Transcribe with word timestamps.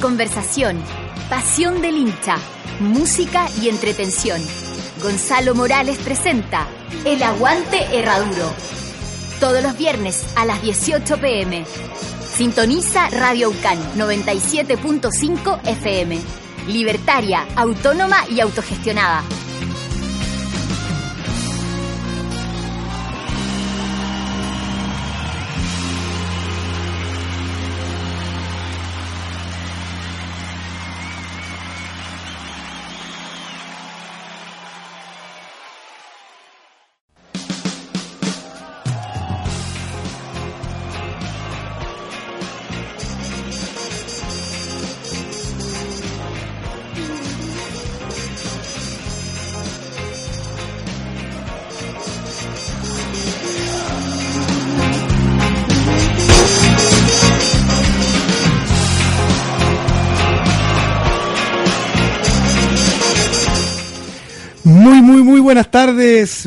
Conversación, 0.00 0.80
pasión 1.28 1.82
del 1.82 1.96
hincha, 1.96 2.36
música 2.78 3.46
y 3.60 3.68
entretención. 3.68 4.40
Gonzalo 5.02 5.56
Morales 5.56 5.98
presenta 5.98 6.68
El 7.04 7.20
Aguante 7.20 7.78
Herraduro. 7.92 8.52
Todos 9.40 9.60
los 9.60 9.76
viernes 9.76 10.24
a 10.36 10.44
las 10.44 10.62
18 10.62 11.20
pm. 11.20 11.64
Sintoniza 12.32 13.10
Radio 13.10 13.50
Ucán 13.50 13.78
97.5 13.96 15.60
FM. 15.64 16.20
Libertaria, 16.68 17.44
autónoma 17.56 18.18
y 18.30 18.38
autogestionada. 18.38 19.24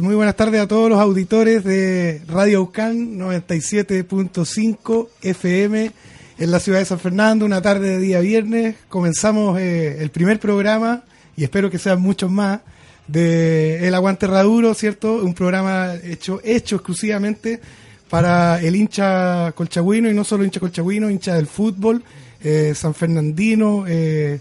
Muy 0.01 0.15
buenas 0.15 0.35
tardes 0.35 0.59
a 0.59 0.67
todos 0.67 0.89
los 0.89 0.99
auditores 0.99 1.63
de 1.63 2.23
Radio 2.27 2.63
Ucán 2.63 3.19
97.5 3.19 5.09
FM 5.21 5.91
en 6.39 6.51
la 6.51 6.59
ciudad 6.59 6.79
de 6.79 6.85
San 6.85 6.99
Fernando. 6.99 7.45
Una 7.45 7.61
tarde 7.61 7.87
de 7.87 7.99
día 7.99 8.19
viernes. 8.19 8.77
Comenzamos 8.89 9.59
eh, 9.59 10.01
el 10.01 10.09
primer 10.09 10.39
programa 10.39 11.03
y 11.37 11.43
espero 11.43 11.69
que 11.69 11.77
sean 11.77 12.01
muchos 12.01 12.31
más 12.31 12.61
de 13.05 13.87
El 13.87 13.93
Aguante 13.93 14.25
Raduro, 14.25 14.73
¿cierto? 14.73 15.17
Un 15.17 15.35
programa 15.35 15.93
hecho, 16.03 16.41
hecho 16.43 16.77
exclusivamente 16.77 17.61
para 18.09 18.59
el 18.59 18.75
hincha 18.75 19.51
colchagüino 19.51 20.09
y 20.09 20.15
no 20.15 20.23
solo 20.23 20.43
hincha 20.43 20.59
colchagüino, 20.59 21.11
hincha 21.11 21.35
del 21.35 21.45
fútbol, 21.45 22.03
eh, 22.43 22.73
San 22.73 22.95
Fernandino, 22.95 23.85
eh, 23.87 24.39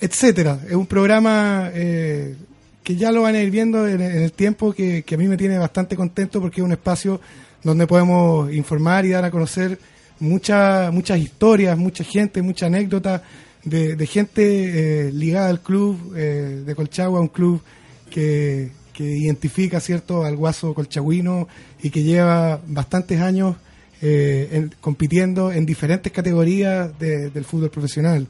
etcétera. 0.00 0.60
Es 0.68 0.76
un 0.76 0.86
programa 0.86 1.68
eh, 1.74 2.36
que 2.82 2.96
ya 2.96 3.12
lo 3.12 3.22
van 3.22 3.34
a 3.34 3.42
ir 3.42 3.50
viendo 3.50 3.86
en, 3.86 4.00
en 4.00 4.22
el 4.22 4.32
tiempo, 4.32 4.72
que, 4.72 5.02
que, 5.02 5.14
a 5.14 5.18
mí 5.18 5.28
me 5.28 5.36
tiene 5.36 5.58
bastante 5.58 5.96
contento 5.96 6.40
porque 6.40 6.60
es 6.60 6.64
un 6.64 6.72
espacio 6.72 7.20
donde 7.62 7.86
podemos 7.86 8.52
informar 8.52 9.04
y 9.04 9.10
dar 9.10 9.24
a 9.24 9.30
conocer 9.30 9.78
muchas 10.18 10.92
muchas 10.92 11.18
historias, 11.18 11.76
mucha 11.78 12.04
gente, 12.04 12.42
mucha 12.42 12.66
anécdota 12.66 13.22
de, 13.64 13.94
de 13.96 14.06
gente 14.06 15.06
eh, 15.06 15.12
ligada 15.12 15.48
al 15.48 15.60
club 15.60 16.14
eh, 16.16 16.62
de 16.64 16.74
Colchagua, 16.74 17.20
un 17.20 17.28
club 17.28 17.62
que, 18.10 18.70
que 18.92 19.04
identifica 19.04 19.80
cierto 19.80 20.24
al 20.24 20.36
guaso 20.36 20.74
colchagüino 20.74 21.48
y 21.82 21.90
que 21.90 22.02
lleva 22.02 22.60
bastantes 22.66 23.20
años 23.20 23.56
eh, 24.00 24.48
en, 24.52 24.74
compitiendo 24.80 25.52
en 25.52 25.64
diferentes 25.64 26.12
categorías 26.12 26.98
de, 26.98 27.30
del 27.30 27.44
fútbol 27.44 27.70
profesional. 27.70 28.26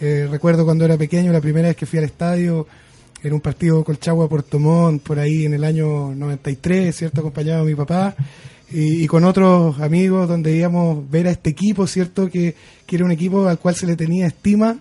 Eh, 0.00 0.26
recuerdo 0.30 0.64
cuando 0.64 0.84
era 0.84 0.96
pequeño, 0.96 1.32
la 1.32 1.40
primera 1.40 1.68
vez 1.68 1.76
que 1.76 1.86
fui 1.86 1.98
al 1.98 2.06
estadio, 2.06 2.66
era 3.22 3.34
un 3.34 3.40
partido 3.40 3.84
Colchagua 3.84 4.28
Puerto 4.28 4.58
Montt, 4.58 5.02
por 5.02 5.18
ahí 5.18 5.44
en 5.44 5.54
el 5.54 5.64
año 5.64 6.14
93, 6.14 6.94
¿cierto? 6.94 7.20
Acompañado 7.20 7.64
de 7.64 7.70
mi 7.70 7.76
papá 7.76 8.14
y, 8.72 9.06
con 9.06 9.24
otros 9.24 9.80
amigos 9.80 10.28
donde 10.28 10.56
íbamos 10.56 10.98
a 10.98 11.10
ver 11.10 11.26
a 11.26 11.30
este 11.32 11.50
equipo, 11.50 11.86
¿cierto? 11.86 12.30
Que, 12.30 12.54
que 12.86 12.96
era 12.96 13.04
un 13.04 13.10
equipo 13.10 13.46
al 13.48 13.58
cual 13.58 13.74
se 13.74 13.86
le 13.86 13.96
tenía 13.96 14.26
estima 14.26 14.78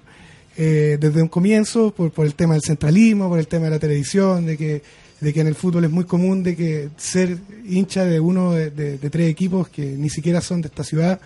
eh, 0.58 0.98
desde 1.00 1.22
un 1.22 1.28
comienzo 1.28 1.92
por, 1.92 2.12
por 2.12 2.26
el 2.26 2.36
tema 2.36 2.54
del 2.54 2.64
centralismo, 2.64 3.30
por 3.30 3.40
el 3.40 3.48
tema 3.48 3.66
de 3.66 3.72
la 3.72 3.80
televisión, 3.80 4.46
de 4.46 4.58
que, 4.58 4.82
de 5.20 5.34
que 5.34 5.42
en 5.42 5.48
el 5.48 5.56
fútbol 5.56 5.86
es 5.86 5.92
muy 5.92 6.06
común 6.06 6.44
de 6.44 6.56
que 6.56 6.90
ser 6.98 7.38
hincha 7.68 8.06
de 8.06 8.20
uno 8.20 8.54
de, 8.54 8.70
de 8.70 9.10
tres 9.10 9.30
equipos 9.30 9.70
que 9.70 9.86
ni 9.86 10.10
siquiera 10.10 10.40
son 10.40 10.62
de 10.62 10.68
esta 10.68 10.84
ciudad 10.84 11.20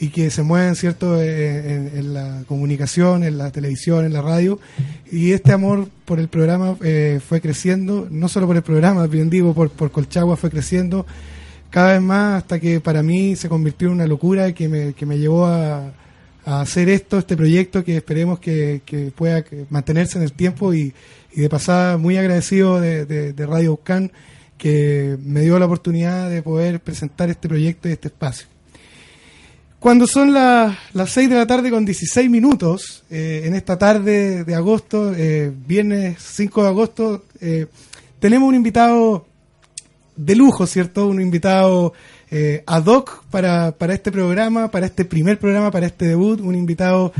y 0.00 0.08
que 0.08 0.30
se 0.30 0.42
mueven 0.42 0.74
cierto 0.74 1.20
en, 1.20 1.90
en, 1.94 2.14
la 2.14 2.42
comunicación, 2.46 3.24
en 3.24 3.38
la 3.38 3.50
televisión, 3.50 4.04
en 4.04 4.12
la 4.12 4.22
radio 4.22 4.58
y 5.10 5.32
este 5.32 5.52
amor 5.52 5.88
por 6.04 6.18
el 6.18 6.28
programa 6.28 6.76
eh, 6.82 7.20
fue 7.26 7.40
creciendo, 7.40 8.08
no 8.10 8.28
solo 8.28 8.46
por 8.46 8.56
el 8.56 8.62
programa, 8.62 9.06
bien 9.06 9.30
digo, 9.30 9.54
por, 9.54 9.70
por 9.70 9.90
Colchagua 9.90 10.36
fue 10.36 10.50
creciendo 10.50 11.06
cada 11.72 11.94
vez 11.94 12.02
más 12.02 12.42
hasta 12.42 12.60
que 12.60 12.80
para 12.80 13.02
mí 13.02 13.34
se 13.34 13.48
convirtió 13.48 13.88
en 13.88 13.94
una 13.94 14.06
locura 14.06 14.52
que 14.52 14.68
me, 14.68 14.92
que 14.92 15.06
me 15.06 15.18
llevó 15.18 15.46
a, 15.46 15.92
hacer 16.44 16.88
esto, 16.88 17.18
este 17.18 17.36
proyecto 17.36 17.84
que 17.84 17.96
esperemos 17.96 18.40
que, 18.40 18.82
que 18.84 19.12
pueda 19.14 19.44
mantenerse 19.70 20.18
en 20.18 20.24
el 20.24 20.32
tiempo 20.32 20.74
y, 20.74 20.92
de 21.34 21.48
pasada 21.48 21.96
muy 21.96 22.18
agradecido 22.18 22.78
de, 22.80 23.06
de, 23.06 23.46
Radio 23.46 23.72
Ucán 23.72 24.12
que 24.58 25.16
me 25.24 25.40
dio 25.40 25.58
la 25.58 25.66
oportunidad 25.66 26.28
de 26.28 26.42
poder 26.42 26.80
presentar 26.80 27.30
este 27.30 27.48
proyecto 27.48 27.88
y 27.88 27.92
este 27.92 28.08
espacio. 28.08 28.51
Cuando 29.82 30.06
son 30.06 30.32
la, 30.32 30.78
las 30.92 31.10
6 31.10 31.28
de 31.28 31.34
la 31.34 31.44
tarde 31.44 31.68
con 31.68 31.84
16 31.84 32.30
minutos, 32.30 33.02
eh, 33.10 33.42
en 33.46 33.54
esta 33.56 33.76
tarde 33.78 34.44
de 34.44 34.54
agosto, 34.54 35.12
eh, 35.12 35.52
viernes 35.66 36.18
5 36.22 36.62
de 36.62 36.68
agosto, 36.68 37.24
eh, 37.40 37.66
tenemos 38.20 38.48
un 38.48 38.54
invitado 38.54 39.26
de 40.14 40.36
lujo, 40.36 40.68
¿cierto? 40.68 41.08
Un 41.08 41.20
invitado 41.20 41.94
eh, 42.30 42.62
ad 42.64 42.86
hoc 42.86 43.24
para, 43.24 43.72
para 43.72 43.92
este 43.94 44.12
programa, 44.12 44.70
para 44.70 44.86
este 44.86 45.04
primer 45.04 45.40
programa, 45.40 45.72
para 45.72 45.86
este 45.86 46.06
debut, 46.06 46.40
un 46.40 46.54
invitado 46.54 47.12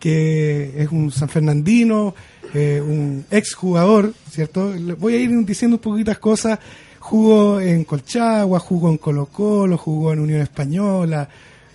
que 0.00 0.72
es 0.76 0.90
un 0.90 1.12
San 1.12 1.28
Fernandino, 1.28 2.16
eh, 2.52 2.82
un 2.84 3.26
ex 3.30 3.54
jugador, 3.54 4.12
¿cierto? 4.28 4.72
Voy 4.98 5.14
a 5.14 5.20
ir 5.20 5.30
diciendo 5.46 5.76
un 5.76 5.80
poquitas 5.80 6.18
cosas. 6.18 6.58
Jugó 6.98 7.60
en 7.60 7.84
Colchagua, 7.84 8.58
jugó 8.58 8.90
en 8.90 8.98
Colo 8.98 9.26
Colo, 9.26 9.78
jugó 9.78 10.12
en 10.12 10.18
Unión 10.18 10.40
Española, 10.40 11.28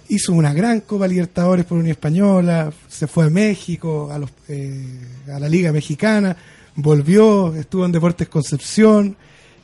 hizo 0.10 0.34
una 0.34 0.54
gran 0.54 0.82
Copa 0.82 1.08
Libertadores 1.08 1.66
por 1.66 1.78
Unión 1.78 1.92
Española, 1.92 2.72
se 2.88 3.08
fue 3.08 3.26
a 3.26 3.30
México, 3.30 4.10
a, 4.12 4.18
los, 4.18 4.30
eh, 4.48 5.00
a 5.34 5.40
la 5.40 5.50
Liga 5.50 5.72
Mexicana, 5.72 6.36
volvió, 6.76 7.56
estuvo 7.56 7.86
en 7.86 7.92
Deportes 7.92 8.30
Concepción, 8.30 9.16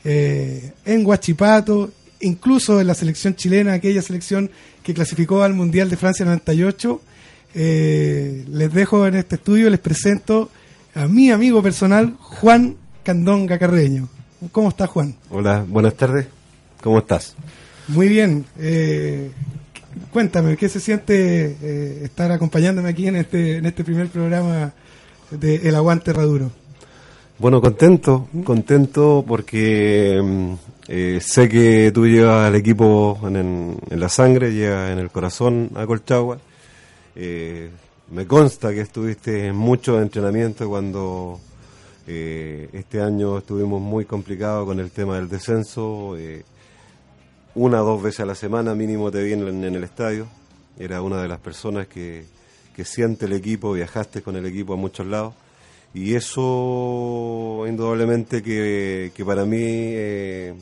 eh, 0.04 0.72
en 0.86 1.06
Huachipato, 1.06 1.92
incluso 2.22 2.80
en 2.80 2.88
la 2.88 2.94
selección 2.94 3.36
chilena, 3.36 3.74
aquella 3.74 4.02
selección 4.02 4.50
que 4.84 4.94
clasificó 4.94 5.44
al 5.44 5.54
Mundial 5.54 5.90
de 5.90 5.98
Francia 5.98 6.26
98. 6.26 7.02
Eh, 7.56 8.46
les 8.48 8.74
dejo 8.74 9.08
en 9.08 9.16
este 9.16 9.36
estudio, 9.36 9.70
les 9.70 9.80
presento 9.80 10.50
a 10.96 11.08
mi 11.08 11.32
amigo 11.32 11.62
personal, 11.64 12.16
Juan 12.20 12.76
Candonga 13.04 13.58
Carreño. 13.58 14.08
¿Cómo 14.52 14.70
estás, 14.70 14.90
Juan? 14.90 15.16
Hola, 15.30 15.66
buenas 15.68 15.96
tardes. 15.96 16.28
¿Cómo 16.82 17.00
estás? 17.00 17.36
Muy 17.88 18.08
bien. 18.08 18.46
Eh, 18.58 19.32
cuéntame, 20.12 20.58
¿qué 20.58 20.70
se 20.70 20.80
siente 20.80 21.58
eh, 21.62 22.02
estar 22.04 22.32
acompañándome 22.32 22.90
aquí 22.90 23.08
en 23.08 23.16
este, 23.16 23.58
en 23.58 23.66
este 23.66 23.84
primer 23.84 24.08
programa 24.08 24.74
de 25.32 25.56
El 25.68 25.76
Aguante 25.76 26.14
Raduro? 26.14 26.52
Bueno, 27.38 27.62
contento, 27.62 28.28
contento 28.44 29.24
porque 29.26 30.22
eh, 30.88 31.20
sé 31.22 31.48
que 31.48 31.92
tú 31.94 32.06
llevas 32.06 32.48
al 32.48 32.56
equipo 32.56 33.20
en, 33.24 33.36
en, 33.36 33.78
en, 33.90 34.00
la 34.00 34.10
sangre, 34.10 34.52
llevas 34.52 34.92
en 34.92 35.00
el 35.00 35.10
corazón 35.10 35.72
a 35.76 35.86
Colchagua. 35.86 36.38
Eh, 37.16 37.70
me 38.12 38.26
consta 38.26 38.74
que 38.74 38.82
estuviste 38.82 39.48
en 39.48 39.56
muchos 39.56 40.02
entrenamientos 40.02 40.68
cuando 40.68 41.40
este 42.12 43.02
año 43.02 43.38
estuvimos 43.38 43.80
muy 43.80 44.04
complicados 44.04 44.66
con 44.66 44.80
el 44.80 44.90
tema 44.90 45.18
del 45.18 45.30
descenso. 45.30 46.18
Una 47.60 47.84
o 47.84 47.86
dos 47.86 48.02
veces 48.02 48.22
a 48.22 48.26
la 48.26 48.36
semana 48.36 48.74
mínimo 48.74 49.12
te 49.12 49.34
en, 49.34 49.46
en 49.46 49.76
el 49.76 49.84
estadio. 49.84 50.28
era 50.78 51.02
una 51.02 51.22
de 51.22 51.28
las 51.28 51.40
personas 51.40 51.88
que, 51.88 52.24
que 52.74 52.86
siente 52.86 53.26
el 53.26 53.34
equipo, 53.34 53.74
viajaste 53.74 54.22
con 54.22 54.38
el 54.38 54.46
equipo 54.46 54.74
a 54.74 54.78
muchos 54.78 55.06
lados 55.06 55.34
y 55.94 56.16
eso 56.16 57.66
indudablemente 57.68 58.42
que, 58.42 59.12
que 59.14 59.26
para 59.26 59.44
mí 59.44 59.60
eh, 59.62 60.54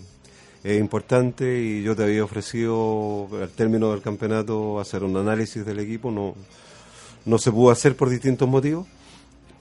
es 0.64 0.80
importante 0.80 1.60
y 1.62 1.84
yo 1.84 1.96
te 1.96 2.02
había 2.02 2.24
ofrecido 2.24 3.28
al 3.44 3.50
término 3.50 3.92
del 3.92 4.02
campeonato 4.02 4.80
hacer 4.80 5.04
un 5.04 5.16
análisis 5.18 5.64
del 5.64 5.78
equipo, 5.78 6.10
no, 6.10 6.34
no 7.26 7.38
se 7.38 7.52
pudo 7.52 7.70
hacer 7.70 7.96
por 7.96 8.10
distintos 8.10 8.50
motivos, 8.50 8.88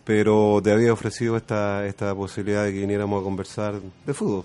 pero 0.06 0.58
te 0.64 0.72
había 0.72 0.90
ofrecido 0.90 1.36
esta, 1.36 1.84
esta 1.86 2.14
posibilidad 2.14 2.64
de 2.64 2.72
que 2.72 2.80
viniéramos 2.80 3.20
a 3.20 3.24
conversar 3.24 3.78
de 4.06 4.14
fútbol. 4.14 4.44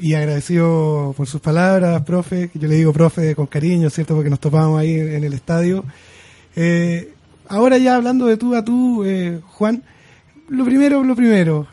Y 0.00 0.14
agradecido 0.14 1.14
por 1.16 1.26
sus 1.26 1.40
palabras, 1.40 2.02
profe, 2.02 2.50
yo 2.54 2.68
le 2.68 2.76
digo 2.76 2.92
profe 2.92 3.34
con 3.34 3.46
cariño, 3.46 3.90
¿cierto? 3.90 4.14
Porque 4.14 4.30
nos 4.30 4.40
topamos 4.40 4.80
ahí 4.80 4.94
en 4.94 5.24
el 5.24 5.32
estadio. 5.34 5.84
Eh, 6.56 7.12
ahora 7.48 7.78
ya 7.78 7.96
hablando 7.96 8.26
de 8.26 8.36
tú 8.36 8.54
a 8.54 8.64
tú, 8.64 9.04
eh, 9.04 9.40
Juan, 9.44 9.82
lo 10.48 10.64
primero, 10.64 11.02
lo 11.02 11.14
primero, 11.14 11.66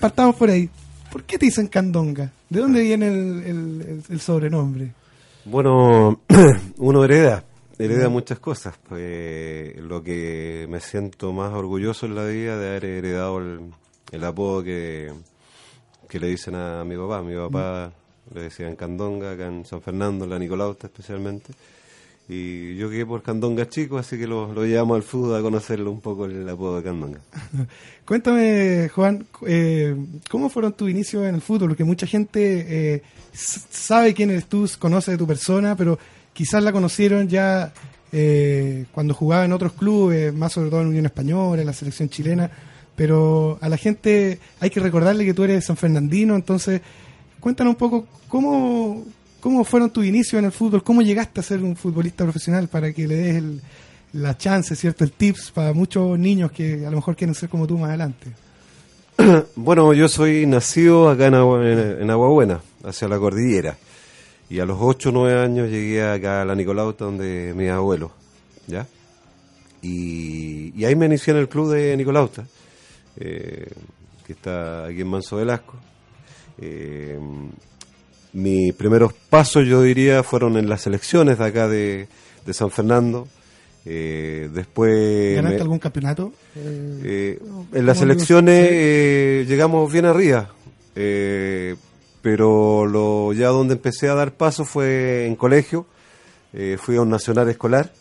partamos 0.00 0.36
por 0.36 0.50
ahí. 0.50 0.68
¿Por 1.10 1.24
qué 1.24 1.38
te 1.38 1.46
dicen 1.46 1.68
Candonga? 1.68 2.30
¿De 2.48 2.60
dónde 2.60 2.82
viene 2.82 3.06
el, 3.06 4.20
sobrenombre? 4.20 4.92
Bueno, 5.44 6.20
uno 6.78 7.04
hereda, 7.04 7.44
hereda 7.78 8.08
muchas 8.08 8.38
cosas. 8.38 8.74
Pues, 8.88 9.76
lo 9.76 10.02
que 10.02 10.66
me 10.68 10.80
siento 10.80 11.32
más 11.32 11.52
orgulloso 11.52 12.06
en 12.06 12.14
la 12.14 12.24
vida 12.24 12.58
de 12.58 12.68
haber 12.68 12.84
heredado 12.84 13.38
el, 14.12 14.24
apodo 14.24 14.62
que, 14.62 15.12
que, 16.08 16.20
le 16.20 16.28
dicen 16.28 16.54
a 16.54 16.84
mi 16.84 16.96
papá. 16.96 17.22
Mi 17.22 17.34
papá 17.34 17.92
le 18.34 18.42
decían 18.42 18.76
Candonga, 18.76 19.32
acá 19.32 19.46
en 19.46 19.64
San 19.64 19.80
Fernando, 19.80 20.24
en 20.24 20.30
la 20.30 20.38
Nicolauta 20.38 20.86
especialmente. 20.86 21.52
Y 22.28 22.76
yo 22.76 22.90
quedé 22.90 23.06
por 23.06 23.22
Candonga 23.22 23.68
chico, 23.70 23.96
así 23.96 24.18
que 24.18 24.26
lo, 24.26 24.52
lo 24.52 24.66
llevamos 24.66 24.96
al 24.96 25.02
fútbol 25.02 25.36
a 25.36 25.40
conocerlo 25.40 25.90
un 25.90 26.02
poco 26.02 26.26
el 26.26 26.46
apodo 26.46 26.76
de 26.76 26.82
Candonga. 26.82 27.20
Cuéntame, 28.04 28.90
Juan, 28.94 29.26
eh, 29.46 29.96
¿cómo 30.28 30.50
fueron 30.50 30.74
tus 30.74 30.90
inicios 30.90 31.26
en 31.26 31.36
el 31.36 31.40
fútbol? 31.40 31.70
Porque 31.70 31.84
mucha 31.84 32.06
gente 32.06 32.66
eh, 32.68 33.02
sabe 33.32 34.12
quién 34.12 34.30
eres 34.30 34.44
tú, 34.46 34.68
conoce 34.78 35.12
de 35.12 35.16
tu 35.16 35.26
persona, 35.26 35.74
pero 35.74 35.98
quizás 36.34 36.62
la 36.62 36.70
conocieron 36.70 37.28
ya 37.28 37.72
eh, 38.12 38.84
cuando 38.92 39.14
jugaba 39.14 39.46
en 39.46 39.52
otros 39.52 39.72
clubes, 39.72 40.32
más 40.34 40.52
sobre 40.52 40.68
todo 40.68 40.82
en 40.82 40.88
Unión 40.88 41.06
Española, 41.06 41.62
en 41.62 41.66
la 41.66 41.72
selección 41.72 42.10
chilena. 42.10 42.50
Pero 42.98 43.58
a 43.62 43.68
la 43.70 43.78
gente 43.78 44.38
hay 44.60 44.68
que 44.68 44.80
recordarle 44.80 45.24
que 45.24 45.32
tú 45.32 45.44
eres 45.44 45.64
San 45.64 45.78
Fernandino, 45.78 46.36
entonces 46.36 46.82
cuéntanos 47.40 47.72
un 47.72 47.78
poco 47.78 48.06
cómo, 48.28 49.06
¿Cómo 49.40 49.64
fueron 49.64 49.90
tus 49.90 50.04
inicios 50.04 50.40
en 50.40 50.46
el 50.46 50.52
fútbol? 50.52 50.82
¿Cómo 50.82 51.00
llegaste 51.00 51.40
a 51.40 51.42
ser 51.44 51.62
un 51.62 51.76
futbolista 51.76 52.24
profesional 52.24 52.66
para 52.66 52.92
que 52.92 53.06
le 53.06 53.14
des 53.14 53.42
la 54.12 54.36
chance, 54.36 54.74
cierto, 54.74 55.04
el 55.04 55.12
tips 55.12 55.52
para 55.52 55.72
muchos 55.72 56.18
niños 56.18 56.50
que 56.50 56.84
a 56.84 56.90
lo 56.90 56.96
mejor 56.96 57.14
quieren 57.14 57.34
ser 57.34 57.48
como 57.48 57.66
tú 57.66 57.78
más 57.78 57.90
adelante? 57.90 58.26
Bueno, 59.54 59.92
yo 59.92 60.08
soy 60.08 60.46
nacido 60.46 61.08
acá 61.08 61.26
en, 61.28 61.34
Aguabuena, 62.10 62.60
hacia 62.84 63.06
la 63.06 63.18
cordillera. 63.18 63.76
Y 64.50 64.60
a 64.60 64.64
los 64.64 64.78
8 64.80 65.10
o 65.10 65.12
9 65.12 65.40
años 65.40 65.70
llegué 65.70 66.02
acá 66.02 66.42
a 66.42 66.44
la 66.44 66.54
Nicolauta, 66.54 67.04
donde 67.04 67.52
mi 67.54 67.68
abuelo, 67.68 68.10
¿ya? 68.66 68.86
Y, 69.82 70.84
ahí 70.84 70.96
me 70.96 71.06
inicié 71.06 71.32
en 71.32 71.40
el 71.40 71.48
club 71.48 71.72
de 71.72 71.96
Nicolauta, 71.96 72.44
eh, 73.18 73.70
que 74.26 74.32
está 74.32 74.86
aquí 74.86 75.00
en 75.00 75.08
Manso 75.08 75.36
Velasco. 75.36 75.74
Eh, 76.60 77.18
mis 78.32 78.74
primeros 78.74 79.12
pasos, 79.12 79.66
yo 79.66 79.82
diría, 79.82 80.22
fueron 80.22 80.56
en 80.56 80.68
las 80.68 80.86
elecciones 80.86 81.38
de 81.38 81.44
acá 81.44 81.68
de, 81.68 82.08
San 82.52 82.70
Fernando. 82.70 83.26
Eh, 83.84 84.50
después. 84.52 85.36
¿Ganaste 85.36 85.62
algún 85.62 85.78
campeonato? 85.78 86.32
Eh, 86.56 87.38
en 87.72 87.86
las 87.86 88.02
elecciones 88.02 88.68
eh, 88.70 89.46
llegamos 89.48 89.90
bien 89.90 90.04
arriba. 90.04 90.50
pero 90.94 92.86
lo, 92.86 93.32
ya 93.32 93.48
donde 93.48 93.74
empecé 93.74 94.08
a 94.08 94.14
dar 94.14 94.32
pasos 94.32 94.68
fue 94.68 95.26
en 95.26 95.36
colegio. 95.36 95.86
fui 96.78 96.96
a 96.96 97.00
un 97.00 97.10
nacional 97.10 97.48
escolar 97.48 97.92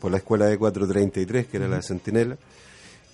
por 0.00 0.10
la 0.10 0.16
escuela 0.16 0.46
de 0.46 0.58
433, 0.58 1.46
que 1.46 1.56
era 1.56 1.68
la 1.68 1.82
Centinela 1.82 2.36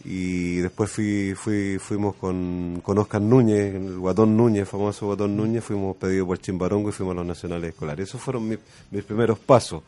y 0.04 0.56
después 0.58 0.90
fui, 0.90 1.34
fui, 1.34 1.78
fuimos 1.78 2.14
con, 2.14 2.80
con 2.82 2.98
Oscar 2.98 3.20
Núñez, 3.20 3.74
el 3.74 3.98
Guatón 3.98 4.36
Núñez, 4.36 4.68
famoso 4.68 5.06
Guatón 5.06 5.36
Núñez, 5.36 5.64
fuimos 5.64 5.96
pedidos 5.96 6.26
por 6.26 6.38
Chimbarongo 6.38 6.90
y 6.90 6.92
fuimos 6.92 7.12
a 7.12 7.16
los 7.16 7.26
nacionales 7.26 7.70
escolares. 7.70 8.08
Esos 8.08 8.20
fueron 8.20 8.48
mis, 8.48 9.04
primeros 9.04 9.38
pasos. 9.38 9.82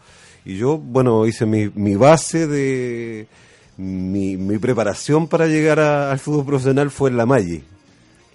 Y 0.44 0.56
yo, 0.56 0.78
bueno, 0.78 1.26
hice 1.26 1.46
mi, 1.46 1.70
mi 1.74 1.96
base 1.96 2.46
de... 2.46 3.26
Mi, 3.76 4.36
mi 4.36 4.58
preparación 4.58 5.26
para 5.26 5.46
llegar 5.46 5.80
al 5.80 6.18
fútbol 6.18 6.44
profesional 6.44 6.90
fue 6.90 7.08
en 7.08 7.16
la 7.16 7.24
Maggi. 7.24 7.62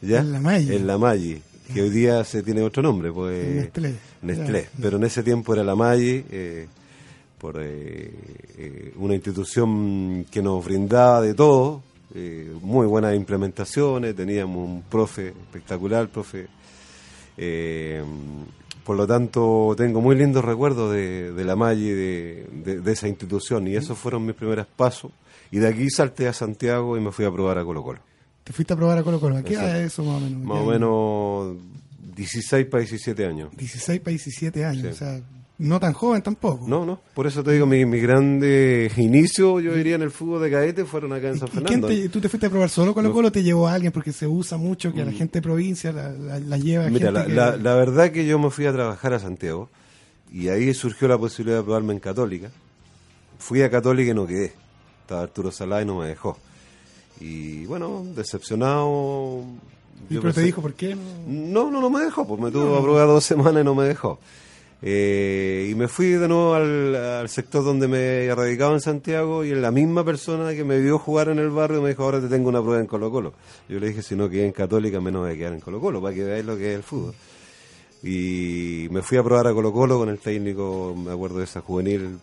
¿ya? 0.02 0.20
En 0.20 0.32
la 0.32 0.40
Maggi. 0.40 0.76
En 0.76 0.88
la 0.88 0.98
Maggi, 0.98 1.42
que 1.72 1.82
hoy 1.84 1.90
día 1.92 2.24
se 2.24 2.42
tiene 2.42 2.64
otro 2.64 2.82
nombre, 2.82 3.12
pues... 3.12 3.46
Nestlé. 3.56 3.94
Nestlé. 4.24 4.70
Pero 4.82 4.98
en 4.98 5.04
ese 5.04 5.22
tiempo 5.22 5.54
era 5.54 5.64
la 5.64 5.76
Maggi. 5.76 6.26
Eh, 6.32 6.68
por 7.46 7.62
eh, 7.62 8.12
eh, 8.58 8.94
una 8.96 9.14
institución 9.14 10.26
que 10.32 10.42
nos 10.42 10.66
brindaba 10.66 11.22
de 11.22 11.36
todo, 11.36 11.84
eh, 12.16 12.52
muy 12.60 12.88
buenas 12.88 13.14
implementaciones, 13.16 14.16
teníamos 14.16 14.68
un 14.68 14.82
profe 14.82 15.28
espectacular, 15.28 16.10
profe. 16.10 16.48
por 18.84 18.98
lo 18.98 19.06
tanto, 19.06 19.76
tengo 19.78 20.02
muy 20.02 20.16
lindos 20.16 20.44
recuerdos 20.44 20.92
de, 20.92 21.44
la 21.46 21.56
Maggi, 21.56 21.90
de, 21.90 22.48
de, 22.84 22.92
esa 22.92 23.08
institución, 23.08 23.68
y 23.68 23.76
esos 23.76 23.96
fueron 23.96 24.26
mis 24.26 24.36
primeros 24.36 24.66
pasos. 24.66 25.12
Y 25.52 25.60
de 25.60 25.68
aquí 25.68 25.88
salté 25.92 26.28
a 26.28 26.34
Santiago 26.34 26.98
y 26.98 27.00
me 27.00 27.12
fui 27.12 27.26
a 27.26 27.32
probar 27.32 27.60
a 27.60 27.64
Colo 27.64 27.84
Colo. 27.84 28.00
¿Te 28.44 28.54
fuiste 28.54 28.74
a 28.74 28.76
probar 28.76 28.98
a 28.98 29.04
Colo 29.04 29.20
Colo? 29.20 29.38
¿A 29.38 29.44
qué 29.44 29.54
edad 29.54 29.80
eso 29.84 30.04
más 30.04 30.20
o 30.20 30.20
menos? 30.26 30.44
Más 30.44 30.62
o 30.62 30.66
menos 30.66 31.58
16 32.16 32.66
para 32.66 32.82
17 32.82 33.24
años. 33.24 33.56
16 33.56 34.00
para 34.00 34.10
17 34.10 34.66
años, 34.66 34.96
o 34.96 34.98
sea, 34.98 35.22
no 35.58 35.80
tan 35.80 35.94
joven 35.94 36.22
tampoco. 36.22 36.66
No, 36.68 36.86
no, 36.86 37.00
por 37.14 37.28
eso 37.28 37.44
te 37.44 37.52
digo, 37.52 37.66
mi, 37.66 37.86
mi 37.86 38.00
grande 38.00 38.92
inicio, 38.98 39.60
yo 39.60 39.74
diría, 39.74 39.96
en 39.96 40.02
el 40.02 40.12
fútbol 40.12 40.42
de 40.42 40.52
cadete 40.52 40.86
fueron 40.86 41.14
acá 41.14 41.30
en 41.30 41.40
San 41.40 41.48
Fernando. 41.48 41.88
Quién 41.88 42.10
¿Tú 42.10 42.20
te 42.20 42.30
fuiste 42.30 42.48
a 42.48 42.50
probar 42.50 42.70
solo 42.70 42.94
con 42.94 43.10
Colo 43.12 43.30
o 43.30 43.32
te 43.32 43.44
llevó 43.44 43.68
a 43.68 43.74
alguien? 43.74 43.92
Porque 43.92 44.12
se 44.12 44.28
usa 44.28 44.58
mucho 44.58 44.94
que 44.94 45.02
a 45.02 45.06
la 45.06 45.12
mm. 45.12 45.16
gente 45.16 45.40
de 45.40 45.42
provincia 45.42 45.92
la, 45.92 46.12
la, 46.12 46.58
lleva 46.58 46.90
Mira, 46.90 47.12
gente 47.12 47.34
la, 47.34 47.56
la, 47.56 47.76
verdad 47.76 48.12
que 48.12 48.26
yo 48.26 48.38
me 48.38 48.50
fui 48.50 48.66
a 48.66 48.74
trabajar 48.74 49.14
a 49.14 49.20
Santiago 49.20 49.70
y 50.32 50.50
ahí 50.50 50.74
surgió 50.74 51.08
la 51.08 51.18
posibilidad 51.18 51.60
de 51.60 51.64
probarme 51.64 51.94
en 51.94 52.00
Católica. 52.00 52.50
Fui 53.40 53.62
a 53.62 53.70
Católica 53.70 54.12
y 54.12 54.14
no 54.14 54.28
quedé. 54.28 54.54
Estaba 55.02 55.22
Arturo 55.22 55.52
Salá 55.52 55.82
y 55.82 55.86
no 55.86 56.00
me 56.00 56.08
dejó. 56.08 56.38
Y 57.20 57.66
bueno, 57.66 58.06
decepcionado. 58.16 59.44
¿Y 60.10 60.18
pero 60.18 60.34
te 60.34 60.42
dijo 60.42 60.62
por 60.62 60.74
qué? 60.74 60.96
No, 61.28 61.72
no, 61.72 61.80
no, 61.80 61.90
me 61.90 62.02
dejó. 62.02 62.28
Pues 62.28 62.42
me 62.42 62.52
tuvo 62.52 62.76
a 62.76 62.82
probar 62.82 63.08
dos 63.08 63.24
semanas 63.24 63.62
y 63.62 63.66
no 63.66 63.76
me 63.76 63.86
dejó. 63.86 64.20
Eh, 64.88 65.70
y 65.72 65.74
me 65.74 65.88
fui 65.88 66.10
de 66.10 66.28
nuevo 66.28 66.54
al, 66.54 67.28
sector 67.28 67.64
donde 67.64 67.88
me 67.88 68.34
radicaba 68.36 68.72
en 68.76 68.82
Santiago 68.82 69.44
y 69.44 69.50
en 69.50 69.64
la 69.64 69.72
misma 69.72 70.06
persona 70.06 70.54
que 70.54 70.64
me 70.64 70.80
vio 70.80 71.00
jugar 71.00 71.30
en 71.30 71.40
el 71.40 71.50
barrio 71.50 71.82
me 71.82 71.90
dijo, 71.90 72.04
ahora 72.04 72.22
te 72.22 72.28
tengo 72.28 72.50
una 72.50 72.62
prueba 72.62 72.80
en 72.80 72.86
Colo 72.86 73.10
Colo. 73.10 73.34
Yo 73.68 73.80
le 73.80 73.88
dije, 73.88 74.04
si 74.04 74.16
no 74.16 74.30
quedé 74.30 74.46
en 74.46 74.52
Católica, 74.52 75.02
menos 75.02 75.24
voy 75.24 75.32
a 75.32 75.36
quedar 75.36 75.54
en 75.54 75.60
Colo 75.60 75.80
Colo, 75.80 76.04
para 76.04 76.14
que 76.14 76.24
veáis 76.24 76.46
lo 76.46 76.56
que 76.56 76.70
es 76.70 76.76
el 76.76 76.84
fútbol. 76.84 77.16
Y 78.04 78.88
me 78.92 79.02
fui 79.02 79.18
a 79.18 79.24
probar 79.24 79.48
a 79.48 79.54
Colo 79.56 79.74
Colo 79.74 79.98
con 79.98 80.10
el 80.10 80.20
técnico, 80.20 80.96
me 80.96 81.12
acuerdo 81.12 81.40
de 81.40 81.46
esa 81.46 81.62
juvenil, 81.62 82.20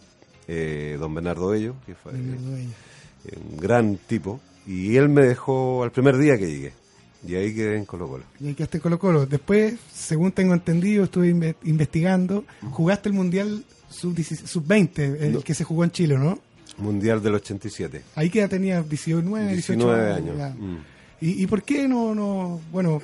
eh, 0.47 0.97
don 1.01 1.13
Bernardo 1.13 1.49
Bello, 1.49 1.75
que 1.85 1.97
fue 1.97 2.13
eh, 2.13 3.39
un 3.51 3.57
gran 3.57 3.97
tipo, 3.97 4.39
y 4.69 4.97
él 4.97 5.09
me 5.09 5.27
dejó 5.27 5.83
al 5.83 5.91
primer 5.91 6.17
día 6.17 6.39
que 6.39 6.47
llegué. 6.47 6.82
Y 7.27 7.35
ahí 7.37 7.55
quedé 7.55 7.77
en 7.77 7.85
Colo 7.85 8.09
Colo. 8.09 8.25
Y 8.41 8.49
ahí 8.49 8.55
quedaste 8.55 8.79
en 8.79 8.83
Colo 8.83 8.99
Colo. 8.99 9.27
Después, 9.27 9.75
según 9.93 10.33
tengo 10.33 10.55
entendido, 10.55 11.05
estuve 11.05 11.55
investigando, 11.65 12.45
jugaste 12.71 13.09
el 13.09 13.15
Mundial 13.15 13.65
Sub-20, 13.91 14.99
el 15.21 15.45
que 15.45 15.55
se 15.55 15.65
jugó 15.65 15.85
en 15.85 15.91
Chile, 15.91 16.19
¿no? 16.19 16.39
Mundial 16.79 17.23
del 17.23 17.35
87. 17.35 18.03
Ahí 18.15 18.31
que 18.31 18.41
ya 18.41 18.49
tenías 18.49 18.89
19, 18.89 19.53
18 19.53 19.91
años. 19.93 20.37
Mm. 20.59 20.77
¿Y, 21.21 21.43
¿Y, 21.43 21.47
por 21.47 21.63
qué 21.63 21.87
no, 21.87 22.15
no, 22.15 22.61
bueno, 22.73 23.01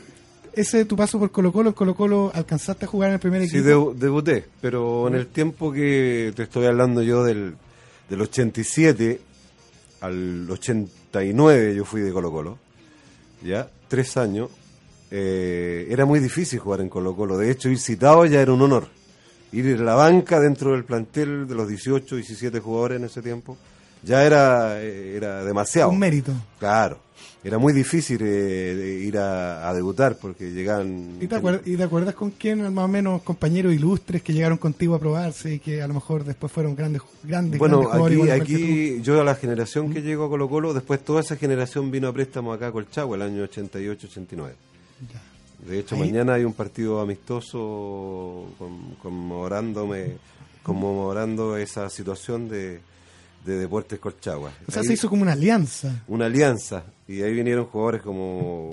ese 0.53 0.85
tu 0.85 0.97
paso 0.97 1.19
por 1.19 1.31
Colo 1.31 1.53
Colo, 1.53 1.75
Colo 1.75 1.95
Colo 1.95 2.33
alcanzaste 2.35 2.85
a 2.85 2.89
jugar 2.89 3.11
en 3.11 3.15
el 3.15 3.21
primer 3.21 3.43
equipo? 3.43 3.93
Sí, 3.93 3.99
debuté, 4.01 4.45
pero 4.61 5.07
en 5.07 5.15
el 5.15 5.29
tiempo 5.29 5.73
que 5.73 6.33
te 6.35 6.45
estoy 6.45 6.67
hablando 6.67 7.03
yo 7.03 7.23
del, 7.23 7.55
del 8.09 8.21
87 8.21 9.21
al 10.01 10.51
89 10.51 11.75
yo 11.77 11.85
fui 11.85 12.01
de 12.01 12.13
Colo 12.13 12.33
Colo, 12.33 12.59
¿ya? 13.43 13.69
tres 13.89 14.17
años, 14.17 14.51
eh, 15.11 15.87
era 15.91 16.05
muy 16.05 16.21
difícil 16.21 16.59
jugar 16.59 16.81
en 16.81 16.89
Colo 16.89 17.17
Colo. 17.17 17.39
De 17.39 17.51
hecho, 17.51 17.69
ir 17.69 17.79
citado 17.79 18.25
ya 18.27 18.41
era 18.41 18.53
un 18.53 18.63
honor. 18.63 18.89
Ir 19.53 19.79
a 19.81 19.83
la 19.83 19.95
banca 19.95 20.41
dentro 20.41 20.73
del 20.73 20.85
plantel 20.85 21.49
de 21.49 21.55
los 21.55 21.69
18, 21.69 22.17
17 22.17 22.61
jugadores 22.61 22.99
en 22.99 23.05
ese 23.05 23.23
tiempo 23.23 23.57
ya 24.03 24.25
era, 24.25 24.81
era 24.81 25.45
demasiado. 25.45 25.91
Un 25.91 25.99
mérito. 25.99 26.33
Claro. 26.59 26.99
Era 27.45 27.57
muy 27.59 27.73
difícil 27.73 28.19
eh, 28.21 29.03
ir 29.05 29.17
a, 29.17 29.73
debutar 29.73 30.17
porque 30.17 30.51
llegaban... 30.51 31.19
¿Y 31.21 31.29
te, 31.29 31.37
acuerdas, 31.37 32.15
con 32.15 32.33
quién, 32.33 32.73
más 32.75 32.85
o 32.85 32.89
menos, 32.89 33.23
compañeros 33.23 33.73
ilustres 33.73 34.23
que 34.23 34.33
llegaron 34.33 34.59
contigo 34.59 34.97
a 34.97 34.99
probarse 34.99 35.55
y 35.55 35.59
que 35.61 35.81
a 35.81 35.87
lo 35.87 35.95
mejor 35.95 36.25
después 36.25 36.53
fueron 36.53 36.75
grandes 36.75 37.03
grandes 37.23 37.59
Bueno, 37.61 37.93
aquí, 37.93 38.31
aquí 38.31 39.01
yo 39.03 39.21
a 39.21 39.25
la 39.25 39.37
generación 39.37 39.93
que 39.93 40.03
llegó 40.03 40.25
a 40.25 40.29
Colo 40.29 40.49
Colo, 40.49 40.75
después 40.75 41.05
toda 41.05 41.21
esa 41.21 41.37
generación 41.37 41.93
vino 41.93 42.09
a 42.09 42.13
préstamo 42.13 42.53
acá 42.53 42.69
a 42.69 42.73
Colchagua 42.73 43.17
el 43.17 43.23
año 43.23 43.45
88-89. 43.45 44.53
De 45.67 45.79
hecho, 45.79 45.97
mañana 45.97 46.35
hay 46.35 46.45
un 46.45 46.55
partido 46.55 47.01
amistoso 47.01 48.47
conmemorándome, 49.01 50.17
conmemorando 50.63 51.57
esa 51.57 51.89
situación 51.89 52.49
de, 52.49 52.81
de 53.45 53.59
Deportes 53.59 53.99
Colchagua. 53.99 54.53
O 54.67 54.73
sea, 54.73 54.83
se 54.83 54.93
hizo 54.93 55.09
como 55.09 55.23
una 55.23 55.33
alianza. 55.33 56.03
Una 56.09 56.27
alianza. 56.27 56.85
Y 57.09 57.23
ahí 57.23 57.33
vinieron 57.33 57.65
jugadores 57.65 58.03
como 58.03 58.71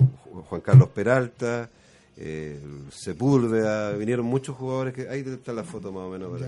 Juan 0.48 0.60
Carlos 0.60 0.90
Peralta, 0.90 1.70
eh, 2.18 2.60
Sepúlveda, 2.92 3.92
vinieron 3.92 4.26
muchos 4.26 4.56
jugadores 4.56 4.92
que... 4.92 5.08
Ahí 5.08 5.24
está 5.26 5.52
la 5.52 5.64
foto 5.64 5.90
más 5.90 6.04
o 6.04 6.10
menos. 6.10 6.40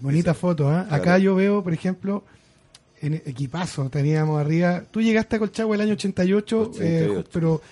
Bonita 0.00 0.34
foto, 0.34 0.70
¿eh? 0.72 0.84
Acá 0.90 1.18
yo 1.18 1.36
veo, 1.36 1.62
por 1.62 1.72
ejemplo, 1.72 2.24
en 3.00 3.14
equipazo 3.14 3.88
teníamos 3.88 4.40
arriba... 4.40 4.82
Tú 4.90 5.00
llegaste 5.00 5.36
a 5.36 5.38
Colchagua 5.38 5.76
el 5.76 5.82
año 5.82 5.92
88, 5.92 6.72
eh, 6.80 7.24
pero 7.32 7.62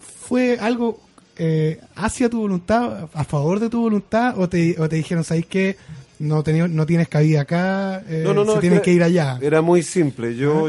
fue 0.00 0.58
algo 0.58 1.00
eh, 1.36 1.80
hacia 1.94 2.28
tu 2.28 2.40
voluntad, 2.40 3.08
a 3.12 3.24
favor 3.24 3.60
de 3.60 3.70
tu 3.70 3.80
voluntad, 3.80 4.38
o 4.38 4.48
te, 4.48 4.74
o 4.80 4.88
te 4.88 4.96
dijeron, 4.96 5.22
¿sabes 5.22 5.46
qué? 5.46 5.76
no, 6.18 6.42
no 6.42 6.86
tienes 6.86 7.08
cabida 7.08 7.42
acá, 7.42 8.02
eh, 8.08 8.22
no, 8.24 8.32
no, 8.32 8.58
tienes 8.58 8.80
que, 8.80 8.92
ir 8.92 9.02
allá. 9.02 9.38
Era 9.40 9.60
muy 9.62 9.82
simple. 9.82 10.34
Yo, 10.36 10.68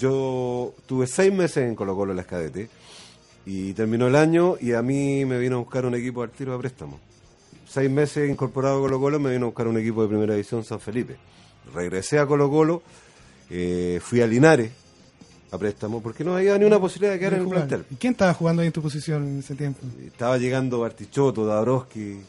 yo 0.00 0.74
tuve 0.86 1.06
seis 1.06 1.32
meses 1.32 1.58
en 1.58 1.74
Colo 1.74 1.94
Colo 1.94 2.12
en 2.12 2.16
las 2.16 2.26
cadetes 2.26 2.70
y 3.44 3.74
terminó 3.74 4.06
el 4.08 4.16
año 4.16 4.56
y 4.58 4.72
a 4.72 4.80
mí 4.80 5.24
me 5.26 5.38
vino 5.38 5.56
a 5.56 5.58
buscar 5.58 5.84
un 5.84 5.94
equipo 5.94 6.22
al 6.22 6.30
tiro 6.30 6.52
de 6.52 6.58
préstamo. 6.58 6.98
Seis 7.68 7.90
meses 7.90 8.28
incorporado 8.28 8.78
a 8.78 8.80
Colo 8.80 8.98
Colo 8.98 9.20
me 9.20 9.30
vino 9.30 9.44
a 9.44 9.48
buscar 9.48 9.68
un 9.68 9.78
equipo 9.78 10.02
de 10.02 10.08
primera 10.08 10.32
división 10.32 10.64
San 10.64 10.80
Felipe. 10.80 11.16
Regresé 11.74 12.18
a 12.18 12.26
Colo 12.26 12.48
Colo, 12.48 12.82
eh, 13.50 14.00
fui 14.02 14.22
a 14.22 14.26
Linares 14.26 14.72
a 15.52 15.58
préstamo 15.58 16.00
porque 16.00 16.24
no 16.24 16.34
había 16.34 16.56
ni 16.56 16.64
una 16.64 16.80
posibilidad 16.80 17.12
de 17.12 17.18
quedar 17.18 17.34
en 17.34 17.40
el 17.42 17.48
plantel. 17.48 17.84
¿Y 17.90 17.96
quién 17.96 18.12
estaba 18.12 18.32
jugando 18.32 18.62
ahí 18.62 18.68
en 18.68 18.72
tu 18.72 18.80
posición 18.80 19.28
en 19.28 19.38
ese 19.40 19.54
tiempo? 19.54 19.80
Estaba 20.06 20.38
llegando 20.38 20.80
Bartichotto, 20.80 21.44
Dabrowski, 21.44 22.20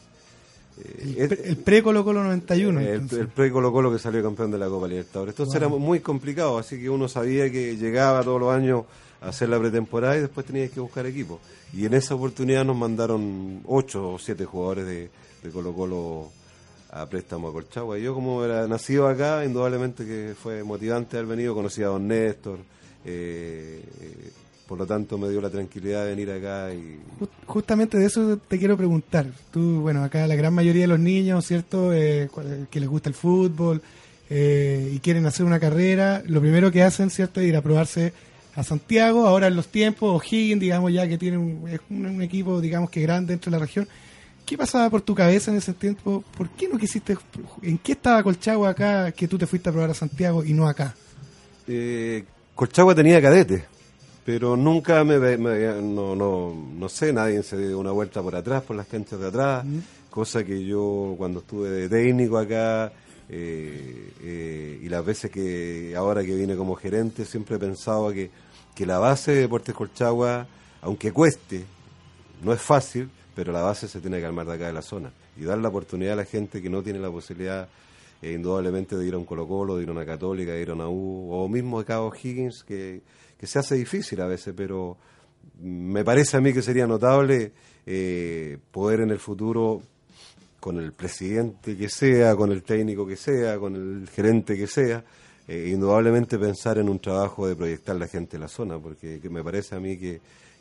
el, 0.78 1.56
pre 1.58 1.82
Colo 1.82 2.04
Colo 2.04 2.24
91. 2.24 2.80
El, 2.80 3.28
pre 3.28 3.50
Colo 3.50 3.72
Colo 3.72 3.92
que 3.92 3.98
salió 3.98 4.22
campeón 4.22 4.50
de 4.50 4.58
la 4.58 4.68
Copa 4.68 4.88
Libertadores. 4.88 5.32
Entonces 5.32 5.54
era 5.54 5.68
muy 5.68 6.00
complicado, 6.00 6.58
así 6.58 6.80
que 6.80 6.88
uno 6.88 7.08
sabía 7.08 7.50
que 7.50 7.76
llegaba 7.76 8.22
todos 8.22 8.40
los 8.40 8.52
años 8.52 8.84
a 9.20 9.28
hacer 9.28 9.48
la 9.48 9.58
pretemporada 9.58 10.16
y 10.16 10.20
después 10.20 10.46
tenía 10.46 10.68
que 10.68 10.80
buscar 10.80 11.06
equipo. 11.06 11.40
Y 11.72 11.86
en 11.86 11.94
esa 11.94 12.14
oportunidad 12.14 12.64
nos 12.64 12.76
mandaron 12.76 13.62
ocho 13.66 14.12
o 14.12 14.18
siete 14.18 14.44
jugadores 14.44 14.86
de, 14.86 15.10
Colo 15.52 15.72
Colo 15.72 16.30
a 16.90 17.06
préstamo 17.06 17.48
a 17.48 17.52
Colchagua. 17.52 17.98
Y 17.98 18.02
yo 18.02 18.14
como 18.14 18.44
era 18.44 18.66
nacido 18.66 19.08
acá, 19.08 19.44
indudablemente 19.44 20.04
que 20.04 20.34
fue 20.40 20.62
motivante 20.62 21.16
haber 21.16 21.30
venido, 21.30 21.54
conocí 21.54 21.82
a 21.82 21.88
don 21.88 22.06
Néstor, 22.06 22.58
eh, 23.04 23.82
por 24.66 24.78
lo 24.78 24.86
tanto 24.86 25.18
me 25.18 25.28
dio 25.28 25.40
la 25.40 25.50
tranquilidad 25.50 26.04
de 26.04 26.10
venir 26.10 26.30
acá 26.30 26.72
y... 26.72 26.98
Justamente 27.46 27.98
de 27.98 28.06
eso 28.06 28.38
te 28.38 28.58
quiero 28.58 28.76
preguntar. 28.76 29.26
Tú, 29.50 29.80
bueno, 29.80 30.02
acá 30.02 30.26
la 30.26 30.34
gran 30.34 30.54
mayoría 30.54 30.82
de 30.82 30.88
los 30.88 30.98
niños, 30.98 31.46
¿cierto? 31.46 31.92
Eh, 31.92 32.30
que 32.70 32.80
les 32.80 32.88
gusta 32.88 33.08
el 33.08 33.14
fútbol 33.14 33.82
eh, 34.30 34.92
y 34.94 34.98
quieren 35.00 35.26
hacer 35.26 35.44
una 35.44 35.60
carrera, 35.60 36.22
lo 36.26 36.40
primero 36.40 36.70
que 36.70 36.82
hacen, 36.82 37.10
¿cierto? 37.10 37.40
Es 37.40 37.48
ir 37.48 37.56
a 37.56 37.62
probarse 37.62 38.12
a 38.54 38.62
Santiago, 38.62 39.26
ahora 39.26 39.48
en 39.48 39.56
los 39.56 39.68
tiempos, 39.68 40.22
O'Higgins, 40.22 40.60
digamos, 40.60 40.92
ya 40.92 41.08
que 41.08 41.18
tiene 41.18 41.38
un, 41.38 41.68
un, 41.90 42.22
equipo, 42.22 42.60
digamos, 42.60 42.90
que 42.90 43.00
grande 43.00 43.32
dentro 43.32 43.50
de 43.50 43.58
la 43.58 43.64
región. 43.64 43.88
¿Qué 44.46 44.58
pasaba 44.58 44.90
por 44.90 45.02
tu 45.02 45.14
cabeza 45.14 45.50
en 45.50 45.58
ese 45.58 45.72
tiempo? 45.72 46.24
¿Por 46.36 46.50
qué 46.50 46.68
no 46.68 46.78
quisiste, 46.78 47.16
en 47.62 47.78
qué 47.78 47.92
estaba 47.92 48.22
Colchagua 48.22 48.70
acá 48.70 49.12
que 49.12 49.28
tú 49.28 49.38
te 49.38 49.46
fuiste 49.46 49.68
a 49.68 49.72
probar 49.72 49.90
a 49.90 49.94
Santiago 49.94 50.44
y 50.44 50.52
no 50.52 50.66
acá? 50.66 50.94
Eh, 51.68 52.24
Colchagua 52.54 52.94
tenía 52.94 53.20
cadete 53.20 53.71
pero 54.24 54.56
nunca 54.56 55.02
me, 55.04 55.36
no, 55.36 56.14
no, 56.14 56.54
no 56.54 56.88
sé, 56.88 57.12
nadie 57.12 57.42
se 57.42 57.56
dio 57.58 57.78
una 57.78 57.90
vuelta 57.90 58.22
por 58.22 58.36
atrás, 58.36 58.62
por 58.62 58.76
las 58.76 58.86
canchas 58.86 59.18
de 59.18 59.28
atrás, 59.28 59.64
cosa 60.10 60.44
que 60.44 60.64
yo 60.64 61.14
cuando 61.18 61.40
estuve 61.40 61.70
de 61.70 61.88
técnico 61.88 62.38
acá 62.38 62.92
eh, 63.28 64.12
eh, 64.20 64.80
y 64.82 64.88
las 64.88 65.04
veces 65.04 65.30
que 65.30 65.94
ahora 65.96 66.22
que 66.22 66.34
vine 66.34 66.56
como 66.56 66.74
gerente 66.76 67.24
siempre 67.24 67.56
he 67.56 67.58
pensado 67.58 68.12
que, 68.12 68.30
que 68.74 68.86
la 68.86 68.98
base 68.98 69.32
de 69.32 69.40
Deportes 69.40 69.74
Colchagua, 69.74 70.46
aunque 70.82 71.12
cueste, 71.12 71.64
no 72.42 72.52
es 72.52 72.60
fácil, 72.60 73.08
pero 73.34 73.52
la 73.52 73.62
base 73.62 73.88
se 73.88 74.00
tiene 74.00 74.20
que 74.20 74.26
armar 74.26 74.46
de 74.46 74.54
acá 74.54 74.66
de 74.66 74.72
la 74.72 74.82
zona 74.82 75.10
y 75.36 75.44
dar 75.44 75.58
la 75.58 75.68
oportunidad 75.68 76.12
a 76.12 76.16
la 76.16 76.24
gente 76.24 76.60
que 76.60 76.68
no 76.68 76.82
tiene 76.82 76.98
la 76.98 77.10
posibilidad 77.10 77.68
eh, 78.20 78.32
indudablemente 78.32 78.96
de 78.96 79.06
ir 79.06 79.14
a 79.14 79.18
un 79.18 79.24
Colo 79.24 79.48
Colo, 79.48 79.76
de 79.76 79.84
ir 79.84 79.88
a 79.88 79.92
una 79.92 80.04
Católica, 80.04 80.52
de 80.52 80.62
ir 80.62 80.70
a 80.70 80.74
una 80.74 80.88
U, 80.88 81.32
o 81.32 81.48
mismo 81.48 81.78
de 81.78 81.84
Cabo 81.86 82.12
Higgins, 82.14 82.62
que 82.62 83.00
que 83.42 83.48
se 83.48 83.58
hace 83.58 83.74
difícil 83.74 84.20
a 84.20 84.28
veces, 84.28 84.54
pero 84.56 84.96
me 85.60 86.04
parece 86.04 86.36
a 86.36 86.40
mí 86.40 86.52
que 86.52 86.62
sería 86.62 86.86
notable 86.86 87.50
eh, 87.84 88.56
poder 88.70 89.00
en 89.00 89.10
el 89.10 89.18
futuro, 89.18 89.82
con 90.60 90.78
el 90.78 90.92
presidente 90.92 91.76
que 91.76 91.88
sea, 91.88 92.36
con 92.36 92.52
el 92.52 92.62
técnico 92.62 93.04
que 93.04 93.16
sea, 93.16 93.58
con 93.58 93.74
el 93.74 94.08
gerente 94.08 94.56
que 94.56 94.68
sea, 94.68 95.02
eh, 95.48 95.70
indudablemente 95.74 96.38
pensar 96.38 96.78
en 96.78 96.88
un 96.88 97.00
trabajo 97.00 97.48
de 97.48 97.56
proyectar 97.56 97.96
la 97.96 98.06
gente 98.06 98.36
en 98.36 98.42
la 98.42 98.48
zona, 98.48 98.78
porque 98.78 99.20
me 99.28 99.42
parece 99.42 99.74
a 99.74 99.80
mí 99.80 99.98
que, 99.98 100.20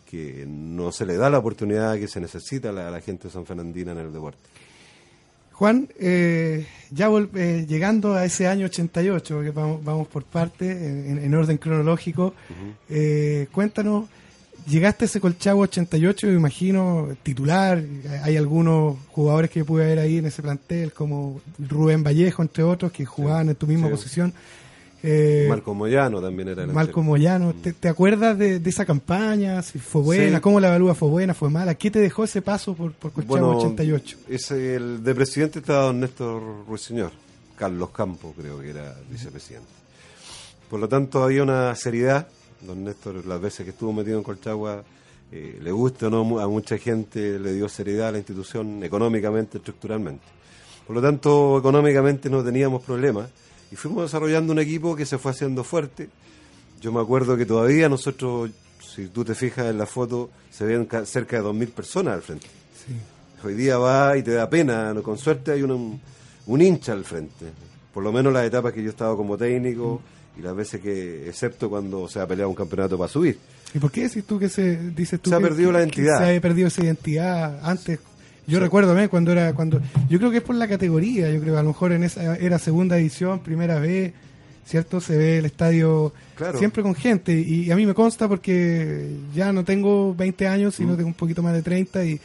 que 0.09 0.43
no 0.47 0.91
se 0.91 1.05
le 1.05 1.17
da 1.17 1.29
la 1.29 1.37
oportunidad 1.37 1.99
que 1.99 2.07
se 2.07 2.19
necesita 2.19 2.71
a 2.71 2.71
la, 2.73 2.99
gente 3.01 3.27
de 3.27 3.29
San 3.29 3.45
Fernandina 3.45 3.91
en 3.91 3.99
el 3.99 4.11
deporte. 4.11 4.39
Juan, 5.51 5.87
eh, 5.99 6.65
ya 6.89 7.09
eh, 7.35 7.65
llegando 7.67 8.13
a 8.13 8.25
ese 8.25 8.47
año 8.47 8.65
88, 8.65 9.35
porque 9.35 9.51
vamos, 9.51 9.83
vamos 9.83 10.07
por 10.07 10.23
parte, 10.23 10.71
en, 10.71 11.33
orden 11.35 11.57
cronológico, 11.57 12.33
eh, 12.89 13.47
cuéntanos, 13.51 14.05
llegaste 14.67 15.05
a 15.05 15.07
ese 15.07 15.19
Colchagua 15.19 15.63
88, 15.63 16.27
me 16.27 16.33
imagino, 16.33 17.09
titular, 17.23 17.83
hay 18.23 18.37
algunos 18.37 18.97
jugadores 19.09 19.51
que 19.51 19.63
pude 19.63 19.85
ver 19.85 19.99
ahí 19.99 20.17
en 20.17 20.25
ese 20.25 20.41
plantel, 20.41 20.93
como 20.93 21.41
Rubén 21.59 22.03
Vallejo, 22.03 22.41
entre 22.41 22.63
otros, 22.63 22.91
que 22.91 23.05
jugaban 23.05 23.49
en 23.49 23.55
tu 23.55 23.67
misma 23.67 23.89
posición. 23.89 24.33
Eh, 25.03 25.47
Marco 25.49 25.73
Moyano 25.73 26.21
también 26.21 26.49
era 26.49 26.63
el 26.63 26.71
Marco 26.71 27.01
Moyano, 27.01 27.53
¿Te, 27.53 27.89
acuerdas 27.89 28.37
de, 28.37 28.61
esa 28.63 28.85
campaña? 28.85 29.61
Si 29.63 29.79
fue 29.79 30.01
buena, 30.01 30.41
¿cómo 30.41 30.59
la 30.59 30.67
evalúa? 30.67 30.93
¿Fue 30.93 31.09
buena? 31.09 31.33
¿Fue 31.33 31.49
mala? 31.49 31.73
¿Qué 31.75 31.89
te 31.89 31.99
dejó 31.99 32.23
ese 32.23 32.41
paso 32.41 32.75
por, 32.75 32.93
por 32.93 33.13
88? 33.15 34.17
Ese, 34.29 34.75
el 34.75 35.03
de 35.03 35.15
presidente 35.15 35.59
estaba 35.59 35.85
don 35.85 35.99
Néstor 35.99 36.67
Ruiseñor, 36.67 37.11
Carlos 37.57 37.89
Campos 37.89 38.33
creo 38.37 38.59
que 38.59 38.69
era 38.69 38.95
vicepresidente. 39.09 39.69
Por 40.69 40.79
lo 40.79 40.87
tanto 40.87 41.23
había 41.23 41.41
una 41.41 41.75
seriedad, 41.75 42.27
don 42.61 42.83
Néstor 42.83 43.25
las 43.25 43.41
veces 43.41 43.63
que 43.63 43.71
estuvo 43.71 43.91
metido 43.91 44.19
en 44.19 44.23
Colchagua, 44.23 44.83
eh, 45.31 45.57
le 45.61 45.71
gusta 45.71 46.07
o 46.07 46.09
no 46.09 46.39
a 46.39 46.47
mucha 46.47 46.77
gente, 46.77 47.39
le 47.39 47.53
dio 47.53 47.67
seriedad 47.69 48.09
a 48.09 48.11
la 48.11 48.17
institución 48.19 48.83
económicamente, 48.83 49.57
estructuralmente. 49.57 50.23
Por 50.85 50.95
lo 50.95 51.01
tanto, 51.01 51.57
económicamente 51.57 52.29
no 52.29 52.43
teníamos 52.43 52.83
problemas 52.83 53.29
y 53.71 53.75
fuimos 53.75 54.03
desarrollando 54.03 54.51
un 54.51 54.59
equipo 54.59 54.95
que 54.95 55.05
se 55.05 55.17
fue 55.17 55.31
haciendo 55.31 55.63
fuerte. 55.63 56.09
Yo 56.81 56.91
me 56.91 56.99
acuerdo 56.99 57.37
que 57.37 57.45
todavía 57.45 57.87
nosotros, 57.87 58.51
si 58.79 59.07
tú 59.07 59.23
te 59.23 59.33
fijas 59.33 59.67
en 59.67 59.77
la 59.77 59.85
foto, 59.85 60.29
se 60.49 60.65
ven 60.65 60.87
cerca 61.05 61.37
de 61.37 61.43
2.000 61.43 61.71
personas 61.71 62.15
al 62.15 62.21
frente. 62.21 62.47
Hoy 63.43 63.53
día 63.53 63.77
va 63.77 64.17
y 64.17 64.23
te 64.23 64.31
da 64.31 64.49
pena, 64.49 64.93
con 65.01 65.17
suerte 65.17 65.51
hay 65.51 65.63
un, 65.63 65.99
un 66.45 66.61
hincha 66.61 66.91
al 66.91 67.05
frente. 67.05 67.45
Por 67.93 68.03
lo 68.03 68.11
menos 68.11 68.33
las 68.33 68.45
etapas 68.45 68.73
que 68.73 68.81
yo 68.81 68.87
he 68.87 68.91
estado 68.91 69.15
como 69.15 69.37
técnico 69.37 70.01
y 70.37 70.41
las 70.41 70.55
veces 70.55 70.81
que, 70.81 71.27
excepto 71.27 71.69
cuando 71.69 72.07
se 72.07 72.19
ha 72.19 72.27
peleado 72.27 72.49
un 72.49 72.55
campeonato 72.55 72.97
para 72.97 73.09
subir. 73.09 73.37
¿Y 73.73 73.79
por 73.79 73.91
qué 73.91 74.03
dices 74.03 74.25
tú 74.25 74.37
que 74.37 74.49
se, 74.49 74.91
dices 74.91 75.19
tú 75.21 75.29
se 75.29 75.35
ha 75.35 75.39
perdido 75.39 75.71
la 75.71 75.79
identidad? 75.79 76.19
se 76.19 76.35
ha 76.35 76.41
perdido 76.41 76.67
esa 76.67 76.83
identidad 76.83 77.59
antes 77.63 77.99
yo 78.47 78.59
recuerdo 78.59 78.93
recuerdo 78.93 79.09
cuando 79.09 79.31
era 79.31 79.53
cuando 79.53 79.81
yo 80.09 80.17
creo 80.17 80.31
que 80.31 80.37
es 80.37 80.43
por 80.43 80.55
la 80.55 80.67
categoría, 80.67 81.31
yo 81.31 81.39
creo 81.41 81.57
a 81.57 81.63
lo 81.63 81.69
mejor 81.69 81.91
en 81.91 82.03
esa 82.03 82.35
era 82.35 82.59
segunda 82.59 82.97
edición, 82.97 83.39
primera 83.39 83.79
vez, 83.79 84.13
¿cierto? 84.65 84.99
Se 84.99 85.17
ve 85.17 85.37
el 85.37 85.45
estadio 85.45 86.13
siempre 86.57 86.81
con 86.83 86.95
gente 86.95 87.33
y, 87.33 87.71
a 87.71 87.75
mí 87.75 87.85
me 87.85 87.93
consta 87.93 88.27
porque 88.27 89.15
ya 89.33 89.53
no 89.53 89.63
tengo 89.63 90.15
20 90.15 90.47
años, 90.47 90.75
sino 90.75 90.93
mm. 90.93 90.97
tengo 90.97 91.07
un 91.07 91.13
poquito 91.13 91.43
más 91.43 91.53
de 91.53 91.61
30 91.61 92.05
y, 92.05 92.19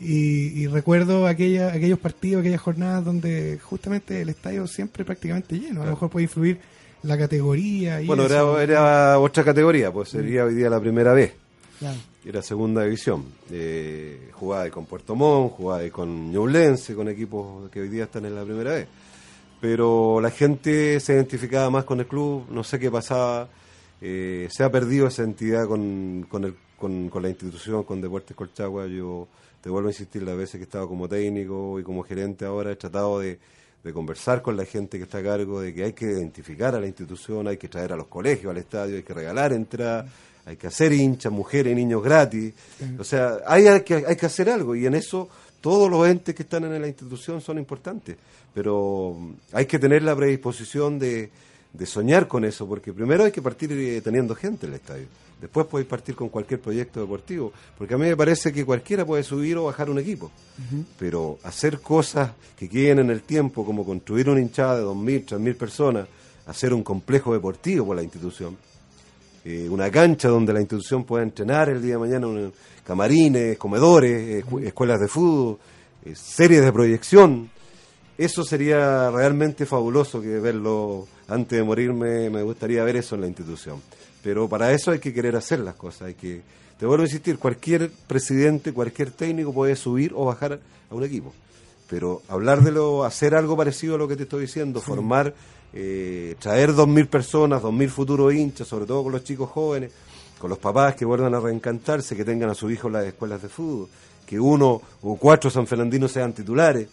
y, 0.00 0.66
recuerdo 0.66 1.26
aquella, 1.26 1.72
aquellos 1.72 1.98
partidos, 1.98 2.40
aquellas 2.40 2.60
jornadas 2.60 3.04
donde 3.04 3.58
justamente 3.62 4.20
el 4.20 4.28
estadio 4.28 4.66
siempre 4.66 5.04
prácticamente 5.04 5.58
lleno. 5.58 5.82
A 5.82 5.84
lo 5.86 5.92
mejor 5.92 6.10
puede 6.10 6.24
influir 6.24 6.58
la 7.02 7.16
categoría. 7.16 8.00
Y 8.00 8.06
bueno, 8.06 8.24
era, 8.26 8.62
era, 8.62 9.18
otra 9.18 9.44
categoría, 9.44 9.92
pues 9.92 10.10
sería 10.10 10.44
hoy 10.44 10.54
día 10.54 10.68
la 10.68 10.80
primera 10.80 11.12
vez. 11.12 11.34
Era 12.24 12.42
segunda 12.42 12.82
división. 12.84 13.24
Eh, 13.50 14.30
jugaba 14.32 14.68
con 14.70 14.86
Puerto 14.86 15.14
Montt, 15.14 15.52
jugaba 15.52 15.88
con 15.90 16.30
Ñublense, 16.32 16.94
con 16.94 17.08
equipos 17.08 17.70
que 17.70 17.80
hoy 17.80 17.88
día 17.88 18.04
están 18.04 18.24
en 18.24 18.34
la 18.34 18.44
primera 18.44 18.72
vez. 18.72 18.88
pero 19.60 20.20
la 20.20 20.30
gente 20.30 21.00
se 21.00 21.14
identificaba 21.14 21.70
más 21.70 21.84
con 21.84 21.98
el 22.00 22.06
club, 22.06 22.46
no 22.50 22.62
sé 22.62 22.78
qué 22.78 22.90
pasaba, 22.90 23.48
eh, 24.00 24.46
se 24.50 24.62
ha 24.62 24.70
perdido 24.70 25.06
esa 25.06 25.22
entidad 25.22 25.66
con, 25.66 26.26
con, 26.28 26.44
el, 26.44 26.54
con 26.76 27.22
la 27.22 27.28
institución, 27.30 27.82
con 27.84 28.00
Deportes 28.00 28.36
Colchagua, 28.36 28.86
yo 28.86 29.26
te 29.62 29.70
vuelvo 29.70 29.88
a 29.88 29.92
insistir 29.92 30.22
las 30.22 30.36
veces 30.36 30.56
que 30.56 30.64
he 30.64 30.64
estado 30.64 30.86
como 30.86 31.08
técnico 31.08 31.80
y 31.80 31.82
como 31.82 32.02
gerente 32.02 32.44
ahora, 32.44 32.72
he 32.72 32.76
tratado 32.76 33.20
de, 33.20 33.38
de 33.82 33.92
conversar 33.94 34.42
con 34.42 34.56
la 34.58 34.66
gente 34.66 34.98
que 34.98 35.04
está 35.04 35.18
a 35.18 35.22
cargo, 35.22 35.62
de 35.62 35.72
que 35.72 35.84
hay 35.84 35.92
que 35.94 36.04
identificar 36.04 36.74
a 36.74 36.80
la 36.80 36.86
institución, 36.86 37.48
hay 37.48 37.56
que 37.56 37.68
traer 37.68 37.94
a 37.94 37.96
los 37.96 38.08
colegios 38.08 38.50
al 38.50 38.58
estadio, 38.58 38.96
hay 38.96 39.02
que 39.02 39.14
regalar 39.14 39.54
entradas, 39.54 40.10
hay 40.46 40.56
que 40.56 40.66
hacer 40.66 40.92
hinchas, 40.92 41.32
mujeres 41.32 41.72
y 41.72 41.74
niños 41.74 42.02
gratis. 42.02 42.52
O 42.98 43.04
sea, 43.04 43.38
hay, 43.46 43.66
hay, 43.66 43.80
que, 43.82 44.04
hay 44.06 44.16
que 44.16 44.26
hacer 44.26 44.50
algo 44.50 44.76
y 44.76 44.86
en 44.86 44.94
eso 44.94 45.28
todos 45.60 45.90
los 45.90 46.06
entes 46.06 46.34
que 46.34 46.42
están 46.42 46.64
en 46.64 46.80
la 46.80 46.88
institución 46.88 47.40
son 47.40 47.58
importantes, 47.58 48.16
pero 48.52 49.16
hay 49.52 49.64
que 49.64 49.78
tener 49.78 50.02
la 50.02 50.14
predisposición 50.14 50.98
de, 50.98 51.30
de 51.74 51.86
soñar 51.86 52.28
con 52.28 52.44
eso, 52.44 52.66
porque 52.66 52.92
primero 52.92 53.24
hay 53.24 53.32
que 53.32 53.42
partir 53.42 53.72
eh, 53.72 54.00
teniendo 54.00 54.34
gente 54.34 54.66
en 54.66 54.72
el 54.72 54.80
estadio. 54.80 55.06
Después 55.40 55.66
podéis 55.66 55.88
partir 55.88 56.14
con 56.14 56.28
cualquier 56.28 56.60
proyecto 56.60 57.00
deportivo, 57.00 57.52
porque 57.76 57.94
a 57.94 57.98
mí 57.98 58.06
me 58.06 58.16
parece 58.16 58.52
que 58.52 58.64
cualquiera 58.64 59.04
puede 59.04 59.22
subir 59.22 59.56
o 59.56 59.64
bajar 59.64 59.90
un 59.90 59.98
equipo, 59.98 60.30
pero 60.98 61.38
hacer 61.42 61.80
cosas 61.80 62.30
que 62.56 62.68
queden 62.68 63.00
en 63.00 63.10
el 63.10 63.22
tiempo, 63.22 63.64
como 63.64 63.84
construir 63.84 64.30
una 64.30 64.40
hinchada 64.40 64.78
de 64.78 64.84
2.000, 64.84 65.26
3.000 65.26 65.56
personas, 65.56 66.08
hacer 66.46 66.72
un 66.72 66.82
complejo 66.82 67.32
deportivo 67.32 67.86
por 67.86 67.96
la 67.96 68.02
institución, 68.02 68.56
eh, 69.44 69.68
una 69.70 69.90
cancha 69.90 70.28
donde 70.28 70.52
la 70.52 70.60
institución 70.60 71.04
pueda 71.04 71.22
entrenar 71.22 71.68
el 71.68 71.82
día 71.82 71.94
de 71.94 71.98
mañana, 71.98 72.26
un, 72.26 72.52
camarines, 72.84 73.56
comedores, 73.58 74.44
escu- 74.44 74.62
escuelas 74.64 75.00
de 75.00 75.08
fútbol, 75.08 75.58
eh, 76.04 76.14
series 76.14 76.62
de 76.64 76.72
proyección, 76.72 77.50
eso 78.16 78.44
sería 78.44 79.10
realmente 79.10 79.66
fabuloso 79.66 80.20
que 80.20 80.38
verlo 80.38 81.06
antes 81.28 81.58
de 81.58 81.64
morirme, 81.64 82.30
me 82.30 82.42
gustaría 82.42 82.84
ver 82.84 82.96
eso 82.96 83.14
en 83.16 83.22
la 83.22 83.26
institución. 83.26 83.80
Pero 84.22 84.48
para 84.48 84.72
eso 84.72 84.90
hay 84.92 84.98
que 85.00 85.12
querer 85.12 85.36
hacer 85.36 85.60
las 85.60 85.74
cosas, 85.74 86.02
hay 86.08 86.14
que, 86.14 86.42
te 86.78 86.86
vuelvo 86.86 87.02
a 87.02 87.06
insistir, 87.06 87.38
cualquier 87.38 87.90
presidente, 88.06 88.72
cualquier 88.72 89.10
técnico 89.10 89.52
puede 89.52 89.76
subir 89.76 90.12
o 90.14 90.24
bajar 90.26 90.60
a 90.90 90.94
un 90.94 91.04
equipo. 91.04 91.32
Pero 91.90 92.22
hablar 92.28 92.62
de 92.62 92.72
lo, 92.72 93.04
hacer 93.04 93.34
algo 93.34 93.56
parecido 93.56 93.96
a 93.96 93.98
lo 93.98 94.08
que 94.08 94.16
te 94.16 94.22
estoy 94.22 94.42
diciendo, 94.42 94.80
formar, 94.80 95.34
eh, 95.74 96.36
traer 96.38 96.72
dos 96.74 96.86
mil 96.88 97.06
personas, 97.08 97.60
dos 97.62 97.72
mil 97.72 97.90
futuros 97.90 98.32
hinchas, 98.32 98.66
sobre 98.68 98.86
todo 98.86 99.02
con 99.02 99.12
los 99.12 99.24
chicos 99.24 99.50
jóvenes, 99.50 99.90
con 100.38 100.48
los 100.50 100.58
papás 100.58 100.94
que 100.94 101.04
vuelvan 101.04 101.34
a 101.34 101.40
reencantarse, 101.40 102.14
que 102.16 102.24
tengan 102.24 102.50
a 102.50 102.54
sus 102.54 102.70
hijos 102.72 102.86
en 102.86 102.92
las 102.94 103.04
escuelas 103.06 103.42
de 103.42 103.48
fútbol, 103.48 103.88
que 104.26 104.38
uno 104.38 104.80
o 105.02 105.16
cuatro 105.16 105.50
sanfernandinos 105.50 106.12
sean 106.12 106.32
titulares. 106.32 106.88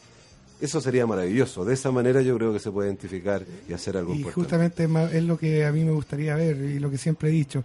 Eso 0.60 0.80
sería 0.80 1.08
maravilloso. 1.08 1.66
De 1.66 1.74
esa 1.74 1.92
manera 1.92 2.22
yo 2.22 2.38
creo 2.38 2.54
que 2.54 2.60
se 2.60 2.70
puede 2.72 2.88
identificar 2.90 3.44
y 3.68 3.74
hacer 3.74 3.98
algo 3.98 4.14
Y 4.14 4.18
importante. 4.18 4.42
justamente 4.42 5.18
es 5.18 5.24
lo 5.24 5.38
que 5.38 5.66
a 5.66 5.72
mí 5.72 5.84
me 5.84 5.92
gustaría 5.92 6.36
ver 6.36 6.56
y 6.58 6.78
lo 6.80 6.92
que 6.92 6.98
siempre 7.00 7.30
he 7.30 7.32
dicho. 7.32 7.64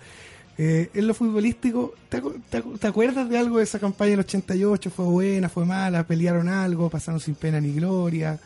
Eh, 0.58 0.88
en 0.94 1.06
lo 1.06 1.12
futbolístico, 1.12 1.92
¿te, 2.08 2.22
acu- 2.22 2.40
te 2.48 2.62
acu- 2.64 2.78
te 2.78 2.86
acuerdas 2.86 3.28
de 3.28 3.36
algo 3.36 3.58
de 3.58 3.64
esa 3.64 3.78
campaña 3.78 4.12
del 4.12 4.20
88? 4.20 4.90
¿Fue 4.90 5.04
buena, 5.04 5.50
fue 5.50 5.66
mala? 5.66 6.06
¿Pelearon 6.06 6.48
algo? 6.48 6.88
¿Pasaron 6.88 7.20
sin 7.20 7.34
pena 7.34 7.60
ni 7.60 7.72
gloria? 7.74 8.38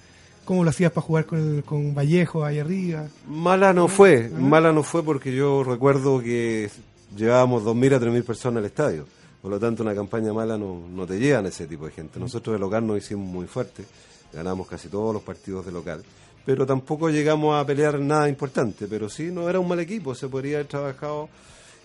¿Cómo 0.51 0.65
lo 0.65 0.71
hacías 0.71 0.91
para 0.91 1.07
jugar 1.07 1.27
con, 1.27 1.39
el- 1.39 1.63
con 1.63 1.95
Vallejo 1.95 2.45
ahí 2.45 2.59
arriba? 2.59 3.07
Mala 3.29 3.73
no 3.73 3.87
fue, 3.87 4.29
mala 4.31 4.73
no 4.73 4.83
fue 4.83 5.05
porque 5.05 5.33
yo 5.33 5.63
recuerdo 5.63 6.21
que 6.21 6.69
llevábamos 7.17 7.63
2.000 7.63 7.95
a 7.95 8.01
3.000 8.01 8.25
personas 8.25 8.59
al 8.59 8.65
estadio. 8.65 9.07
Por 9.41 9.53
lo 9.53 9.61
tanto, 9.61 9.85
una 9.85 9.95
campaña 9.95 10.33
mala 10.33 10.59
no, 10.59 10.89
no 10.93 11.07
te 11.07 11.21
llegan 11.21 11.47
ese 11.47 11.69
tipo 11.69 11.87
de 11.87 11.93
gente. 11.93 12.19
Nosotros 12.19 12.55
de 12.55 12.59
local 12.59 12.85
nos 12.85 12.99
hicimos 12.99 13.29
muy 13.29 13.47
fuerte, 13.47 13.85
ganamos 14.33 14.67
casi 14.67 14.89
todos 14.89 15.15
los 15.15 15.23
partidos 15.23 15.67
de 15.67 15.71
local. 15.71 16.03
Pero 16.45 16.67
tampoco 16.67 17.11
llegamos 17.11 17.55
a 17.55 17.65
pelear 17.65 18.01
nada 18.01 18.29
importante. 18.29 18.89
Pero 18.89 19.09
sí, 19.09 19.31
no 19.31 19.49
era 19.49 19.61
un 19.61 19.69
mal 19.69 19.79
equipo, 19.79 20.17
se 20.17 20.27
podría 20.27 20.57
haber 20.57 20.67
trabajado 20.67 21.29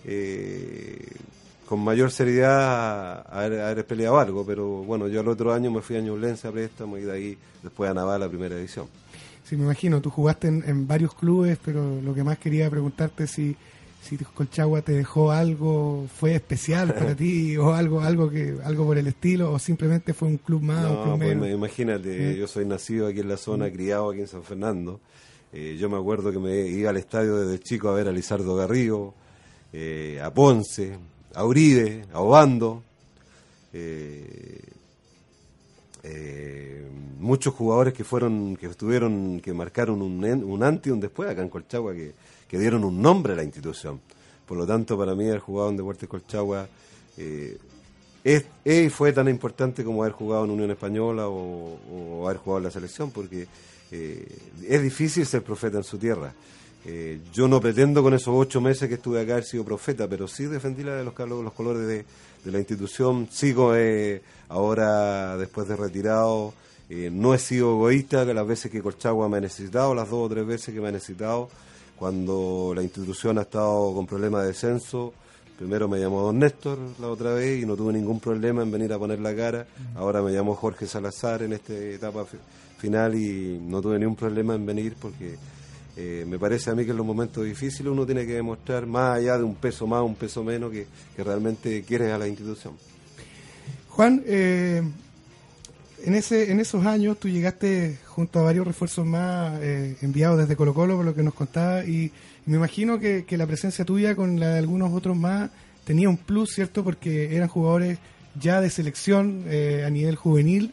eh, 0.04 1.06
con 1.68 1.80
mayor 1.80 2.10
seriedad 2.10 3.26
a 3.28 3.44
haber, 3.44 3.60
a 3.60 3.70
haber 3.70 3.86
peleado 3.86 4.18
algo. 4.18 4.44
Pero 4.46 4.84
bueno, 4.84 5.08
yo 5.08 5.20
el 5.20 5.28
otro 5.28 5.52
año 5.52 5.70
me 5.70 5.82
fui 5.82 5.96
a 5.96 6.00
Ñublense 6.00 6.48
a 6.48 6.52
préstamo 6.52 6.96
y 6.98 7.02
de 7.02 7.12
ahí 7.12 7.38
después 7.62 7.90
a 7.90 7.94
Naval 7.94 8.22
a 8.22 8.28
primera 8.28 8.54
edición. 8.56 8.86
Sí, 9.44 9.56
me 9.56 9.64
imagino, 9.64 10.00
tú 10.00 10.10
jugaste 10.10 10.48
en, 10.48 10.64
en 10.66 10.86
varios 10.88 11.14
clubes, 11.14 11.58
pero 11.64 12.00
lo 12.00 12.12
que 12.14 12.24
más 12.24 12.38
quería 12.38 12.68
preguntarte 12.68 13.28
si, 13.28 13.54
si 14.02 14.16
Colchagua 14.16 14.82
te 14.82 14.90
dejó 14.92 15.30
algo, 15.30 16.06
fue 16.18 16.34
especial 16.34 16.92
para 16.94 17.14
ti, 17.16 17.56
o 17.56 17.72
algo 17.72 18.00
algo 18.00 18.28
que 18.28 18.56
algo 18.64 18.84
por 18.86 18.98
el 18.98 19.06
estilo, 19.06 19.52
o 19.52 19.58
simplemente 19.60 20.14
fue 20.14 20.26
un 20.28 20.38
club 20.38 20.62
más, 20.62 20.84
un 20.84 20.92
No, 20.94 21.02
club 21.16 21.18
pues 21.38 21.52
imagínate, 21.54 22.32
Mm. 22.34 22.38
yo 22.38 22.48
soy 22.48 22.64
nacido 22.64 23.06
aquí 23.06 23.20
en 23.20 23.28
la 23.28 23.36
zona, 23.36 23.70
criado 23.70 24.10
aquí 24.10 24.20
en 24.20 24.26
San 24.26 24.42
Fernando. 24.42 24.98
Eh, 25.52 25.76
yo 25.78 25.88
me 25.88 25.96
acuerdo 25.96 26.32
que 26.32 26.40
me 26.40 26.66
iba 26.66 26.90
al 26.90 26.96
estadio 26.96 27.36
desde 27.36 27.62
chico 27.62 27.88
a 27.88 27.94
ver 27.94 28.08
a 28.08 28.12
Lizardo 28.12 28.56
Garrido, 28.56 29.14
eh, 29.72 30.20
a 30.22 30.34
Ponce, 30.34 30.98
a 31.36 31.44
Uribe, 31.44 32.06
a 32.12 32.20
Obando. 32.20 32.82
eh, 33.72 34.60
eh, 36.02 36.88
muchos 37.18 37.52
jugadores 37.52 37.92
que 37.92 38.04
fueron, 38.04 38.56
que 38.56 38.66
estuvieron, 38.66 39.40
que 39.40 39.52
marcaron 39.52 40.00
un, 40.00 40.24
un 40.24 40.62
antes 40.62 40.86
y 40.86 40.90
un 40.90 41.00
después 41.00 41.28
acá 41.28 41.42
en 41.42 41.48
Colchagua, 41.48 41.92
que, 41.94 42.14
dieron 42.58 42.84
un 42.84 43.02
nombre 43.02 43.34
a 43.34 43.36
la 43.36 43.42
institución. 43.42 44.00
Por 44.46 44.56
lo 44.56 44.66
tanto, 44.66 44.96
para 44.96 45.14
mí 45.14 45.28
haber 45.28 45.40
jugado 45.40 45.68
en 45.70 45.76
Deportes 45.76 46.08
Colchagua 46.08 46.68
eh, 47.18 47.58
es, 48.24 48.92
fue 48.92 49.12
tan 49.12 49.28
importante 49.28 49.84
como 49.84 50.02
haber 50.02 50.14
jugado 50.14 50.44
en 50.44 50.52
Unión 50.52 50.70
Española 50.70 51.28
o, 51.28 51.78
o 51.92 52.26
haber 52.26 52.38
jugado 52.38 52.58
en 52.58 52.64
la 52.64 52.70
selección, 52.70 53.10
porque 53.10 53.46
es 53.90 54.82
difícil 54.82 55.26
ser 55.26 55.42
profeta 55.42 55.76
en 55.76 55.84
su 55.84 55.98
tierra. 55.98 56.32
Eh, 56.88 57.18
yo 57.32 57.48
no 57.48 57.60
pretendo 57.60 58.00
con 58.02 58.14
esos 58.14 58.28
ocho 58.32 58.60
meses 58.60 58.88
que 58.88 58.94
estuve 58.94 59.20
acá 59.20 59.32
haber 59.32 59.44
sido 59.44 59.64
profeta, 59.64 60.06
pero 60.06 60.28
sí 60.28 60.44
defendí 60.44 60.84
la 60.84 60.94
de 60.94 61.02
los, 61.04 61.12
colores 61.14 61.86
de, 61.86 62.04
de 62.44 62.52
la 62.52 62.58
institución. 62.58 63.26
Sigo 63.30 63.74
eh, 63.74 64.22
ahora, 64.48 65.36
después 65.36 65.66
de 65.66 65.74
retirado, 65.76 66.54
eh, 66.88 67.10
no 67.12 67.34
he 67.34 67.38
sido 67.38 67.72
egoísta, 67.72 68.24
que 68.24 68.32
las 68.34 68.46
veces 68.46 68.70
que 68.70 68.80
Colchagua 68.82 69.28
me 69.28 69.38
ha 69.38 69.40
necesitado, 69.40 69.94
las 69.96 70.08
dos 70.08 70.26
o 70.26 70.28
tres 70.32 70.46
veces 70.46 70.72
que 70.72 70.80
me 70.80 70.88
ha 70.88 70.92
necesitado, 70.92 71.48
cuando 71.98 72.72
la 72.74 72.82
institución 72.82 73.38
ha 73.38 73.42
estado 73.42 73.92
con 73.92 74.06
problemas 74.06 74.42
de 74.42 74.48
descenso, 74.48 75.12
primero 75.58 75.88
me 75.88 75.98
llamó 75.98 76.20
Don 76.22 76.38
Néstor 76.38 76.78
la 77.00 77.08
otra 77.08 77.32
vez 77.32 77.62
y 77.62 77.66
no 77.66 77.74
tuve 77.74 77.94
ningún 77.94 78.20
problema 78.20 78.62
en 78.62 78.70
venir 78.70 78.92
a 78.92 78.98
poner 78.98 79.18
la 79.18 79.34
cara. 79.34 79.66
Ahora 79.96 80.22
me 80.22 80.30
llamó 80.32 80.54
Jorge 80.54 80.86
Salazar 80.86 81.42
en 81.42 81.54
esta 81.54 81.72
etapa 81.74 82.24
fi- 82.26 82.36
final 82.78 83.14
y 83.14 83.58
no 83.60 83.80
tuve 83.80 83.98
ningún 83.98 84.14
problema 84.14 84.54
en 84.54 84.66
venir 84.66 84.94
porque 85.00 85.36
eh, 85.96 86.24
me 86.26 86.38
parece 86.38 86.70
a 86.70 86.74
mí 86.74 86.84
que 86.84 86.90
en 86.90 86.96
los 86.96 87.06
momentos 87.06 87.44
difíciles 87.44 87.90
uno 87.90 88.04
tiene 88.04 88.26
que 88.26 88.34
demostrar 88.34 88.86
más 88.86 89.16
allá 89.16 89.38
de 89.38 89.44
un 89.44 89.54
peso 89.54 89.86
más, 89.86 90.02
un 90.02 90.14
peso 90.14 90.44
menos, 90.44 90.70
que, 90.70 90.86
realmente 91.16 91.82
quieres 91.82 92.12
a 92.12 92.18
la 92.18 92.28
institución. 92.28 92.74
Juan, 93.88 94.22
eh, 94.26 94.82
en, 96.04 96.14
ese, 96.14 96.52
en 96.52 96.60
esos 96.60 96.84
años 96.84 97.18
tú 97.18 97.28
llegaste 97.28 97.98
junto 98.04 98.40
a 98.40 98.42
varios 98.42 98.66
refuerzos 98.66 99.06
más 99.06 99.58
eh, 99.62 99.96
enviados 100.02 100.38
desde 100.38 100.54
Colo 100.54 100.74
Colo, 100.74 100.96
por 100.96 101.04
lo 101.04 101.14
que 101.14 101.22
nos 101.22 101.34
contaba, 101.34 101.84
y 101.84 102.12
me 102.44 102.56
imagino 102.56 102.98
que, 103.00 103.24
que 103.24 103.38
la 103.38 103.46
presencia 103.46 103.84
tuya 103.84 104.14
con 104.14 104.38
la 104.38 104.50
de 104.50 104.58
algunos 104.58 104.92
otros 104.92 105.16
más 105.16 105.50
tenía 105.84 106.08
un 106.08 106.18
plus, 106.18 106.52
¿cierto? 106.52 106.84
Porque 106.84 107.34
eran 107.34 107.48
jugadores 107.48 107.98
ya 108.38 108.60
de 108.60 108.70
selección 108.70 109.44
eh, 109.46 109.84
a 109.86 109.90
nivel 109.90 110.16
juvenil 110.16 110.72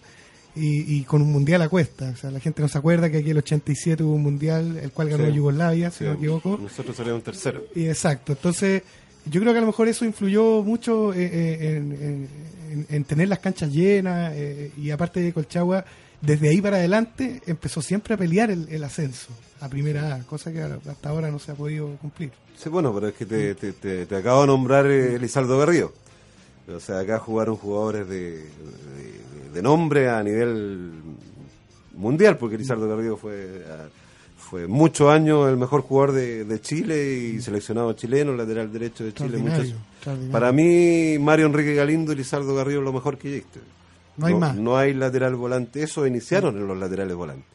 y, 0.56 0.98
y 0.98 1.04
con 1.04 1.22
un 1.22 1.32
mundial 1.32 1.62
a 1.62 1.70
cuesta. 1.70 2.10
O 2.14 2.16
sea, 2.16 2.32
la 2.32 2.40
gente 2.40 2.62
no 2.62 2.68
se 2.68 2.78
acuerda 2.78 3.10
que 3.10 3.18
aquí 3.18 3.30
el 3.32 3.38
87 3.38 4.04
hubo 4.04 4.14
un 4.16 4.24
mundial, 4.24 4.78
el 4.78 4.92
cual 4.92 5.10
ganó 5.10 5.26
Sí. 5.28 5.34
Yugoslavia, 5.34 5.92
si 5.92 6.04
no 6.04 6.12
me 6.12 6.16
equivoco. 6.18 6.60
Nosotros 6.62 6.96
salimos 6.96 7.24
tercero. 7.24 7.64
Y 7.76 7.88
exacto, 7.88 8.34
entonces 8.34 8.84
yo 9.26 9.40
creo 9.42 9.54
que 9.54 9.58
a 9.58 9.62
lo 9.62 9.68
mejor 9.68 9.88
eso 9.88 10.06
influyó 10.06 10.62
mucho 10.64 11.14
eh, 11.14 11.30
eh, 11.32 11.76
en, 11.78 11.92
en- 11.94 12.28
en- 12.72 12.86
en 12.90 13.04
tener 13.04 13.30
las 13.30 13.40
canchas 13.40 13.72
llenas 13.72 14.34
eh, 14.36 14.72
y 14.78 14.90
aparte 14.90 15.20
de 15.22 15.32
Colchagua, 15.32 15.86
desde 16.22 16.50
ahí 16.50 16.60
para 16.62 16.78
adelante 16.78 17.42
empezó 17.46 17.82
siempre 17.82 18.14
a 18.16 18.18
pelear 18.18 18.50
el, 18.50 18.68
el 18.70 18.84
ascenso 18.84 19.28
a 19.60 19.70
primera 19.70 20.16
A, 20.16 20.20
cosa 20.24 20.52
que 20.52 20.60
hasta 20.62 21.10
ahora 21.10 21.30
no 21.32 21.38
se 21.40 21.52
ha 21.52 21.56
podido 21.56 21.88
cumplir. 21.98 22.32
Sí, 22.58 22.70
bueno, 22.70 22.94
pero 22.94 23.08
es 23.10 23.14
que 23.14 23.26
te, 23.26 23.56
te, 23.56 23.74
te- 23.74 24.06
te 24.06 24.16
acabo 24.16 24.42
de 24.42 24.48
nombrar 24.48 24.86
Elizardo 24.88 25.58
Garrido. 25.58 25.94
O 26.68 26.80
sea, 26.80 27.00
acá 27.00 27.20
jugaron 27.20 27.56
jugadores 27.56 28.08
de, 28.08 28.32
de, 28.32 28.48
de 29.54 29.62
nombre 29.62 30.10
a 30.10 30.24
nivel 30.24 30.92
mundial, 31.96 32.38
porque 32.38 32.56
Elizardo 32.56 32.88
Garrido 32.88 33.18
fue, 33.18 33.64
fue 34.38 34.68
muchos 34.68 35.10
años 35.10 35.50
el 35.50 35.58
mejor 35.58 35.82
jugador 35.82 36.14
de, 36.14 36.46
de 36.46 36.62
Chile 36.62 37.14
y 37.14 37.42
seleccionado 37.42 37.94
chileno, 37.94 38.34
lateral 38.34 38.72
derecho 38.72 39.04
de 39.04 39.14
Chile. 39.14 39.38
Muchos-. 39.38 39.74
Para 40.32 40.52
mí, 40.52 41.18
Mario 41.20 41.48
Enrique 41.48 41.76
Galindo 41.76 42.12
y 42.14 42.16
Lizardo 42.16 42.56
Garrido 42.56 42.80
es 42.80 42.86
lo 42.86 42.94
mejor 42.94 43.18
que 43.18 43.38
existe. 43.38 43.60
No 44.18 44.28
hay 44.28 44.36
más. 44.36 44.56
No 44.56 44.78
hay 44.78 44.94
lateral 44.94 45.36
volante. 45.36 45.82
Eso 45.82 46.06
iniciaron 46.06 46.58
en 46.58 46.68
los 46.68 46.78
laterales 46.78 47.16
volantes. 47.16 47.46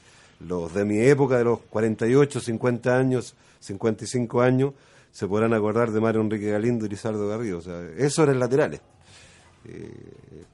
Los 0.40 0.72
de 0.74 0.84
mi 0.84 0.98
época, 1.00 1.38
de 1.38 1.44
los 1.44 1.60
48, 1.60 2.40
50 2.40 2.96
años, 2.96 3.34
55 3.60 4.40
años, 4.40 4.72
se 5.10 5.26
podrán 5.26 5.52
acordar 5.52 5.90
de 5.90 6.00
Mario 6.00 6.20
Enrique 6.20 6.50
Galindo 6.50 6.86
y 6.86 6.88
Lizardo 6.88 7.28
Garrido. 7.28 7.58
O 7.58 7.62
sea, 7.62 7.80
eso 7.96 8.22
eran 8.22 8.38
laterales. 8.38 8.80
Eh, 9.66 9.90